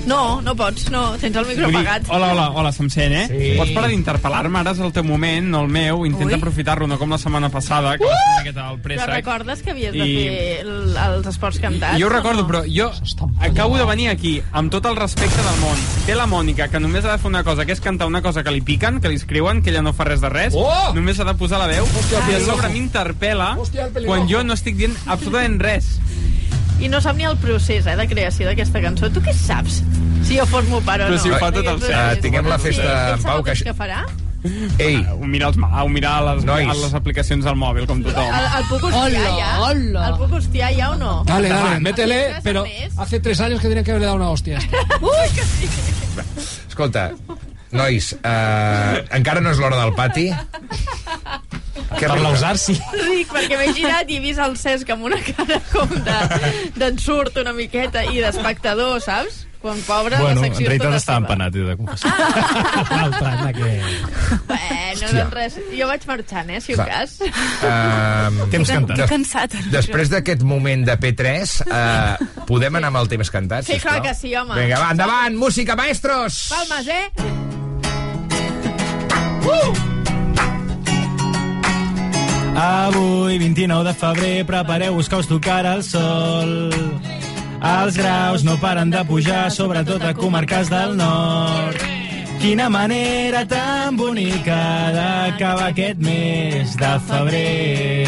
No, 0.10 0.42
no 0.42 0.56
pots, 0.58 0.88
no, 0.92 1.04
tens 1.22 1.36
el 1.38 1.46
micro 1.46 1.68
apagat. 1.70 2.08
hola, 2.10 2.32
hola, 2.34 2.48
hola, 2.50 2.72
se'm 2.74 2.90
sent, 2.90 3.14
eh? 3.14 3.28
Sí. 3.30 3.52
Pots 3.60 3.72
parar 3.76 3.92
d'interpel·lar-me, 3.92 4.58
ara 4.64 4.74
és 4.74 4.80
el 4.82 4.90
teu 4.96 5.06
moment, 5.06 5.46
no 5.54 5.62
el 5.62 5.70
meu. 5.70 6.02
Intenta 6.08 6.40
aprofitar-lo, 6.40 6.88
no 6.90 6.98
com 6.98 7.14
la 7.14 7.20
setmana 7.22 7.50
passada, 7.54 7.94
que 8.00 8.10
vas 8.10 8.18
fer 8.18 8.32
una 8.34 8.42
miqueta 8.42 8.66
al 8.72 8.80
Però 8.80 8.84
préssec. 8.88 9.14
recordes 9.14 9.62
que 9.62 9.72
havies 9.72 9.94
de 9.94 10.08
I- 10.08 10.16
fer 10.18 10.66
el, 10.66 10.98
els 10.98 11.28
esports 11.30 11.60
cantats? 11.62 12.00
Jo 12.02 12.08
ho 12.08 12.10
recordo, 12.10 12.42
no? 12.42 12.48
però 12.50 12.64
jo 12.66 12.90
acabo 13.40 13.78
de 13.78 13.86
venir 13.86 14.10
aquí 14.10 14.42
amb 14.52 14.72
tot 14.74 14.86
el 14.90 14.96
respecte 14.98 15.38
del 15.38 15.62
món. 15.62 15.78
Té 16.08 16.16
la 16.16 16.26
Mònica, 16.26 16.68
que 16.74 16.80
només 16.82 17.06
ha 17.06 17.12
de 17.14 17.20
fer 17.22 17.30
una 17.30 17.44
cosa, 17.44 17.68
que 17.68 17.72
és 17.78 17.80
cantar 17.86 18.08
una 18.10 18.24
cosa 18.26 18.44
que 18.44 18.50
li 18.52 18.62
piquen, 18.62 19.00
que 19.00 19.10
li 19.14 19.22
escriuen, 19.22 19.62
que 19.62 19.70
ella 19.70 19.84
no 19.86 19.94
fa 19.94 20.10
res 20.10 20.22
de 20.26 20.30
res. 20.34 20.54
Oh! 20.58 20.92
Només 20.98 21.20
ha 21.20 21.24
de 21.30 21.36
posar 21.38 21.60
la 21.62 21.68
veu. 21.70 21.86
Hòstia, 21.86 22.26
el 22.26 22.34
I 22.34 22.42
a 22.42 22.46
sobre 22.50 22.74
m'interpel·la 22.74 23.54
quan 24.08 24.28
jo 24.28 24.44
no 24.44 24.58
estic 24.58 24.76
dient 24.76 24.98
absolutament 25.08 25.60
res. 25.62 26.00
I 26.84 26.90
no 26.90 27.00
sap 27.02 27.16
ni 27.16 27.24
el 27.24 27.38
procés, 27.38 27.86
eh, 27.88 27.96
de 27.96 28.08
creació 28.10 28.48
d'aquesta 28.50 28.82
cançó. 28.82 29.10
Tu 29.14 29.22
què 29.24 29.34
saps? 29.34 29.82
Si 30.26 30.38
jo 30.40 30.46
fos 30.50 30.66
meu 30.68 30.82
pare 30.82 31.06
o 31.06 31.10
no. 31.10 31.16
Però 31.16 31.22
si 31.24 31.30
ho 31.32 31.38
fa 31.40 31.52
tot 31.52 31.66
el 31.68 31.80
cel. 31.82 31.94
Eh, 32.18 32.20
tinguem 32.24 32.48
la 32.50 32.58
festa 32.60 32.84
sí, 32.84 33.14
en 33.20 33.24
pau, 33.24 33.44
que 33.44 33.52
això- 33.54 33.64
que 33.70 33.74
farà? 33.78 34.04
Ei. 34.78 34.98
Ho 35.14 35.24
mira, 35.26 35.48
els, 35.48 35.56
ho 35.58 35.88
mira 35.88 36.18
a 36.18 36.34
les, 36.36 36.44
Nois. 36.44 36.68
a 36.68 36.74
les 36.74 36.94
aplicacions 36.94 37.46
del 37.46 37.56
mòbil, 37.56 37.86
com 37.88 38.02
tothom. 38.04 38.26
El, 38.28 38.48
el 38.58 38.66
puc 38.68 38.84
hostiar 38.90 39.06
Hola, 39.06 39.38
ja? 39.38 39.62
hola. 39.62 40.08
El 40.10 40.18
puc 40.18 40.34
hostiar 40.34 40.74
ja 40.76 40.90
o 40.92 40.96
no? 41.00 41.24
Dale, 41.26 41.48
dale, 41.48 41.80
métele, 41.80 42.18
¿Tres 42.34 42.44
pero 42.44 42.64
mes? 42.64 42.92
hace 42.98 43.20
tres 43.22 43.40
años 43.40 43.62
que 43.62 43.68
tienen 43.68 43.86
que 43.86 43.92
haberle 43.92 44.08
dado 44.08 44.18
una 44.18 44.30
hostia. 44.32 44.58
a. 44.60 44.62
Ui, 45.06 45.30
que 45.36 45.44
sí. 45.44 45.70
Escolta, 46.68 47.14
nois, 47.72 48.18
eh, 48.22 49.06
encara 49.12 49.40
no 49.40 49.50
és 49.52 49.58
l'hora 49.64 49.80
del 49.80 49.94
pati. 49.96 50.28
Què 51.94 52.08
Per 52.10 52.20
l'usar, 52.20 52.58
sí. 52.58 52.74
Ric, 53.04 53.30
perquè 53.34 53.58
m'he 53.60 53.72
girat 53.78 54.10
i 54.10 54.18
he 54.18 54.24
vist 54.24 54.40
el 54.44 54.56
Cesc 54.58 54.90
amb 54.96 55.04
una 55.10 55.20
cara 55.22 55.60
com 55.72 55.90
de- 55.90 56.54
d'ensurt 56.80 57.38
una 57.44 57.54
miqueta 57.54 58.04
i 58.10 58.20
d'espectador, 58.24 59.02
saps? 59.02 59.44
Quan 59.64 59.78
pobre 59.88 60.18
Bueno, 60.20 60.42
la 60.42 60.48
en 60.48 60.52
secció 60.52 60.66
és 60.66 60.70
realitat 60.74 60.90
tota 60.90 60.98
estava 61.00 61.20
empanat, 61.22 61.56
he 61.56 61.62
de 61.64 61.76
confessar. 61.80 62.12
L'altre, 62.92 63.30
anda 63.30 63.54
que... 63.56 63.70
Bueno, 64.50 64.66
Hòstia. 64.92 65.08
doncs 65.14 65.34
res. 65.38 65.56
Jo 65.78 65.88
vaig 65.88 66.04
marxant, 66.10 66.50
eh, 66.52 66.60
si 66.66 66.74
un 66.76 66.82
Va. 66.82 66.88
cas. 66.90 67.14
Uh, 67.24 68.50
Temps 68.52 68.74
cantat. 68.76 68.98
Que 69.00 69.08
cansat. 69.14 69.56
Després 69.72 70.12
d'aquest 70.12 70.44
moment 70.44 70.84
de 70.84 70.98
P3, 71.00 71.56
uh, 71.64 72.44
podem 72.50 72.76
anar 72.82 72.92
amb 72.92 73.00
el 73.06 73.08
temps 73.16 73.32
cantat, 73.32 73.64
Sí, 73.64 73.78
sisplau? 73.78 74.02
clar 74.02 74.10
que 74.10 74.18
sí, 74.20 74.36
home. 74.36 74.60
Vinga, 74.60 74.82
va, 74.84 74.92
endavant, 74.98 75.40
música, 75.40 75.78
maestros! 75.80 76.44
Palmes, 76.52 76.88
eh? 76.92 77.08
Avui, 82.56 83.40
29 83.40 83.84
de 83.84 83.94
febrer, 83.98 84.46
prepareu-vos 84.46 85.10
que 85.10 85.18
us 85.18 85.28
tocarà 85.28 85.74
el 85.80 85.84
sol. 85.84 86.70
Els 87.64 87.98
graus 87.98 88.44
no 88.46 88.60
paren 88.62 88.92
de 88.94 89.02
pujar, 89.10 89.50
sobretot 89.50 90.04
a 90.06 90.14
comarques 90.14 90.70
del 90.70 90.94
nord. 91.00 91.82
Quina 92.44 92.70
manera 92.70 93.46
tan 93.50 93.98
bonica 93.98 94.92
d'acabar 94.94 95.72
aquest 95.72 95.98
mes 95.98 96.78
de 96.78 96.94
febrer. 97.10 98.08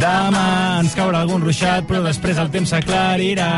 Demà 0.00 0.48
ens 0.80 0.94
caurà 0.96 1.20
algun 1.20 1.44
ruixat, 1.44 1.84
però 1.84 2.00
després 2.06 2.38
el 2.40 2.52
temps 2.54 2.72
s'aclarirà. 2.72 3.50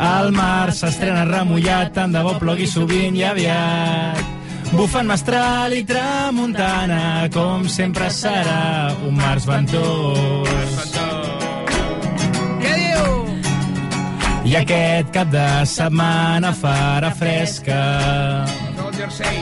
El 0.00 0.30
mar 0.36 0.70
s'estrena 0.72 1.26
remullat, 1.26 1.90
tant 1.96 2.12
de 2.14 2.22
bo 2.22 2.38
plogui 2.38 2.70
sovint 2.70 3.18
i 3.18 3.26
aviat. 3.26 4.39
Bufant 4.70 5.08
mestral 5.10 5.72
i 5.74 5.82
tramuntana, 5.82 7.26
com 7.34 7.64
sempre 7.68 8.06
serà 8.14 8.94
un 9.02 9.16
març 9.18 9.46
ventós. 9.48 10.84
Què 12.62 12.74
diu? 12.78 13.08
I 14.46 14.54
aquest 14.60 15.10
cap 15.16 15.32
de 15.34 15.48
setmana 15.66 16.52
farà 16.54 17.10
fresca. 17.18 17.80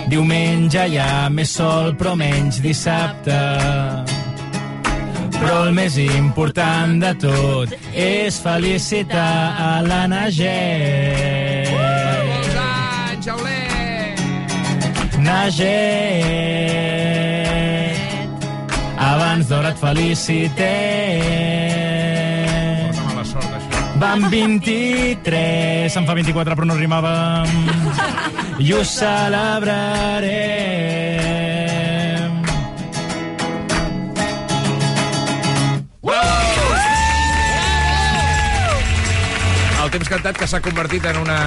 Diumenge 0.08 0.86
hi 0.88 0.96
ha 1.02 1.28
més 1.28 1.52
sol, 1.60 1.92
però 2.00 2.14
menys 2.16 2.62
dissabte. 2.64 3.36
Però 5.38 5.58
el 5.66 5.76
més 5.76 6.00
important 6.00 6.96
de 7.04 7.12
tot 7.20 7.76
és 7.92 8.40
felicitar 8.42 9.34
a 9.68 9.70
la 9.84 10.06
Naget. 10.08 11.47
Naget, 15.28 15.68
abans 18.96 19.44
d'hora 19.50 19.70
et 19.74 19.78
felicitem. 19.82 20.56
Mala 23.10 23.24
sort, 23.28 23.52
això. 23.58 23.82
Van 24.00 24.24
23, 24.32 25.92
se'n 25.92 26.08
fa 26.08 26.16
24 26.16 26.56
però 26.56 26.66
no 26.70 26.76
rimàvem. 26.80 27.52
I 28.64 28.72
ho 28.72 28.80
celebrarem. 28.88 30.67
Temps 39.98 40.08
cantat 40.12 40.36
que 40.38 40.46
s'ha 40.46 40.60
convertit 40.62 41.04
en 41.10 41.16
una 41.24 41.38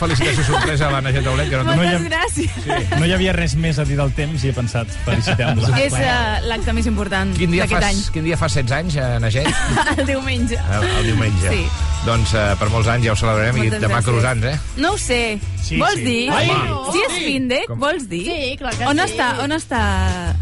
felicitació 0.00 0.44
sorpresa 0.46 0.88
a 0.88 0.92
la 0.94 1.00
Naget 1.04 1.26
Aulet, 1.28 1.50
que 1.50 1.58
no, 1.60 1.74
No 1.76 1.84
hi 1.84 1.90
ha- 1.92 2.00
gràcies. 2.00 2.50
Sí. 2.64 2.78
No 2.98 3.04
hi 3.06 3.12
havia 3.12 3.32
res 3.36 3.54
més 3.60 3.78
a 3.78 3.84
dir 3.84 3.98
del 4.00 4.12
temps 4.16 4.44
i 4.44 4.48
he 4.48 4.54
pensat, 4.56 4.88
felicitem-la. 5.04 5.70
És 5.82 5.92
uh, 5.92 6.40
l'acte 6.48 6.72
més 6.72 6.88
important 6.88 7.34
Quin 7.36 7.52
dia, 7.52 7.66
d'aquest 7.66 7.88
any. 7.90 8.00
quin 8.14 8.24
dia 8.24 8.38
fa 8.40 8.48
16 8.48 8.72
anys, 8.78 8.96
eh, 8.96 9.18
Naget? 9.22 9.48
El 9.98 10.06
diumenge. 10.08 10.56
El, 10.58 10.88
el 11.02 11.10
diumenge. 11.12 11.52
Sí. 11.52 11.64
Doncs 12.06 12.32
uh, 12.34 12.48
per 12.58 12.68
molts 12.72 12.88
anys 12.90 13.06
ja 13.06 13.12
ho 13.14 13.18
celebrarem 13.20 13.56
Moltes 13.60 13.78
i 13.78 13.82
demà 13.84 14.00
gràcies. 14.00 14.08
croissants, 14.08 14.44
eh? 14.44 14.56
No 14.82 14.94
ho 14.96 14.98
sé. 14.98 15.20
Sí, 15.62 15.78
vols 15.78 16.00
sí. 16.00 16.04
dir? 16.08 16.30
Ai, 16.34 16.48
si 16.92 17.04
és 17.06 17.18
Findec, 17.22 17.66
Com? 17.70 17.78
vols 17.84 18.08
dir? 18.10 18.24
Sí, 18.26 18.56
clar 18.58 18.72
que 18.78 18.88
on 18.90 18.98
sí. 18.98 19.04
Està, 19.12 19.28
on 19.44 19.52
està 19.54 19.82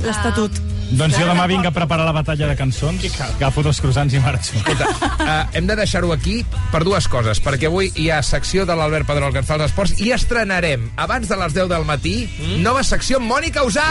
l'estatut? 0.07 0.63
Doncs 0.91 1.15
jo 1.15 1.27
demà 1.29 1.45
vinc 1.47 1.69
a 1.69 1.71
preparar 1.71 2.03
la 2.09 2.13
batalla 2.15 2.49
de 2.51 2.57
cançons, 2.59 3.05
agafo 3.23 3.63
dos 3.63 3.79
croissants 3.81 4.15
i 4.17 4.21
marxo. 4.23 4.57
Escolta, 4.59 4.89
uh, 4.91 5.37
hem 5.55 5.69
de 5.69 5.77
deixar-ho 5.79 6.11
aquí 6.13 6.41
per 6.73 6.83
dues 6.87 7.07
coses, 7.09 7.39
perquè 7.43 7.69
avui 7.71 7.93
hi 7.95 8.09
ha 8.11 8.19
secció 8.27 8.67
de 8.67 8.75
l'Albert 8.75 9.07
Pedrol 9.07 9.31
que 9.33 9.39
ens 9.45 9.49
fa 9.49 9.55
els 9.61 9.69
esports 9.69 9.95
i 10.03 10.11
estrenarem, 10.17 10.89
abans 10.99 11.31
de 11.31 11.39
les 11.39 11.55
10 11.55 11.71
del 11.71 11.87
matí, 11.87 12.17
mm? 12.27 12.59
nova 12.67 12.83
secció 12.83 13.21
amb 13.23 13.31
Mònica 13.31 13.63
Usà! 13.69 13.87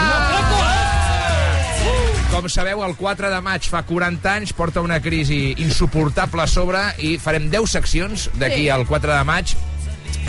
Com 2.30 2.46
sabeu, 2.52 2.84
el 2.86 2.92
4 2.94 3.32
de 3.32 3.40
maig 3.42 3.64
fa 3.66 3.80
40 3.88 4.30
anys, 4.36 4.52
porta 4.54 4.84
una 4.84 5.00
crisi 5.02 5.56
insuportable 5.58 6.44
a 6.44 6.46
sobre 6.46 6.84
i 7.02 7.16
farem 7.18 7.48
10 7.50 7.72
seccions 7.80 8.28
d'aquí 8.38 8.68
Sí. 8.68 8.68
al 8.70 8.86
4 8.86 9.16
de 9.16 9.24
maig 9.24 9.56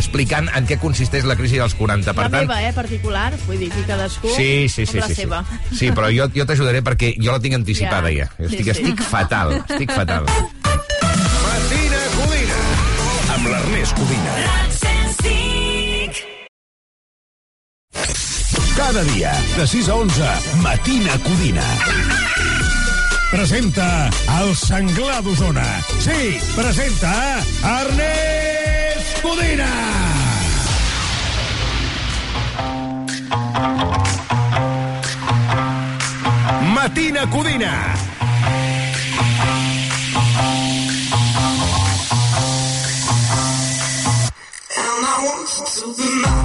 explicant 0.01 0.49
en 0.57 0.65
què 0.67 0.77
consisteix 0.81 1.23
la 1.29 1.35
crisi 1.39 1.59
dels 1.61 1.75
40. 1.77 2.13
Per 2.17 2.25
la 2.25 2.29
tant, 2.33 2.47
meva, 2.47 2.59
eh, 2.67 2.73
particular, 2.75 3.29
vull 3.47 3.59
dir 3.61 3.69
que 3.73 3.85
cadascú 3.87 4.29
Sí, 4.35 4.67
sí, 4.69 4.85
sí. 4.85 4.97
amb 4.97 5.05
la 5.05 5.07
sí, 5.07 5.15
sí. 5.15 5.21
seva. 5.21 5.43
sí, 5.71 5.91
però 5.95 6.09
jo, 6.13 6.27
jo 6.35 6.45
t'ajudaré 6.49 6.81
perquè 6.83 7.13
jo 7.21 7.31
la 7.31 7.39
tinc 7.43 7.55
anticipada 7.61 8.09
ja. 8.11 8.27
Ja. 8.27 8.45
Estic, 8.49 8.65
Sí, 8.65 8.65
sí. 8.65 8.71
estic 8.75 9.01
fatal, 9.07 9.55
estic 9.69 9.91
fatal. 9.95 10.25
Matina 10.27 12.01
Codina. 12.17 12.59
Amb 13.35 13.47
l'Ernest 13.53 13.95
Codina. 13.97 14.35
Cada 18.75 19.03
dia, 19.13 19.31
de 19.57 19.67
6 19.67 19.89
a 19.89 19.95
11, 19.95 20.29
Matina 20.63 21.17
Codina. 21.23 21.63
Presenta 23.31 24.09
el 24.41 24.55
senglar 24.57 25.21
d'Osona. 25.23 25.65
Sí, 26.03 26.39
presenta 26.55 27.13
Ernest 27.63 28.50
Codina. 29.21 29.69
Matina 36.73 37.27
Codina. 37.27 38.01
And 46.03 46.40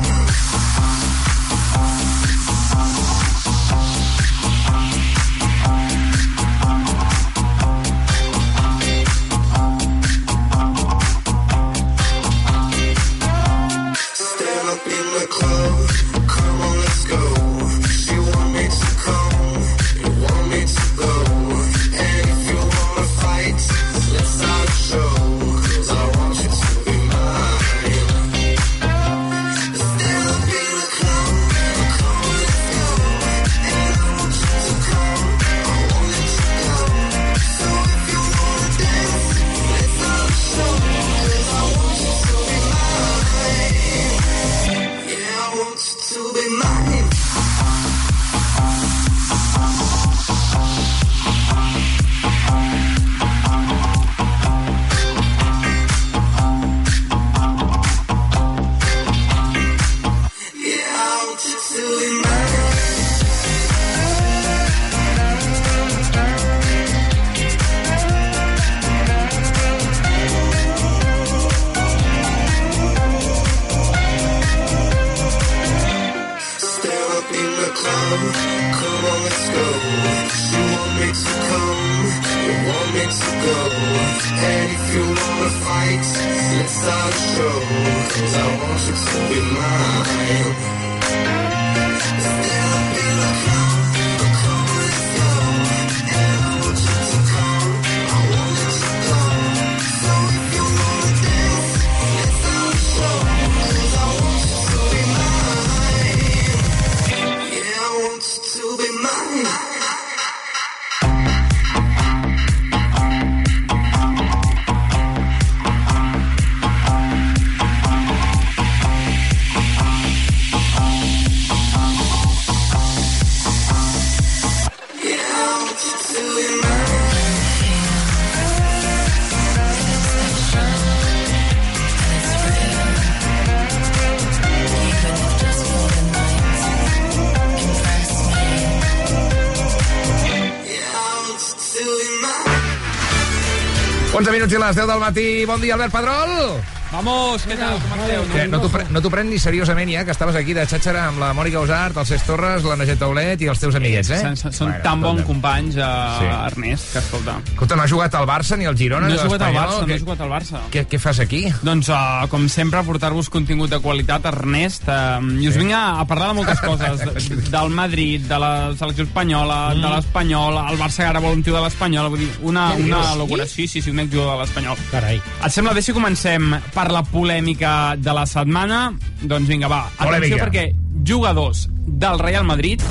11 144.57 144.65
minuts 144.65 144.65
i 144.65 144.65
les 144.65 144.77
10 144.77 144.87
del 144.89 145.01
matí. 145.01 145.45
Bon 145.47 145.61
dia, 145.61 145.75
Albert 145.75 145.93
Pedrol. 145.93 146.66
Vamos, 146.97 147.43
què 147.45 147.57
tal? 147.61 147.77
Com 147.91 148.01
esteu? 148.07 148.23
Que 148.33 148.45
no 148.49 148.59
t'ho 148.63 148.69
pre 148.73 148.85
no 148.89 149.01
t'ho 149.05 149.11
pren 149.13 149.29
ni 149.29 149.37
seriosament 149.43 149.91
ja, 149.93 150.05
que 150.09 150.15
estaves 150.15 150.37
aquí 150.39 150.55
de 150.57 150.63
xatxara 150.67 151.03
amb 151.11 151.21
la 151.21 151.29
Mònica 151.37 151.61
Usart, 151.61 151.99
el 152.01 152.07
Cesc 152.09 152.25
Torres, 152.31 152.65
la 152.65 152.77
Naget 152.81 152.97
Taulet 153.03 153.43
i 153.45 153.51
els 153.53 153.61
teus 153.61 153.77
amiguets, 153.77 154.09
eh? 154.17 154.21
Són, 154.41 154.53
són 154.57 154.73
tan 154.85 155.03
bons 155.05 155.21
companys, 155.29 155.77
uh, 155.77 155.91
Sí. 156.17 156.31
Ernest, 156.47 156.93
que 156.95 157.03
escolta. 157.03 157.35
Escolta, 157.53 157.77
no 157.77 157.85
ha 157.85 157.89
jugat 157.91 158.15
al 158.17 158.25
Barça 158.29 158.57
ni 158.57 158.65
al 158.65 158.77
Girona 158.79 159.11
No 159.11 159.15
he 159.15 159.19
jugat 159.21 159.43
al? 159.45 159.55
Barça, 159.59 159.81
no 159.83 159.87
Què- 159.91 159.97
he 159.99 160.05
jugat 160.07 160.21
al 160.25 160.31
Barça. 160.33 160.63
Què, 160.73 160.87
què 160.89 160.99
fas 161.03 161.21
aquí? 161.21 161.43
Doncs, 161.67 161.91
uh, 161.93 162.25
com 162.33 162.49
sempre, 162.49 162.81
portar-vos 162.89 163.29
contingut 163.29 163.71
de 163.71 163.81
qualitat, 163.85 164.25
Ernest, 164.33 164.89
uh, 164.89 165.21
i 165.37 165.49
us 165.51 165.55
Sí. 165.55 165.61
vinc 165.61 165.73
a, 165.77 166.01
a 166.01 166.07
parlar 166.09 166.29
de 166.33 166.39
moltes 166.41 166.61
coses, 166.71 167.05
de, 167.05 167.37
del 167.53 167.71
Madrid, 167.77 168.25
de 168.25 168.39
la 168.41 168.73
selecció 168.79 169.05
espanyola, 169.05 169.75
mm. 169.75 169.83
de 169.85 169.93
l'Espanyol, 169.97 170.63
el 170.73 170.81
Barça 170.81 171.05
que 171.05 171.11
ara 171.13 171.21
vol 171.21 171.37
un 171.37 171.43
tio 171.45 171.55
de 171.57 171.63
l'Espanyol, 171.67 172.09
vull 172.09 172.25
dir, 172.25 172.33
una, 172.43 172.71
una 172.81 173.15
locura. 173.21 173.45
Sí, 173.47 173.69
sí, 173.69 173.83
sí, 173.83 173.91
un 173.91 174.01
exjugador 174.01 174.39
de 174.39 174.43
l'Espanyol. 174.47 174.81
Carai. 174.91 175.21
Et 175.45 175.53
sembla 175.53 175.75
bé 175.77 175.83
si 175.85 175.93
comencem 175.93 176.57
per 176.73 176.86
la 176.93 177.03
polèmica 177.07 177.97
de 177.99 178.13
la 178.15 178.27
setmana? 178.27 178.91
Doncs 179.23 179.49
vinga, 179.49 179.69
va. 179.69 179.87
Atenció 179.97 180.37
Polèmica. 180.39 180.45
perquè 180.45 180.67
jugadors 181.07 181.69
del 181.87 182.19
Real 182.19 182.45
Madrid 182.45 182.83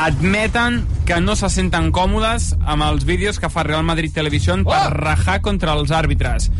admeten 0.00 0.84
que 1.04 1.20
no 1.20 1.34
se 1.36 1.50
senten 1.52 1.90
còmodes 1.92 2.54
amb 2.64 2.84
els 2.86 3.04
vídeos 3.04 3.40
que 3.40 3.50
fa 3.52 3.64
Real 3.66 3.84
Madrid 3.84 4.14
Televisió 4.14 4.56
per 4.64 4.86
rajar 4.94 5.40
contra 5.42 5.74
els 5.76 5.90
àrbitres. 5.90 6.50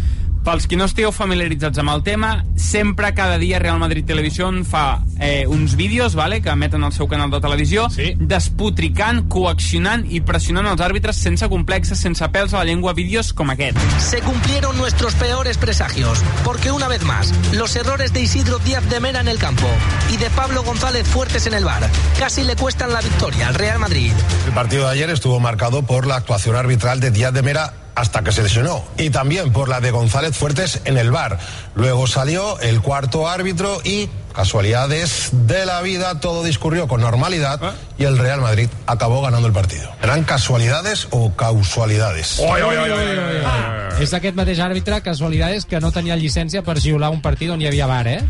Pels 0.41 0.65
qui 0.65 0.79
no 0.81 0.87
esteu 0.89 1.11
familiaritzats 1.13 1.83
amb 1.83 1.93
el 1.93 2.03
tema, 2.03 2.31
sempre, 2.57 3.11
cada 3.13 3.37
dia, 3.37 3.59
Real 3.61 3.79
Madrid 3.79 4.07
Televisió 4.09 4.49
fa 4.65 5.03
eh, 5.21 5.45
uns 5.47 5.75
vídeos 5.77 6.15
vale, 6.17 6.41
que 6.41 6.49
emeten 6.49 6.83
al 6.83 6.95
seu 6.97 7.07
canal 7.09 7.31
de 7.31 7.41
televisió 7.45 7.89
sí. 7.93 8.15
despotricant, 8.17 9.27
coaccionant 9.29 10.07
i 10.09 10.23
pressionant 10.25 10.71
els 10.71 10.81
àrbitres 10.81 11.21
sense 11.21 11.47
complexes, 11.53 12.01
sense 12.01 12.25
pèls 12.33 12.55
a 12.55 12.63
la 12.63 12.65
llengua, 12.65 12.95
vídeos 12.97 13.35
com 13.37 13.53
aquest. 13.53 13.77
Se 14.01 14.23
cumplieron 14.25 14.79
nuestros 14.79 15.15
peores 15.21 15.59
presagios, 15.59 16.25
porque 16.43 16.73
una 16.73 16.89
vez 16.89 17.05
más, 17.05 17.35
los 17.53 17.77
errores 17.77 18.15
de 18.15 18.23
Isidro 18.23 18.59
Díaz 18.61 18.89
de 18.89 19.01
Mera 19.01 19.21
en 19.21 19.29
el 19.29 19.39
campo 19.39 19.69
y 20.11 20.17
de 20.17 20.31
Pablo 20.31 20.63
González 20.63 21.07
Fuertes 21.07 21.47
en 21.47 21.55
el 21.55 21.65
bar 21.65 21.87
casi 22.19 22.45
le 22.45 22.57
cuestan 22.57 22.95
la 22.95 23.03
victoria 23.03 23.49
al 23.49 23.55
Real 23.55 23.79
Madrid. 23.79 24.13
El 24.47 24.53
partido 24.53 24.87
de 24.87 24.93
ayer 24.93 25.11
estuvo 25.11 25.39
marcado 25.39 25.83
por 25.83 26.07
la 26.07 26.17
actuación 26.17 26.57
arbitral 26.57 27.01
de 27.01 27.11
Díaz 27.11 27.35
de 27.35 27.43
Mera 27.43 27.75
hasta 27.95 28.23
que 28.23 28.33
se 28.33 28.43
lesionó 28.43 28.85
y 28.97 29.11
también 29.11 29.53
por 29.53 29.69
la 29.69 29.81
de 29.81 29.91
González 29.91 30.37
Fuertes 30.37 30.81
en 30.85 30.97
el 30.97 31.11
bar. 31.11 31.39
Luego 31.75 32.07
salió 32.07 32.59
el 32.61 32.81
cuarto 32.81 33.29
árbitro 33.29 33.81
y 33.85 34.09
casualidades 34.35 35.31
de 35.33 35.67
la 35.67 35.83
vida, 35.83 36.21
todo 36.21 36.43
discurrió 36.43 36.89
con 36.89 37.01
normalidad 37.01 37.75
y 37.99 38.05
el 38.05 38.19
Real 38.19 38.41
Madrid 38.41 38.69
acabó 38.87 39.23
ganando 39.23 39.49
el 39.49 39.53
partido. 39.53 39.91
¿Eran 40.03 40.25
casualidades 40.25 41.09
o 41.11 41.35
causalidades? 41.35 42.41
Ah, 42.41 43.91
és 44.01 44.15
aquest 44.17 44.37
mateix 44.39 44.61
àrbitre, 44.65 45.03
casualidades, 45.05 45.67
que 45.69 45.81
no 45.81 45.91
tenia 45.93 46.17
llicència 46.17 46.63
per 46.65 46.79
xiular 46.81 47.11
un 47.13 47.21
partit 47.21 47.51
on 47.53 47.61
hi 47.61 47.69
havia 47.69 47.89
bar, 47.91 48.07
eh? 48.09 48.23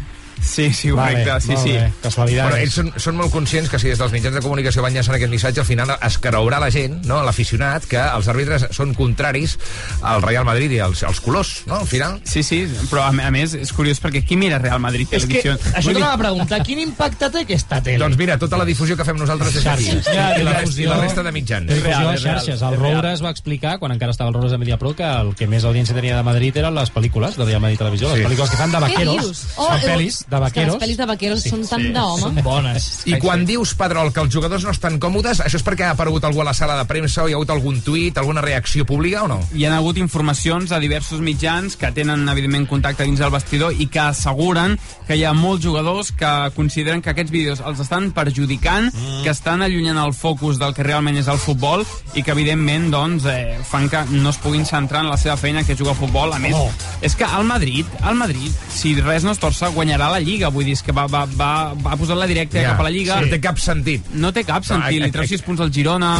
Sí, 0.42 0.72
sí, 0.72 0.90
correcte, 0.90 1.40
sí, 1.40 1.54
sí. 1.60 1.74
Però 2.02 2.56
ells 2.56 2.74
són, 2.74 2.92
són 2.96 3.16
molt 3.18 3.30
conscients 3.32 3.68
que 3.70 3.78
si 3.78 3.88
des 3.90 3.98
dels 4.00 4.12
mitjans 4.12 4.34
de 4.34 4.40
comunicació 4.42 4.82
van 4.82 4.94
llançant 4.94 5.14
aquest 5.16 5.30
missatge, 5.32 5.60
al 5.60 5.66
final 5.68 5.92
es 6.00 6.18
creurà 6.18 6.58
la 6.62 6.70
gent, 6.72 6.98
no, 7.06 7.20
l'aficionat, 7.26 7.84
que 7.90 8.00
els 8.00 8.28
àrbitres 8.32 8.66
són 8.76 8.94
contraris 8.96 9.58
al 10.02 10.22
Real 10.24 10.44
Madrid 10.48 10.72
i 10.72 10.80
als, 10.80 11.02
als 11.04 11.20
colors, 11.20 11.62
no, 11.66 11.80
al 11.82 11.86
final. 11.90 12.20
Sí, 12.24 12.42
sí, 12.42 12.62
però 12.90 13.04
a, 13.06 13.10
a 13.26 13.30
més 13.34 13.54
és 13.58 13.72
curiós 13.76 14.00
perquè 14.02 14.24
qui 14.26 14.36
mira 14.40 14.58
Real 14.58 14.80
Madrid 14.80 15.08
És 15.12 15.26
que, 15.26 15.42
Televisió? 15.42 15.54
això 15.74 15.84
Vull 15.90 15.94
dir- 15.94 16.00
t'anava 16.02 16.14
a 16.14 16.22
preguntar, 16.24 16.62
quin 16.66 16.80
impacte 16.86 17.30
té 17.30 17.44
aquesta 17.44 17.80
tele? 17.82 17.98
Doncs 18.02 18.16
mira, 18.20 18.38
tota 18.40 18.56
la 18.60 18.64
difusió 18.68 18.96
que 18.96 19.04
fem 19.04 19.18
nosaltres 19.20 19.54
és 19.60 19.66
aquí. 19.66 19.90
Xarxes. 19.90 20.08
I 20.40 20.42
la, 20.44 20.56
resta, 20.58 20.80
I 20.82 20.86
la 20.86 21.00
resta 21.00 21.22
de 21.26 21.32
mitjans. 21.32 21.68
Difusió 21.70 22.08
a 22.08 22.16
xarxes. 22.16 22.62
El 22.62 22.76
Roure 22.80 23.12
es 23.12 23.22
va 23.24 23.30
explicar, 23.30 23.78
quan 23.78 23.92
encara 23.92 24.12
estava 24.16 24.28
el 24.30 24.34
Roure 24.34 24.50
de 24.50 24.58
Mediapro, 24.58 24.94
que 24.96 25.04
el 25.04 25.34
que 25.36 25.46
més 25.50 25.64
audiència 25.68 25.94
tenia 25.96 26.16
de 26.16 26.22
Madrid 26.26 26.56
eren 26.56 26.74
les 26.74 26.90
pel·lícules 26.92 27.36
de 27.36 27.44
Real 27.44 27.60
Madrid 27.60 27.78
Televisió, 27.78 28.10
Sí. 28.10 28.18
les 28.20 28.26
pel·lícules 28.26 28.50
que 28.50 28.56
fan 28.56 28.72
de 28.72 28.78
vaqueros. 28.80 29.44
Oh, 29.56 29.68
Són 29.68 29.78
eh, 29.78 29.86
pel·lis 29.94 30.22
de 30.30 30.40
vaqueros. 30.44 30.76
Les 30.76 30.82
pel·lis 30.84 31.00
de 31.00 31.06
vaqueros 31.10 31.44
són 31.44 31.64
tan 31.68 31.86
d'home. 31.94 32.22
Són 32.22 32.40
bones. 32.46 32.88
I 33.10 33.18
quan 33.22 33.44
dius, 33.48 33.74
Pedrol, 33.78 34.12
que 34.14 34.22
els 34.24 34.32
jugadors 34.32 34.64
no 34.66 34.74
estan 34.74 35.00
còmodes, 35.02 35.42
això 35.44 35.60
és 35.60 35.66
perquè 35.66 35.88
ha 35.88 35.94
aparegut 35.96 36.24
algú 36.24 36.44
a 36.44 36.48
la 36.50 36.54
sala 36.56 36.78
de 36.78 36.86
premsa 36.88 37.24
o 37.24 37.28
hi 37.28 37.34
ha 37.34 37.40
hagut 37.40 37.50
algun 37.54 37.80
tuit, 37.84 38.16
alguna 38.18 38.44
reacció 38.44 38.86
pública 38.86 39.24
o 39.24 39.28
no? 39.30 39.40
hi 39.54 39.64
ha 39.66 39.74
hagut 39.76 39.98
informacions 39.98 40.72
a 40.72 40.78
diversos 40.80 41.20
mitjans 41.20 41.76
que 41.76 41.90
tenen, 41.92 42.28
evidentment, 42.28 42.68
contacte 42.70 43.04
dins 43.04 43.20
del 43.20 43.32
vestidor 43.34 43.74
i 43.76 43.88
que 43.90 44.00
asseguren 44.02 44.76
que 45.08 45.16
hi 45.18 45.24
ha 45.26 45.32
molts 45.34 45.64
jugadors 45.64 46.12
que 46.16 46.30
consideren 46.54 47.02
que 47.02 47.10
aquests 47.12 47.32
vídeos 47.34 47.62
els 47.66 47.80
estan 47.82 48.10
perjudicant, 48.16 48.90
mm. 48.92 49.22
que 49.24 49.32
estan 49.34 49.62
allunyant 49.66 49.98
el 50.00 50.14
focus 50.14 50.60
del 50.60 50.74
que 50.76 50.86
realment 50.86 51.18
és 51.20 51.28
el 51.30 51.40
futbol 51.42 51.84
i 52.14 52.22
que, 52.22 52.32
evidentment, 52.32 52.90
doncs, 52.92 53.26
eh, 53.30 53.58
fan 53.66 53.88
que 53.90 54.04
no 54.12 54.30
es 54.30 54.38
puguin 54.42 54.66
centrar 54.66 55.02
en 55.04 55.10
la 55.10 55.18
seva 55.20 55.36
feina, 55.40 55.64
que 55.64 55.74
és 55.74 55.80
jugar 55.80 55.96
a 55.96 56.00
futbol. 56.00 56.32
A 56.32 56.38
més, 56.38 56.54
Oh. 56.54 56.70
és 57.00 57.14
que 57.16 57.24
el 57.24 57.44
Madrid, 57.44 57.86
el 58.06 58.14
Madrid, 58.14 58.52
si 58.72 58.94
res 59.00 59.24
no 59.24 59.32
es 59.32 59.40
torça, 59.40 59.70
guanyarà 59.74 60.10
la 60.10 60.19
Lliga. 60.20 60.48
Vull 60.48 60.64
dir, 60.64 60.76
que 60.84 60.92
va, 60.92 61.06
va, 61.06 61.26
va, 61.36 61.74
va 61.74 61.96
posar 61.96 62.16
la 62.16 62.26
directa 62.26 62.60
Ja, 62.60 62.70
cap 62.72 62.80
a 62.80 62.88
la 62.88 62.90
Lliga. 62.90 63.18
sí. 63.18 63.24
No 63.26 63.30
té 63.30 63.40
cap 63.40 63.58
sentit. 63.58 64.10
No 64.14 64.32
té 64.32 64.44
cap 64.44 64.64
sentit. 64.64 65.02
Li 65.02 65.10
treu 65.10 65.24
a- 65.24 65.26
6 65.26 65.42
punts 65.42 65.60
al 65.60 65.72
Girona. 65.72 66.16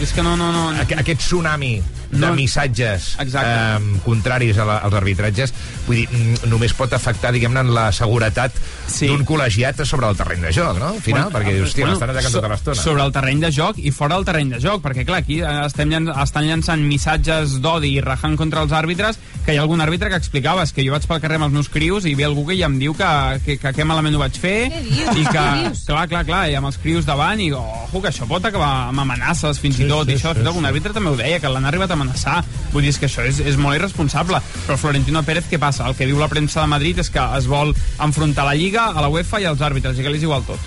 És 0.00 0.12
que 0.12 0.22
no, 0.22 0.36
no, 0.36 0.52
no. 0.52 0.68
Aqu 0.80 0.94
aquest 1.00 1.20
tsunami 1.26 1.82
de 2.10 2.18
No. 2.24 2.32
missatges 2.34 3.16
Exacte. 3.20 3.84
eh, 3.84 4.00
contraris 4.04 4.58
a 4.58 4.64
la, 4.64 4.78
als 4.78 4.94
arbitratges 4.94 5.52
vull 5.86 5.96
dir, 5.96 6.08
només 6.48 6.72
pot 6.76 6.92
afectar 6.92 7.32
diguem-ne 7.32 7.62
la 7.68 7.90
seguretat 7.92 8.52
sí. 8.86 9.06
d'un 9.08 9.24
col·legiat 9.28 9.84
sobre 9.84 10.08
el 10.08 10.16
terreny 10.16 10.42
de 10.48 10.52
joc, 10.52 10.78
no? 10.80 10.88
Al 10.96 11.02
final, 11.04 11.30
perquè 11.32 11.52
dius, 11.54 11.68
hòstia, 11.70 11.86
l'estan 11.90 12.10
atacant 12.10 12.32
so- 12.32 12.40
tota 12.40 12.52
l'estona. 12.54 12.82
Sobre 12.82 13.04
el 13.04 13.12
terreny 13.12 13.40
de 13.44 13.50
joc 13.52 13.78
i 13.78 13.90
fora 13.90 14.16
del 14.16 14.24
terreny 14.24 14.54
de 14.56 14.60
joc, 14.60 14.82
perquè 14.84 15.04
clar, 15.06 15.20
aquí 15.22 15.40
eh, 15.40 15.54
estem 15.66 15.92
estan 16.08 16.44
llançant 16.48 16.80
missatges 16.84 17.58
d'odi 17.60 17.94
i 17.98 18.00
rajant 18.04 18.36
contra 18.36 18.62
els 18.62 18.72
àrbitres, 18.72 19.18
que 19.44 19.54
hi 19.54 19.58
ha 19.58 19.62
algun 19.64 19.80
àrbitre 19.80 20.08
que 20.12 20.16
explicava, 20.20 20.62
és 20.64 20.72
que 20.76 20.84
jo 20.84 20.92
vaig 20.92 21.06
pel 21.08 21.20
carrer 21.20 21.36
amb 21.40 21.48
els 21.48 21.52
meus 21.54 21.68
crios 21.72 22.04
i 22.08 22.14
ve 22.14 22.24
algú 22.24 22.46
que 22.48 22.56
ja 22.58 22.66
em 22.68 22.78
diu 22.78 22.94
que, 22.94 23.08
que, 23.44 23.56
que, 23.58 23.72
que 23.72 23.84
malament 23.88 24.16
ho 24.16 24.20
vaig 24.20 24.36
fer, 24.38 24.68
i 24.68 25.24
que, 25.24 25.44
clar, 25.86 26.06
clar, 26.08 26.24
clar, 26.28 26.42
i 26.50 26.56
amb 26.58 26.68
els 26.68 26.76
crios 26.82 27.06
davant, 27.08 27.40
i 27.40 27.50
ojo, 27.52 28.00
que 28.02 28.08
això 28.12 28.28
pot 28.28 28.44
acabar 28.44 28.88
amb 28.90 29.00
amenaces 29.04 29.58
fins 29.62 29.80
i 29.80 29.88
tot, 29.88 30.06
sí, 30.06 30.12
i 30.12 30.18
això, 30.20 30.34
sí, 30.34 30.42
fet, 30.42 30.46
algun 30.46 30.64
sí. 30.64 30.68
àrbitre 30.72 30.92
també 30.96 31.10
ho 31.14 31.16
deia, 31.16 31.40
que 31.40 31.48
l'han 31.52 31.64
arribat 31.68 31.90
a 31.90 31.97
amenaçar, 31.98 32.38
vull 32.72 32.86
dir, 32.86 32.94
és 32.94 32.98
que 33.02 33.10
això 33.10 33.26
és, 33.26 33.42
és 33.42 33.58
molt 33.60 33.76
irresponsable, 33.76 34.40
però 34.66 34.78
Florentino 34.78 35.22
Pérez, 35.26 35.50
què 35.50 35.58
passa? 35.58 35.86
El 35.90 35.98
que 35.98 36.06
diu 36.06 36.18
la 36.18 36.30
premsa 36.32 36.62
de 36.62 36.70
Madrid 36.72 36.98
és 37.02 37.10
que 37.10 37.20
es 37.36 37.46
vol 37.50 37.74
enfrontar 37.98 38.46
la 38.48 38.54
Lliga, 38.54 38.88
a 38.94 39.02
la 39.04 39.08
UEFA 39.12 39.40
i 39.42 39.50
als 39.50 39.60
àrbitres, 39.60 39.98
i 39.98 40.02
que 40.06 40.10
li 40.14 40.22
és 40.22 40.28
igual 40.30 40.46
tot. 40.48 40.58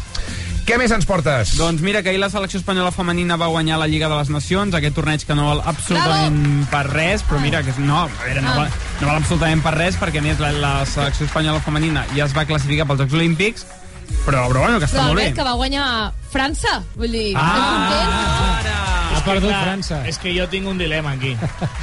Què 0.62 0.76
més 0.78 0.92
ens 0.94 1.08
portes? 1.10 1.56
Doncs 1.58 1.82
mira, 1.82 2.04
que 2.06 2.12
ahir 2.12 2.20
la 2.22 2.30
selecció 2.30 2.60
espanyola 2.62 2.92
femenina 2.94 3.36
va 3.36 3.48
guanyar 3.50 3.80
la 3.82 3.88
Lliga 3.90 4.08
de 4.08 4.16
les 4.20 4.30
Nacions, 4.30 4.76
aquest 4.78 4.94
torneig 4.96 5.26
que 5.26 5.34
no 5.36 5.48
val 5.50 5.64
absolutament 5.66 6.68
per 6.70 6.84
res, 6.92 7.24
però 7.28 7.42
mira, 7.42 7.64
que 7.66 7.72
és- 7.74 7.80
no, 7.82 8.04
a 8.04 8.08
veure, 8.22 8.42
no, 8.46 8.52
Ah. 8.52 8.56
val, 8.60 8.70
no 9.02 9.08
val 9.08 9.18
absolutament 9.18 9.64
per 9.66 9.74
res, 9.74 9.98
perquè 10.00 10.20
a 10.20 10.22
més 10.22 10.40
la, 10.40 10.52
la 10.54 10.86
selecció 10.86 11.26
espanyola 11.26 11.60
femenina 11.66 12.06
ja 12.16 12.26
es 12.30 12.38
va 12.38 12.46
classificar 12.46 12.86
pels 12.88 13.00
Jocs 13.02 13.14
Olímpics, 13.14 13.66
però, 14.26 14.46
però 14.52 14.60
bueno, 14.62 14.78
que 14.80 14.86
està 14.86 15.00
Però 15.02 15.08
molt 15.08 15.20
bé. 15.20 15.34
que 15.34 15.44
va 15.44 15.54
guanyar 15.58 16.12
França. 16.32 16.84
Vull 16.96 17.12
dir, 17.12 17.34
Ah, 17.36 18.51
Ha 19.22 19.26
perdut 19.26 19.50
clar, 19.52 19.64
França. 19.68 20.02
És 20.10 20.18
que 20.22 20.34
jo 20.36 20.48
tinc 20.52 20.68
un 20.68 20.78
dilema 20.82 21.12
aquí. 21.14 21.36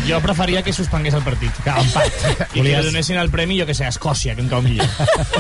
Jo 0.08 0.18
preferia 0.24 0.62
que 0.66 0.72
suspengués 0.74 1.14
el 1.14 1.22
partit. 1.26 1.54
Que 1.64 1.70
empat. 1.70 2.08
I 2.28 2.34
que 2.36 2.60
Volies- 2.60 2.80
li 2.82 2.86
donessin 2.90 3.16
el 3.22 3.30
premi, 3.30 3.58
jo 3.60 3.66
que 3.68 3.74
sé, 3.78 3.86
a 3.86 3.92
Escòcia, 3.94 4.34
que 4.34 4.42
em 4.42 4.48
cau 4.50 4.62
millor. 4.62 4.86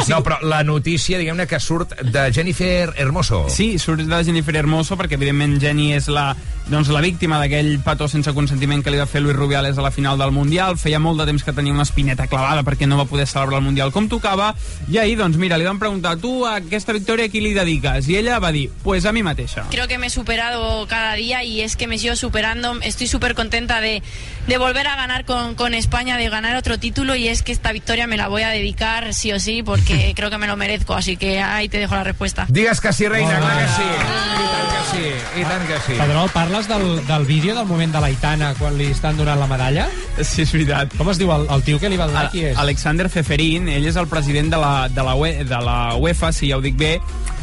No, 0.08 0.22
però 0.24 0.38
la 0.42 0.62
notícia, 0.64 1.18
diguem-ne, 1.18 1.46
que 1.50 1.58
surt 1.60 1.96
de 2.02 2.28
Jennifer 2.32 2.92
Hermoso. 2.96 3.46
Sí, 3.50 3.78
surt 3.82 4.04
de 4.06 4.22
Jennifer 4.24 4.56
Hermoso 4.56 4.96
perquè 4.98 5.18
evidentment 5.18 5.58
Jenny 5.60 5.90
és 5.96 6.06
la, 6.12 6.30
doncs, 6.68 6.88
la 6.94 7.00
víctima 7.04 7.38
d'aquell 7.42 7.78
petó 7.84 8.06
sense 8.08 8.32
consentiment 8.36 8.82
que 8.84 8.92
li 8.94 9.00
va 9.00 9.06
fer 9.10 9.20
Luis 9.24 9.36
Rubiales 9.36 9.78
a 9.78 9.82
la 9.84 9.90
final 9.90 10.18
del 10.20 10.30
Mundial. 10.32 10.78
Feia 10.78 11.00
molt 11.02 11.18
de 11.20 11.26
temps 11.28 11.42
que 11.44 11.52
tenia 11.56 11.74
una 11.74 11.86
espineta 11.86 12.28
clavada 12.30 12.62
perquè 12.66 12.86
no 12.88 12.98
va 13.00 13.08
poder 13.10 13.26
celebrar 13.26 13.58
el 13.60 13.66
Mundial 13.66 13.92
com 13.92 14.06
tocava. 14.08 14.54
I 14.88 14.98
ahir, 15.02 15.18
doncs 15.18 15.36
mira, 15.40 15.58
li 15.58 15.66
van 15.66 15.80
preguntar 15.82 16.16
tu 16.22 16.44
a 16.46 16.56
aquesta 16.62 16.94
victòria 16.96 17.26
a 17.26 17.32
qui 17.32 17.42
li 17.42 17.52
dediques? 17.56 18.06
I 18.08 18.20
ella 18.22 18.38
va 18.38 18.52
dir, 18.54 18.68
pues 18.84 19.04
a 19.04 19.12
mi 19.12 19.22
mateixa. 19.26 19.66
Creo 19.70 19.88
que 19.88 19.98
me 19.98 20.06
he 20.06 20.10
superado 20.10 20.86
cada 20.86 21.14
día 21.14 21.42
y 21.44 21.60
es 21.62 21.74
que 21.76 21.87
me 21.88 21.98
sigo 21.98 22.14
superando. 22.16 22.78
Estoy 22.82 23.06
súper 23.06 23.34
contenta 23.34 23.80
de, 23.80 24.02
de 24.46 24.58
volver 24.58 24.86
a 24.86 24.96
ganar 24.96 25.24
con, 25.24 25.54
con 25.54 25.74
España, 25.74 26.16
de 26.16 26.28
ganar 26.28 26.56
otro 26.56 26.78
título 26.78 27.14
y 27.16 27.28
es 27.28 27.42
que 27.42 27.52
esta 27.52 27.72
victoria 27.72 28.06
me 28.06 28.16
la 28.16 28.28
voy 28.28 28.42
a 28.42 28.50
dedicar 28.50 29.12
sí 29.14 29.32
o 29.32 29.40
sí 29.40 29.62
porque 29.62 30.12
creo 30.16 30.30
que 30.30 30.38
me 30.38 30.46
lo 30.46 30.56
merezco. 30.56 30.94
Así 30.94 31.16
que 31.16 31.40
ahí 31.40 31.68
te 31.68 31.78
dejo 31.78 31.94
la 31.94 32.04
respuesta. 32.04 32.46
Digues 32.48 32.80
que 32.80 32.92
sí, 32.92 33.08
reina, 33.08 33.38
clar 33.38 33.58
que 33.58 33.68
sí. 33.72 33.88
I 33.88 34.44
tant 34.48 34.68
que 34.72 34.82
sí, 34.90 35.40
i 35.40 35.44
tant 35.44 35.66
que 35.66 35.78
sí. 35.86 35.98
Pedrol, 35.98 36.30
parles 36.30 36.68
del, 36.68 37.06
del 37.06 37.24
vídeo 37.24 37.54
del 37.54 37.66
moment 37.66 37.92
de 37.92 38.00
l'Aitana 38.00 38.52
quan 38.58 38.76
li 38.78 38.90
estan 38.92 39.16
donant 39.18 39.40
la 39.40 39.48
medalla? 39.50 39.88
Sí, 40.20 40.42
és 40.44 40.52
veritat. 40.54 40.94
Com 40.98 41.10
es 41.12 41.18
diu 41.20 41.32
el, 41.34 41.48
el 41.54 41.64
tio 41.66 41.80
que 41.80 41.90
li 41.90 41.98
va 42.00 42.08
donar? 42.10 42.28
Qui 42.32 42.44
és? 42.50 42.58
Alexander 42.58 43.08
Feferin, 43.12 43.68
ell 43.72 43.88
és 43.88 43.98
el 44.00 44.08
president 44.10 44.52
de 44.52 44.60
la, 44.60 44.72
de 44.92 45.04
la, 45.04 45.14
UE, 45.18 45.44
de 45.48 45.60
la 45.64 45.78
UEFA, 45.96 46.32
si 46.34 46.50
ja 46.50 46.58
ho 46.58 46.64
dic 46.64 46.78
bé, 46.78 46.96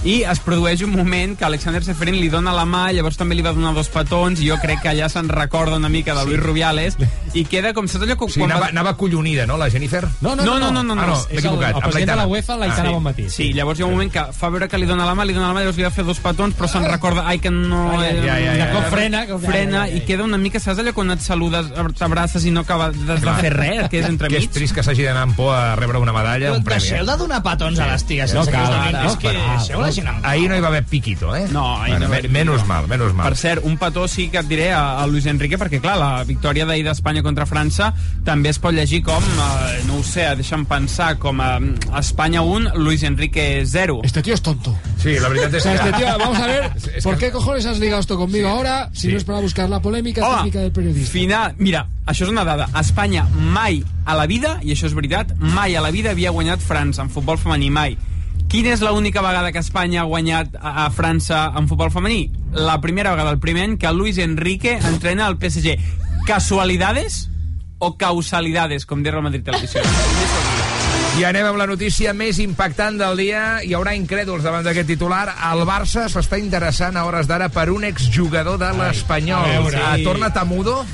i 0.06 0.20
es 0.22 0.40
produeix 0.46 0.84
un 0.86 0.92
moment 0.94 1.34
que 1.38 1.46
Alexander 1.48 1.82
Feferin 1.84 2.16
li 2.22 2.28
dona 2.30 2.52
la 2.54 2.64
mà, 2.70 2.92
llavors 2.94 3.18
també 3.18 3.34
li 3.36 3.42
va 3.42 3.52
donar 3.58 3.72
dos 3.74 3.88
petons, 3.90 4.38
i 4.40 4.48
jo 4.52 4.58
crec 4.62 4.84
que 4.84 4.92
allà 4.92 5.08
se'n 5.10 5.28
recorda 5.32 5.80
una 5.82 5.90
mica 5.90 6.14
de 6.14 6.26
Luis 6.28 6.40
Rubiales, 6.40 6.96
i 7.34 7.44
queda 7.50 7.74
com 7.74 7.88
saps 7.90 8.06
allò 8.06 8.16
que... 8.20 8.28
Sí, 8.32 8.44
anava, 8.46 8.68
anava 8.70 8.94
collonida, 8.98 9.48
no, 9.50 9.58
la 9.58 9.68
Jennifer? 9.74 10.04
No, 10.22 10.36
no, 10.36 10.46
no, 10.46 10.60
no, 10.60 10.70
no, 10.72 10.84
no, 10.84 10.94
Ah, 10.94 11.08
no, 11.08 11.16
m'he 11.16 11.34
el- 11.34 11.40
equivocat. 11.40 11.70
el 11.72 11.76
amb 11.76 11.84
president 11.90 12.12
de 12.12 12.16
la. 12.22 12.28
UEFA, 12.28 12.58
l'Aitana 12.62 12.90
sí. 12.90 12.94
Bonmatí. 12.94 13.26
Sí, 13.30 13.48
llavors 13.58 13.80
hi 13.80 13.84
ha 13.84 13.88
un 13.88 13.94
moment 13.98 14.12
que 14.14 14.24
fa 14.32 14.50
veure 14.54 14.68
que 14.70 14.78
li 14.78 14.86
dona 14.86 15.06
la 15.10 15.16
mà, 15.18 15.26
li 15.26 15.34
dona 15.34 15.48
la 15.50 15.54
mà, 15.58 15.60
llavors 15.66 15.78
li 15.82 15.84
de 15.88 15.92
fer 15.92 16.06
dos 16.06 16.20
petons, 16.22 16.54
però 16.56 16.70
se'n 16.70 16.86
recorda, 16.86 17.26
ai, 17.26 17.40
que 17.42 17.50
no... 17.50 17.82
Ai, 17.98 18.06
ai, 18.12 18.16
eh, 18.20 18.30
ai, 18.30 18.48
ai, 18.48 18.58
De 18.62 18.70
cop 18.76 18.84
ai. 18.86 18.92
frena, 18.94 19.26
que- 19.26 19.40
frena, 19.42 19.82
ai, 19.82 19.90
ai, 19.90 19.98
ai. 19.98 20.04
i 20.04 20.06
queda 20.06 20.24
una 20.24 20.38
mica, 20.38 20.62
saps 20.62 20.80
allò 20.86 20.94
quan 20.94 21.12
et 21.18 21.26
saludes, 21.26 21.74
t'abraces 21.98 22.46
i 22.46 22.52
no 22.54 22.62
acaba 22.62 22.92
de, 22.94 23.18
de 23.26 23.36
fer 23.42 23.54
res, 23.58 23.90
que 23.90 24.00
és 24.04 24.08
entre 24.10 24.30
Que 24.30 24.38
és 24.44 24.50
trist 24.54 24.76
que 24.78 24.84
s'hagi 24.86 25.04
d'anar 25.10 25.26
amb 25.32 25.36
por 25.36 25.52
a 25.56 25.76
rebre 25.76 25.98
una 25.98 26.14
medalla, 26.14 26.54
un 26.54 26.64
premi. 26.64 26.82
Deixeu 26.86 27.02
Eh? 27.02 27.10
de 27.10 27.18
donar 27.18 27.42
petons 27.44 27.80
a 27.80 27.90
les 27.92 28.06
ties. 28.06 28.34
No 28.38 28.46
cal, 28.46 28.70
no 28.94 29.18
cal. 29.20 29.36
deixeu 29.58 29.82
la 29.82 29.92
pau. 30.04 30.16
Ahir 30.24 30.50
no 30.50 30.56
hi 30.58 30.62
va 30.62 30.68
haver 30.68 30.84
piquito, 30.86 31.36
eh? 31.36 31.48
No, 31.52 31.82
ahir 31.82 31.94
bueno, 31.96 32.00
no 32.00 32.06
va 32.06 32.10
me- 32.10 32.18
haver 32.18 32.32
Menos 32.32 32.56
piquito. 32.56 32.68
mal, 32.74 32.88
menos 32.88 33.14
mal. 33.14 33.28
Per 33.30 33.38
cert, 33.38 33.64
un 33.66 33.78
petó 33.78 34.08
sí 34.08 34.30
que 34.30 34.38
et 34.40 34.48
diré 34.48 34.72
a, 34.74 35.00
a 35.02 35.08
Luis 35.08 35.26
Enrique, 35.26 35.58
perquè 35.58 35.80
clar, 35.82 35.98
la 35.98 36.24
victòria 36.24 36.66
d'ahir 36.66 36.84
d'Espanya 36.86 37.24
contra 37.24 37.46
França 37.46 37.94
també 38.24 38.50
es 38.50 38.60
pot 38.60 38.74
llegir 38.74 39.02
com, 39.04 39.24
eh, 39.24 39.82
no 39.88 39.98
ho 40.00 40.04
sé, 40.04 40.26
deixa'm 40.36 40.66
pensar, 40.66 41.18
com 41.18 41.40
a 41.42 41.60
Espanya 42.00 42.42
1, 42.42 42.76
Luis 42.76 43.04
Enrique 43.04 43.64
0. 43.66 44.02
Este 44.04 44.22
tío 44.22 44.34
es 44.34 44.42
tonto. 44.42 44.78
Sí, 45.02 45.20
la 45.20 45.30
veritat 45.30 45.54
O 45.54 45.60
sea, 45.60 45.74
que... 45.78 45.90
este 45.90 45.94
tío, 46.04 46.18
vamos 46.18 46.38
a 46.40 46.48
ver, 46.48 46.72
Es- 46.76 46.88
es 46.88 47.04
¿por 47.04 47.18
que- 47.18 47.28
qué 47.28 47.32
cojones 47.32 47.66
has 47.66 47.80
ligado 47.80 48.02
esto 48.02 48.18
conmigo 48.18 48.50
ahora 48.50 48.90
si 48.94 49.02
Sí. 49.02 49.08
no 49.12 49.18
es 49.18 49.24
para 49.24 49.40
buscar 49.40 49.70
la 49.70 49.80
polémica 49.82 50.26
Home, 50.26 50.36
técnica 50.38 50.60
del 50.60 50.72
periodista? 50.72 51.12
Final, 51.12 51.56
mira, 51.60 51.88
això 52.08 52.24
és 52.24 52.30
una 52.30 52.44
dada. 52.44 52.68
Espanya 52.80 53.24
mai 53.34 53.84
a 54.06 54.16
la 54.16 54.26
vida, 54.26 54.60
i 54.64 54.72
això 54.74 54.86
és 54.88 54.94
veritat, 54.94 55.36
mai 55.40 55.76
a 55.76 55.82
la 55.82 55.92
vida 55.92 56.12
havia 56.12 56.32
guanyat 56.32 56.60
França 56.62 57.02
en 57.04 57.10
futbol 57.10 57.38
femení, 57.38 57.70
mai. 57.70 57.98
Quina 58.56 58.72
és 58.72 58.80
l'única 58.80 59.20
vegada 59.20 59.50
que 59.52 59.60
Espanya 59.60 59.98
ha 60.00 60.08
guanyat 60.08 60.54
a, 60.56 60.86
a 60.86 60.92
França 60.96 61.42
en 61.60 61.66
futbol 61.68 61.90
femení? 61.92 62.30
La 62.56 62.78
primera 62.80 63.12
vegada, 63.12 63.34
el 63.36 63.40
primer 63.44 63.66
any 63.68 63.74
que 63.76 63.92
Luis 63.92 64.16
Enrique 64.24 64.78
entrena 64.78 65.26
al 65.28 65.36
PSG. 65.36 65.74
¿Casualidades 66.24 67.26
o 67.84 67.98
causalidades, 68.00 68.88
com 68.88 69.04
diu 69.04 69.18
el 69.20 69.26
Madrid 69.28 69.44
Televisió? 69.44 69.84
I 71.20 71.28
anem 71.28 71.50
amb 71.50 71.60
la 71.60 71.68
notícia 71.68 72.16
més 72.16 72.40
impactant 72.40 72.96
del 73.04 73.20
dia. 73.20 73.44
Hi 73.60 73.76
haurà 73.76 73.92
incrèduls 74.00 74.48
davant 74.48 74.64
d'aquest 74.64 74.88
titular. 74.88 75.26
El 75.52 75.68
Barça 75.68 76.08
s'està 76.08 76.40
interessant 76.40 76.96
a 76.96 77.04
hores 77.10 77.28
d'ara 77.28 77.52
per 77.52 77.68
un 77.76 77.84
exjugador 77.84 78.56
de 78.64 78.72
l'Espanyol. 78.80 79.52
veure. 79.52 79.84
Ah, 79.84 79.98
torna 80.00 80.32
Tamudo? 80.32 80.86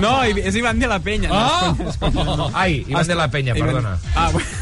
No, 0.00 0.22
és 0.24 0.54
Ivan 0.54 0.78
de 0.78 0.86
la 0.86 0.98
Peña. 0.98 1.28
No, 1.28 2.36
no. 2.36 2.50
Ai, 2.54 2.84
Ivan 2.88 3.06
de 3.06 3.14
la 3.14 3.28
Peña, 3.30 3.54
Ivan- 3.56 3.66
perdona. 3.68 3.98
Ah, 4.14 4.30
bueno. 4.32 4.46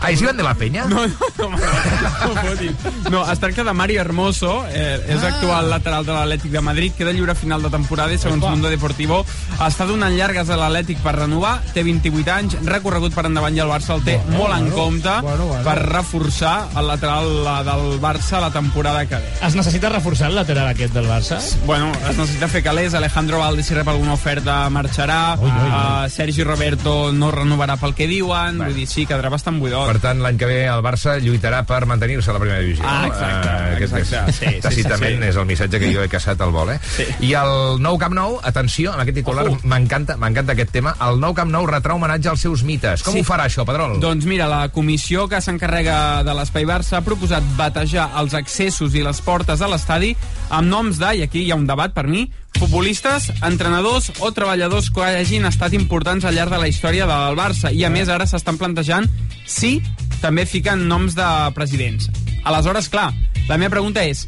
Ah, 0.00 0.10
és 0.12 0.20
Ivan 0.20 0.36
de 0.36 0.42
la 0.44 0.54
Peña? 0.54 0.84
No, 0.84 1.06
no, 1.06 1.14
no, 1.38 1.48
no, 1.50 1.56
fotis. 1.58 2.70
no, 3.10 3.32
es 3.32 3.40
tracta 3.40 3.64
de 3.64 3.72
Mario 3.72 4.00
Hermoso, 4.02 4.64
eh, 4.68 5.00
és 5.08 5.22
Ah. 5.22 5.28
actual 5.28 5.70
lateral 5.70 6.04
de 6.06 6.12
l'Atlètic 6.12 6.50
de 6.52 6.60
Madrid, 6.60 6.92
queda 6.96 7.10
lliure 7.12 7.32
a 7.32 7.34
final 7.34 7.62
de 7.62 7.70
temporada 7.70 8.12
i 8.12 8.18
segons 8.18 8.42
Opa. 8.42 8.50
Mundo 8.52 8.68
Deportivo 8.68 9.24
està 9.58 9.86
donant 9.86 10.14
llargues 10.14 10.48
a 10.50 10.56
l'Atlètic 10.60 10.98
per 11.02 11.16
renovar, 11.16 11.60
té 11.72 11.82
28 11.82 12.30
anys, 12.30 12.56
recorregut 12.62 13.14
per 13.14 13.24
endavant 13.26 13.56
i 13.56 13.60
el 13.64 13.68
Barça 13.72 13.94
el 13.96 14.04
té 14.04 14.18
Bueno, 14.18 14.38
molt 14.38 14.54
en 14.54 14.68
bueno, 14.70 14.76
compte 14.76 15.14
bueno, 15.22 15.46
bueno. 15.46 15.64
per 15.64 15.78
reforçar 15.88 16.68
el 16.76 16.86
lateral 16.86 17.44
la 17.44 17.56
del 17.64 18.00
Barça 18.00 18.40
la 18.40 18.50
temporada 18.52 19.06
que 19.06 19.16
ve. 19.16 19.32
Es 19.42 19.54
necessita 19.56 19.88
reforçar 19.88 20.28
el 20.28 20.36
lateral 20.36 20.68
aquest 20.68 20.92
del 20.94 21.08
Barça? 21.08 21.40
Bueno, 21.66 21.90
es 22.10 22.16
necessita 22.16 22.46
fer 22.48 22.62
calés, 22.62 22.94
Alejandro 22.94 23.38
Valdes 23.40 23.66
si 23.66 23.74
rep 23.74 23.88
el 23.88 23.93
alguna 23.94 24.14
oferta 24.14 24.68
marxarà, 24.70 25.36
uh, 25.38 26.08
Sergi 26.10 26.42
Roberto 26.44 27.12
no 27.12 27.30
renovarà 27.32 27.76
pel 27.80 27.94
que 27.94 28.06
diuen, 28.10 28.58
vull 28.60 28.74
dir, 28.76 28.86
sí, 28.90 29.04
quedarà 29.06 29.30
bastant 29.32 29.58
buidot. 29.62 29.86
Per 29.92 30.00
tant, 30.02 30.20
l'any 30.24 30.38
que 30.40 30.48
ve 30.50 30.58
el 30.70 30.82
Barça 30.84 31.16
lluitarà 31.22 31.62
per 31.66 31.84
mantenir-se 31.86 32.30
a 32.30 32.34
la 32.36 32.40
primera 32.42 32.60
divisió. 32.60 32.84
Ah, 32.86 33.06
exacte, 33.06 33.48
Eh, 33.54 33.76
aquest 33.76 33.96
exacte. 33.96 34.30
és, 34.30 34.34
Sí, 34.34 34.46
sí, 34.54 34.60
tàcitament 34.60 35.16
sí, 35.16 35.22
sí. 35.22 35.28
és 35.28 35.36
el 35.36 35.46
missatge 35.46 35.78
que 35.80 35.92
jo 35.94 36.02
he 36.02 36.08
caçat 36.08 36.40
al 36.44 36.50
vol, 36.52 36.70
eh? 36.74 36.78
Sí. 36.96 37.04
I 37.28 37.32
el 37.40 37.80
nou 37.82 37.98
Camp 37.98 38.14
Nou, 38.14 38.38
atenció, 38.42 38.92
amb 38.92 39.02
aquest 39.02 39.16
titular 39.22 39.46
m'encanta 39.64 40.16
m'encanta 40.16 40.52
aquest 40.52 40.70
tema, 40.74 40.94
el 41.08 41.18
nou 41.20 41.34
Camp 41.34 41.50
Nou 41.50 41.66
retrà 41.66 41.94
homenatge 41.94 42.28
als 42.30 42.40
seus 42.40 42.62
mites. 42.62 43.02
Com 43.02 43.14
Sí. 43.14 43.20
ho 43.20 43.24
farà 43.24 43.46
això, 43.46 43.64
Pedrol? 43.64 43.98
Doncs 44.00 44.24
mira, 44.26 44.46
la 44.48 44.68
comissió 44.68 45.28
que 45.28 45.40
s'encarrega 45.40 46.22
de 46.24 46.34
l'Espai 46.34 46.64
Barça 46.66 46.98
ha 46.98 47.04
proposat 47.06 47.42
batejar 47.56 48.10
els 48.20 48.34
accessos 48.34 48.94
i 48.94 49.02
les 49.02 49.20
portes 49.20 49.58
de 49.58 49.68
l'estadi 49.68 50.16
amb 50.50 50.68
noms 50.68 50.98
de, 50.98 51.14
i 51.16 51.22
aquí 51.22 51.44
hi 51.44 51.50
ha 51.50 51.56
un 51.56 51.66
debat 51.66 51.92
per 51.94 52.06
mi, 52.06 52.30
futbolistes, 52.58 53.30
entrenadors 53.42 54.10
o 54.20 54.30
treballadors 54.32 54.90
que 54.94 55.04
hagin 55.04 55.46
estat 55.48 55.74
importants 55.76 56.24
al 56.24 56.36
llarg 56.36 56.52
de 56.54 56.60
la 56.62 56.68
història 56.70 57.06
del 57.08 57.38
Barça. 57.38 57.72
I 57.72 57.84
a 57.84 57.90
més 57.92 58.08
ara 58.08 58.26
s'estan 58.26 58.58
plantejant 58.60 59.08
si 59.46 59.80
també 60.22 60.46
fiquen 60.48 60.86
noms 60.88 61.16
de 61.18 61.26
presidents. 61.56 62.08
Aleshores, 62.44 62.88
clar, 62.88 63.10
la 63.48 63.58
meva 63.58 63.74
pregunta 63.76 64.04
és 64.04 64.26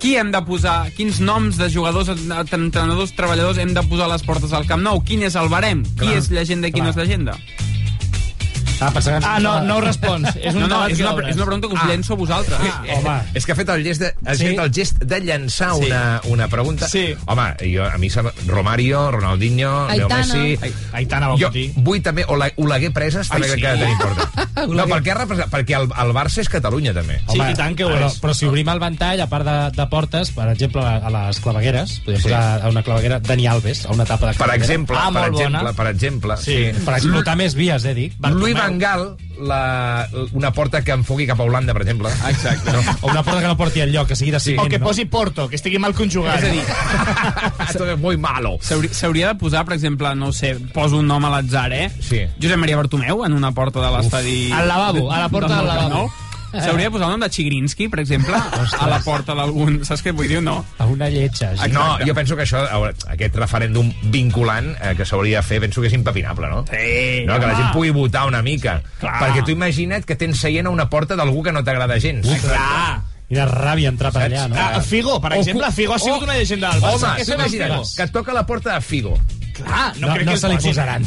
qui 0.00 0.14
hem 0.16 0.30
de 0.32 0.40
posar, 0.48 0.90
quins 0.96 1.20
noms 1.20 1.58
de 1.60 1.68
jugadors, 1.68 2.08
entrenadors, 2.08 3.12
treballadors 3.16 3.60
hem 3.60 3.74
de 3.76 3.82
posar 3.84 4.08
a 4.08 4.14
les 4.14 4.24
portes 4.24 4.50
del 4.50 4.64
Camp 4.66 4.80
Nou? 4.82 5.02
Quin 5.04 5.26
és 5.28 5.36
el 5.36 5.50
barem? 5.52 5.84
Qui 5.84 6.06
Clar, 6.06 6.16
és 6.22 6.30
llegenda 6.32 6.70
i 6.70 6.72
qui 6.72 6.80
clar. 6.80 6.88
no 6.88 6.94
és 6.94 7.02
llegenda? 7.02 7.36
Ah, 8.80 8.90
pensava 8.90 9.18
que... 9.20 9.26
Ah, 9.26 9.38
no, 9.40 9.60
no 9.62 9.76
ho 9.76 9.80
respons. 9.84 10.28
És 10.40 10.54
un 10.54 10.62
no, 10.62 10.68
no, 10.68 10.86
és 10.88 11.00
una, 11.00 11.12
és 11.28 11.36
una 11.36 11.44
pregunta 11.46 11.68
que 11.68 11.74
us 11.74 11.80
Ah. 11.82 11.88
llenço 11.90 12.12
a 12.14 12.16
vosaltres. 12.16 12.58
Ah, 13.06 13.22
És 13.34 13.44
que 13.46 13.52
ha 13.52 13.56
fet 13.56 13.68
el 13.68 13.84
gest 13.84 14.00
de, 14.00 14.14
ha 14.26 14.34
Sí. 14.34 14.46
fet 14.46 14.58
el 14.58 14.72
gest 14.72 14.98
de 15.04 15.20
llançar 15.20 15.74
Sí. 15.76 15.86
una, 15.86 16.20
una 16.24 16.48
pregunta. 16.48 16.88
Sí. 16.88 17.14
Home, 17.26 17.54
jo, 17.74 17.84
a 17.84 17.98
mi 17.98 18.10
sembla... 18.10 18.32
Romario, 18.46 19.10
Ronaldinho, 19.10 19.86
Leo 19.88 20.06
Aitana. 20.08 20.26
Messi... 20.34 20.58
Ai- 20.62 20.74
Aitana 20.92 21.28
jo 21.38 21.50
vull 21.76 22.02
també... 22.02 22.24
Ole- 22.28 22.52
Oleguer 22.56 22.92
Preses 22.92 23.28
també 23.28 23.46
Ai, 23.46 23.52
crec 23.52 23.60
sí. 23.60 23.66
que 23.66 23.78
tenir 23.78 23.92
importa. 23.92 24.66
no, 24.66 24.86
perquè, 24.86 25.14
representa, 25.16 25.50
perquè 25.56 25.76
el, 25.80 25.88
el 26.04 26.12
Barça 26.16 26.40
és 26.40 26.48
Catalunya, 26.48 26.92
també. 26.94 27.20
Sí, 27.30 27.38
i 27.40 27.54
tant 27.54 27.76
que 27.76 27.84
ho 27.84 27.90
però, 27.92 28.08
és. 28.10 28.18
però 28.20 28.34
si 28.34 28.46
obrim 28.46 28.68
el 28.68 28.80
ventall, 28.80 29.20
a 29.20 29.26
part 29.30 29.44
de, 29.46 29.56
de 29.76 29.86
portes, 29.92 30.30
per 30.36 30.48
exemple, 30.52 30.82
a, 30.82 31.10
les 31.10 31.40
clavegueres, 31.40 31.98
podríem 32.04 32.20
Sí. 32.20 32.28
posar 32.28 32.62
a 32.64 32.68
una 32.68 32.82
claveguera 32.82 33.20
Dani 33.20 33.46
Alves, 33.46 33.84
a 33.86 33.90
una 33.92 34.04
etapa 34.04 34.26
de 34.26 34.32
Per 34.34 34.46
claveguera. 34.46 34.64
exemple, 34.64 34.96
Ah, 35.00 35.10
per 35.12 35.24
exemple, 35.30 35.72
per 35.74 35.86
exemple, 35.86 36.36
sí. 36.36 36.58
Per 36.84 36.94
explotar 36.96 37.36
més 37.36 37.54
vies, 37.54 37.84
eh, 37.84 37.94
dic. 37.94 38.14
Louis 38.30 38.54
Van 38.70 38.78
Gaal, 38.78 39.04
la, 39.40 40.06
una 40.32 40.52
porta 40.54 40.82
que 40.86 40.92
enfogui 40.94 41.26
cap 41.26 41.40
a 41.40 41.44
Holanda, 41.44 41.74
per 41.74 41.82
exemple. 41.82 42.10
Exacte. 42.28 42.72
No? 42.72 42.80
O 43.02 43.10
una 43.10 43.22
porta 43.22 43.40
que 43.40 43.50
no 43.50 43.56
porti 43.58 43.82
enlloc, 43.84 44.08
que 44.08 44.16
sigui 44.16 44.30
de 44.30 44.38
O 44.38 44.40
ciment, 44.40 44.70
que 44.70 44.78
no? 44.78 44.86
posi 44.86 45.04
Porto, 45.10 45.48
que 45.50 45.56
estigui 45.58 45.78
mal 45.82 45.94
conjugat. 45.94 46.38
És 46.38 46.48
a 46.48 46.52
dir, 46.54 46.64
Esto 47.68 47.90
es 47.90 47.98
muy 47.98 48.16
malo. 48.16 48.58
s'hauria 48.62 49.28
de 49.32 49.34
posar, 49.40 49.64
per 49.64 49.74
exemple, 49.74 50.14
no 50.14 50.32
sé, 50.32 50.54
poso 50.74 50.98
un 50.98 51.06
nom 51.10 51.24
a 51.24 51.30
l'atzar, 51.36 51.72
eh? 51.72 51.90
Sí. 52.00 52.24
Josep 52.40 52.58
Maria 52.58 52.76
Bartomeu 52.76 53.24
en 53.26 53.32
una 53.32 53.52
porta 53.52 53.80
de 53.80 53.90
l'estadi... 53.96 54.50
Al 54.52 54.68
lavabo, 54.68 55.10
a 55.12 55.18
la 55.20 55.28
porta 55.28 55.56
del 55.56 55.66
lavabo. 55.66 55.88
Nou. 55.90 56.10
S'hauria 56.50 56.88
de 56.88 56.90
posar 56.90 57.06
el 57.08 57.14
nom 57.14 57.22
de 57.24 57.28
Chigrinsky, 57.30 57.88
per 57.88 58.00
exemple, 58.02 58.34
a 58.34 58.86
la 58.90 58.98
porta 59.04 59.36
d'algun... 59.38 59.80
Saps 59.86 60.02
què 60.02 60.12
vull 60.16 60.28
dir 60.30 60.40
no? 60.42 60.56
A 60.82 60.86
una 60.90 61.08
lletja. 61.12 61.52
així. 61.54 61.70
No, 61.74 61.84
jo 62.06 62.14
penso 62.16 62.36
que 62.38 62.42
això, 62.46 62.64
aquest 63.14 63.36
referèndum 63.38 63.92
vinculant 64.10 64.72
eh, 64.80 64.94
que 64.98 65.06
s'hauria 65.06 65.38
de 65.40 65.46
fer, 65.46 65.60
penso 65.62 65.80
que 65.84 65.90
és 65.90 65.94
impepinable, 65.94 66.50
no? 66.50 66.64
Sí, 66.70 67.22
no, 67.28 67.38
que 67.38 67.46
la 67.46 67.54
gent 67.54 67.70
pugui 67.76 67.94
votar 67.94 68.26
una 68.26 68.42
mica. 68.42 68.80
Clar. 68.98 69.14
Perquè 69.22 69.44
tu 69.46 69.54
imagina't 69.54 70.06
que 70.08 70.18
tens 70.18 70.42
seient 70.42 70.66
a 70.66 70.74
una 70.74 70.88
porta 70.90 71.16
d'algú 71.18 71.44
que 71.46 71.54
no 71.54 71.62
t'agrada 71.66 72.00
gens. 72.02 72.26
Clar. 72.42 73.00
Quina 73.30 73.44
ràbia 73.46 73.92
entrar 73.92 74.10
per 74.10 74.24
allà, 74.26 74.48
no? 74.50 74.56
Ah, 74.58 74.80
Figo, 74.82 75.20
per 75.22 75.36
exemple, 75.38 75.68
Figo 75.70 75.94
ha 75.94 76.00
sigut 76.02 76.24
una 76.26 76.34
llegenda 76.34 76.72
del 76.72 76.82
Barça. 76.82 77.12
Home, 77.14 77.24
tu 77.28 77.36
imagina't 77.36 77.92
que 77.94 78.08
et 78.08 78.10
toca 78.10 78.34
la 78.34 78.42
porta 78.48 78.74
de 78.74 78.80
Figo. 78.82 79.14
Clar, 79.56 79.92
no, 79.98 80.06
No, 80.08 80.14
crec 80.14 80.26
no 80.26 80.32
que 80.32 80.38
se 80.38 80.48
li 80.48 80.54
posin. 80.56 80.70
posaran. 80.70 81.06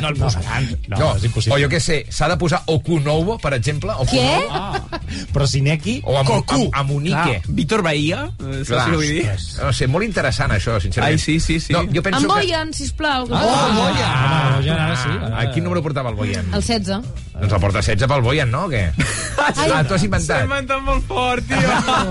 No 0.00 0.08
el 0.08 0.16
posaran. 0.22 0.68
No, 0.88 1.16
és 1.16 1.24
impossible. 1.24 1.54
O 1.56 1.58
jo 1.64 1.68
què 1.72 1.80
sé, 1.80 1.98
s'ha 2.10 2.28
de 2.28 2.36
posar 2.40 2.62
Okunovo, 2.66 3.38
per 3.38 3.54
exemple. 3.54 3.92
Okunovo. 3.96 4.90
Què? 5.10 5.26
Però 5.32 5.46
Sineki... 5.46 6.00
O 6.04 6.18
Am 6.18 6.26
Cocu. 6.26 6.68
Am 6.72 6.86
Amunique. 6.90 7.40
Clar, 7.42 7.54
Víctor 7.60 7.82
Bahia, 7.86 8.24
eh, 8.40 8.60
saps 8.64 8.88
què 8.90 8.94
vull 8.96 9.06
dir? 9.06 9.24
No 9.60 9.72
sé, 9.72 9.86
molt 9.90 10.04
interessant 10.06 10.50
això, 10.54 10.76
sincerament. 10.82 11.14
Ai, 11.16 11.18
sí, 11.22 11.38
sí, 11.40 11.58
sí. 11.60 11.72
No, 11.72 11.84
jo 11.92 12.02
penso 12.02 12.20
En 12.20 12.28
que... 12.28 12.34
Boyan, 12.34 12.72
sisplau. 12.74 13.26
Oh, 13.30 13.40
el 13.40 13.74
Boyan! 13.76 14.10
Ah, 14.10 14.52
Boyan, 14.58 14.78
ara 14.78 14.96
sí. 14.96 15.10
Ah, 15.10 15.40
a 15.42 15.50
quin 15.54 15.64
número 15.64 15.82
portava 15.82 16.10
el 16.10 16.16
Boyan? 16.18 16.46
El 16.54 16.62
16. 16.62 16.88
Doncs 17.40 17.52
el 17.56 17.60
porta 17.62 17.80
16 17.80 18.08
pel 18.10 18.22
Boyan, 18.26 18.50
no? 18.50 18.64
O 18.66 18.70
què? 18.72 18.86
Ah, 19.40 19.80
tu 19.88 19.94
has 19.94 20.02
S'ha 20.02 20.06
inventat. 20.06 20.42
inventat 20.44 20.82
molt 20.84 21.06
fort, 21.08 21.46
tio. 21.48 21.70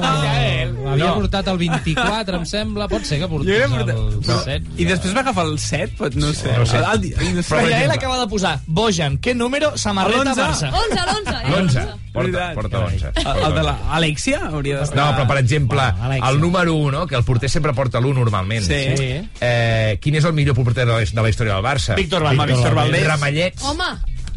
Havia 0.10 1.06
No. 1.06 1.14
portat 1.20 1.48
el 1.52 1.58
24, 1.62 2.40
em 2.40 2.46
sembla. 2.50 2.88
Pot 2.90 3.06
ser 3.06 3.20
que 3.22 3.28
portés 3.30 3.68
portat... 3.70 3.92
el 3.96 4.16
No. 4.26 4.40
7. 4.44 4.74
I 4.82 4.88
després 4.90 5.14
va 5.16 5.22
agafar 5.22 5.46
el 5.46 5.59
7, 5.60 5.94
pot, 5.98 6.16
no 6.16 6.34
sé. 6.34 6.52
No 6.58 6.66
sé. 6.66 6.78
El, 6.78 7.06
el, 7.14 7.36
no 7.36 7.44
sé. 7.44 7.56
Exemple- 7.56 7.94
acaba 7.96 8.20
de 8.20 8.28
posar 8.32 8.60
Bojan, 8.68 9.20
què 9.22 9.36
número, 9.36 9.76
samarreta. 9.78 10.34
Barça. 10.36 10.72
11, 10.74 11.00
l'11. 11.06 11.40
L'11. 11.50 11.88
Porta, 12.14 12.54
porta 12.56 12.80
11. 12.88 13.12
El, 13.16 13.44
el 13.46 13.56
de 13.56 13.64
l'Alexia 13.68 14.40
hauria 14.50 14.80
d'estar... 14.82 14.98
No, 14.98 15.10
però 15.18 15.28
per 15.30 15.38
exemple, 15.44 15.86
el 16.18 16.40
número 16.42 16.74
1, 16.74 16.92
no? 16.98 17.06
que 17.08 17.16
el 17.20 17.24
porter 17.28 17.50
sempre 17.50 17.74
porta 17.78 18.02
l'1 18.02 18.16
normalment. 18.18 18.66
Sí. 18.66 18.82
Sí. 18.98 19.10
Eh, 19.40 19.98
quin 20.02 20.18
és 20.20 20.26
el 20.26 20.34
millor 20.34 20.58
porter 20.58 20.86
de 20.86 20.94
la, 20.94 21.04
de 21.06 21.22
la 21.22 21.30
història 21.30 21.58
del 21.60 21.66
Barça? 21.66 21.96
Víctor 22.00 22.26
Valdés. 22.26 22.56
Víctor 22.56 22.76
Valdés. 22.76 23.06
Ramallets. 23.08 23.64
Home, 23.64 23.92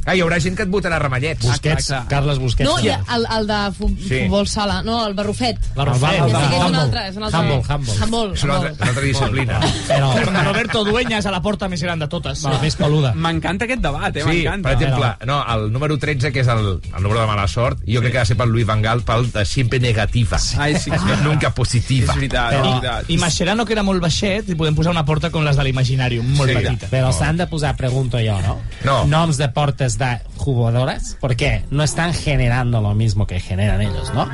Ah, 0.05 0.15
hi 0.17 0.21
haurà 0.21 0.39
gent 0.41 0.57
que 0.57 0.65
et 0.65 0.69
votarà 0.69 0.99
Ramallets. 0.99 1.45
Busquets, 1.47 1.85
Exacte. 1.91 2.09
Carles 2.15 2.39
Busquets. 2.39 2.69
no, 2.69 2.79
i 2.81 2.89
el, 2.89 3.27
el 3.39 3.47
de 3.47 3.59
fu 3.77 3.89
Sí. 3.89 4.23
futbol 4.25 4.49
sala, 4.49 4.83
no, 4.83 5.07
el 5.07 5.15
Barrufet. 5.15 5.59
Barrufet. 5.77 6.13
És, 6.13 6.21
El 6.23 6.33
que 6.33 6.39
és 6.43 6.53
un 6.53 6.67
Humble. 6.67 6.81
altre, 6.81 7.09
és 7.09 7.17
un 7.17 7.23
altre. 7.25 7.41
Humble, 7.41 7.55
humble. 7.75 7.93
Humble. 8.03 8.35
És 8.35 8.43
una 8.45 8.55
altra, 8.57 8.73
una 8.73 8.89
altra 8.89 9.03
disciplina. 9.05 9.61
Però, 9.89 10.43
Roberto 10.45 10.85
Dueñas 10.89 11.27
a 11.27 11.31
la 11.31 11.41
porta 11.43 11.69
més 11.69 11.83
gran 11.83 11.99
de 11.99 12.09
totes. 12.09 12.43
la 12.43 12.59
més 12.59 12.77
peluda. 12.77 13.13
M'encanta 13.15 13.65
aquest 13.67 13.81
debat, 13.83 14.17
eh? 14.17 14.23
Sí, 14.23 14.29
M'encanta. 14.43 14.69
per 14.69 14.79
exemple, 14.83 15.27
no, 15.27 15.45
el 15.55 15.73
número 15.73 15.99
13, 15.99 16.33
que 16.33 16.41
és 16.41 16.49
el, 16.49 16.81
el 16.97 17.03
número 17.03 17.21
de 17.21 17.27
mala 17.27 17.47
sort, 17.49 17.79
jo 17.87 18.01
crec 18.01 18.13
que 18.13 18.19
ha 18.19 18.23
de 18.23 18.27
ser 18.27 18.37
pel 18.37 18.49
Luis 18.51 18.67
Van 18.67 18.83
Gaal, 18.83 19.03
pel 19.03 19.31
de 19.33 19.45
siempre 19.47 19.79
negativa. 19.81 20.39
Ai, 20.59 20.75
sí, 20.77 20.91
sí. 20.91 21.13
Nunca 21.23 21.55
positiva. 21.55 22.13
És 22.13 22.17
veritat, 22.19 22.53
és 22.53 22.59
Però- 22.59 22.71
veritat. 22.81 23.11
I 23.11 23.19
Mascherano, 23.19 23.65
que 23.65 23.73
era 23.73 23.83
molt 23.83 24.03
baixet, 24.03 24.49
i 24.49 24.55
podem 24.55 24.75
posar 24.75 24.91
una 24.91 25.05
porta 25.05 25.31
com 25.31 25.45
les 25.45 25.57
de 25.57 25.63
l'Imaginarium, 25.65 26.27
molt 26.37 26.51
Sí. 26.51 26.57
petita. 26.57 26.87
Pero 26.91 27.13
s'han 27.13 27.37
de 27.37 27.47
posar, 27.47 27.77
pregunto 27.77 28.19
yo, 28.21 28.41
¿no? 28.43 28.61
No. 28.85 29.05
Noms 29.07 29.37
de 29.39 29.49
portes 29.49 29.92
de 29.99 30.19
jugadoras, 30.37 31.17
porque 31.21 31.65
no 31.71 31.83
están 31.83 32.13
generando 32.15 32.81
lo 32.81 32.95
mismo 32.95 33.27
que 33.27 33.41
generan 33.41 33.81
ellos, 33.83 34.13
¿no? 34.15 34.29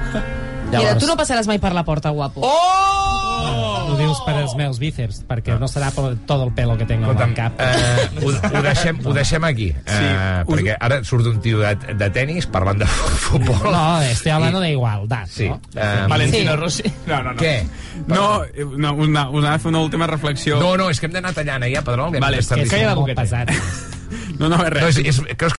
Mira, 0.71 0.99
tu 0.99 1.07
no 1.09 1.17
passaràs 1.17 1.47
mai 1.49 1.57
per 1.59 1.73
la 1.73 1.81
porta, 1.85 2.11
guapo. 2.11 2.43
Ho 2.45 3.95
dius 3.97 4.19
per 4.27 4.35
els 4.37 4.53
meus 4.59 4.77
bíceps, 4.79 5.23
perquè 5.27 5.55
no 5.59 5.65
serà 5.71 5.89
per 5.97 6.11
tot 6.29 6.43
el 6.45 6.51
pelo 6.53 6.75
que 6.77 6.85
tengo 6.85 7.07
Escolta'm, 7.09 7.31
al 7.31 7.35
cap. 7.35 7.53
eh, 7.59 8.09
ho, 8.21 8.29
ho, 8.59 8.63
deixem, 8.63 8.99
ho 9.07 9.15
deixem 9.17 9.45
aquí, 9.49 9.69
eh, 9.71 10.43
Sí. 10.45 10.53
perquè 10.53 10.77
ara 10.79 10.99
surt 11.05 11.25
un 11.27 11.41
tio 11.41 11.61
de, 11.63 11.75
de 11.97 12.11
tennis 12.11 12.45
parlant 12.47 12.79
de 12.83 12.87
futbol. 13.25 13.73
No, 13.73 14.03
estoy 14.03 14.31
hablando 14.33 14.61
de 14.61 14.73
igualdad, 14.73 15.27
Sí. 15.27 15.49
¿no? 15.49 15.59
Eh, 15.75 16.05
Valentino 16.07 16.53
Sí. 16.53 16.57
Rossi. 16.59 16.93
No, 17.07 17.23
no, 17.23 17.33
no. 17.33 17.41
Què? 17.41 17.65
No, 18.07 18.45
eh, 18.45 18.67
no 18.77 18.93
una, 18.93 19.29
una, 19.31 19.59
una 19.65 19.79
última 19.79 20.07
reflexió. 20.07 20.61
No, 20.61 20.77
no, 20.77 20.91
és 20.91 21.01
que 21.01 21.07
hem 21.07 21.13
d'anar 21.17 21.33
tallant, 21.33 21.65
eh, 21.65 21.73
ja, 21.75 21.81
Pedrol? 21.83 22.11
Que 22.11 22.19
hem 22.19 22.27
Vale, 22.29 22.37
d'estar 22.43 22.59
que 22.61 22.69
calla 22.69 22.91
la 22.91 22.95
dient- 22.95 23.01
boqueta. 23.01 23.23
Pesat. 23.23 23.51
no, 24.39 24.49
no, 24.49 24.59
res. 24.69 24.83
No, 24.83 24.89
és, 24.93 24.99
és, 25.15 25.21
creus 25.41 25.57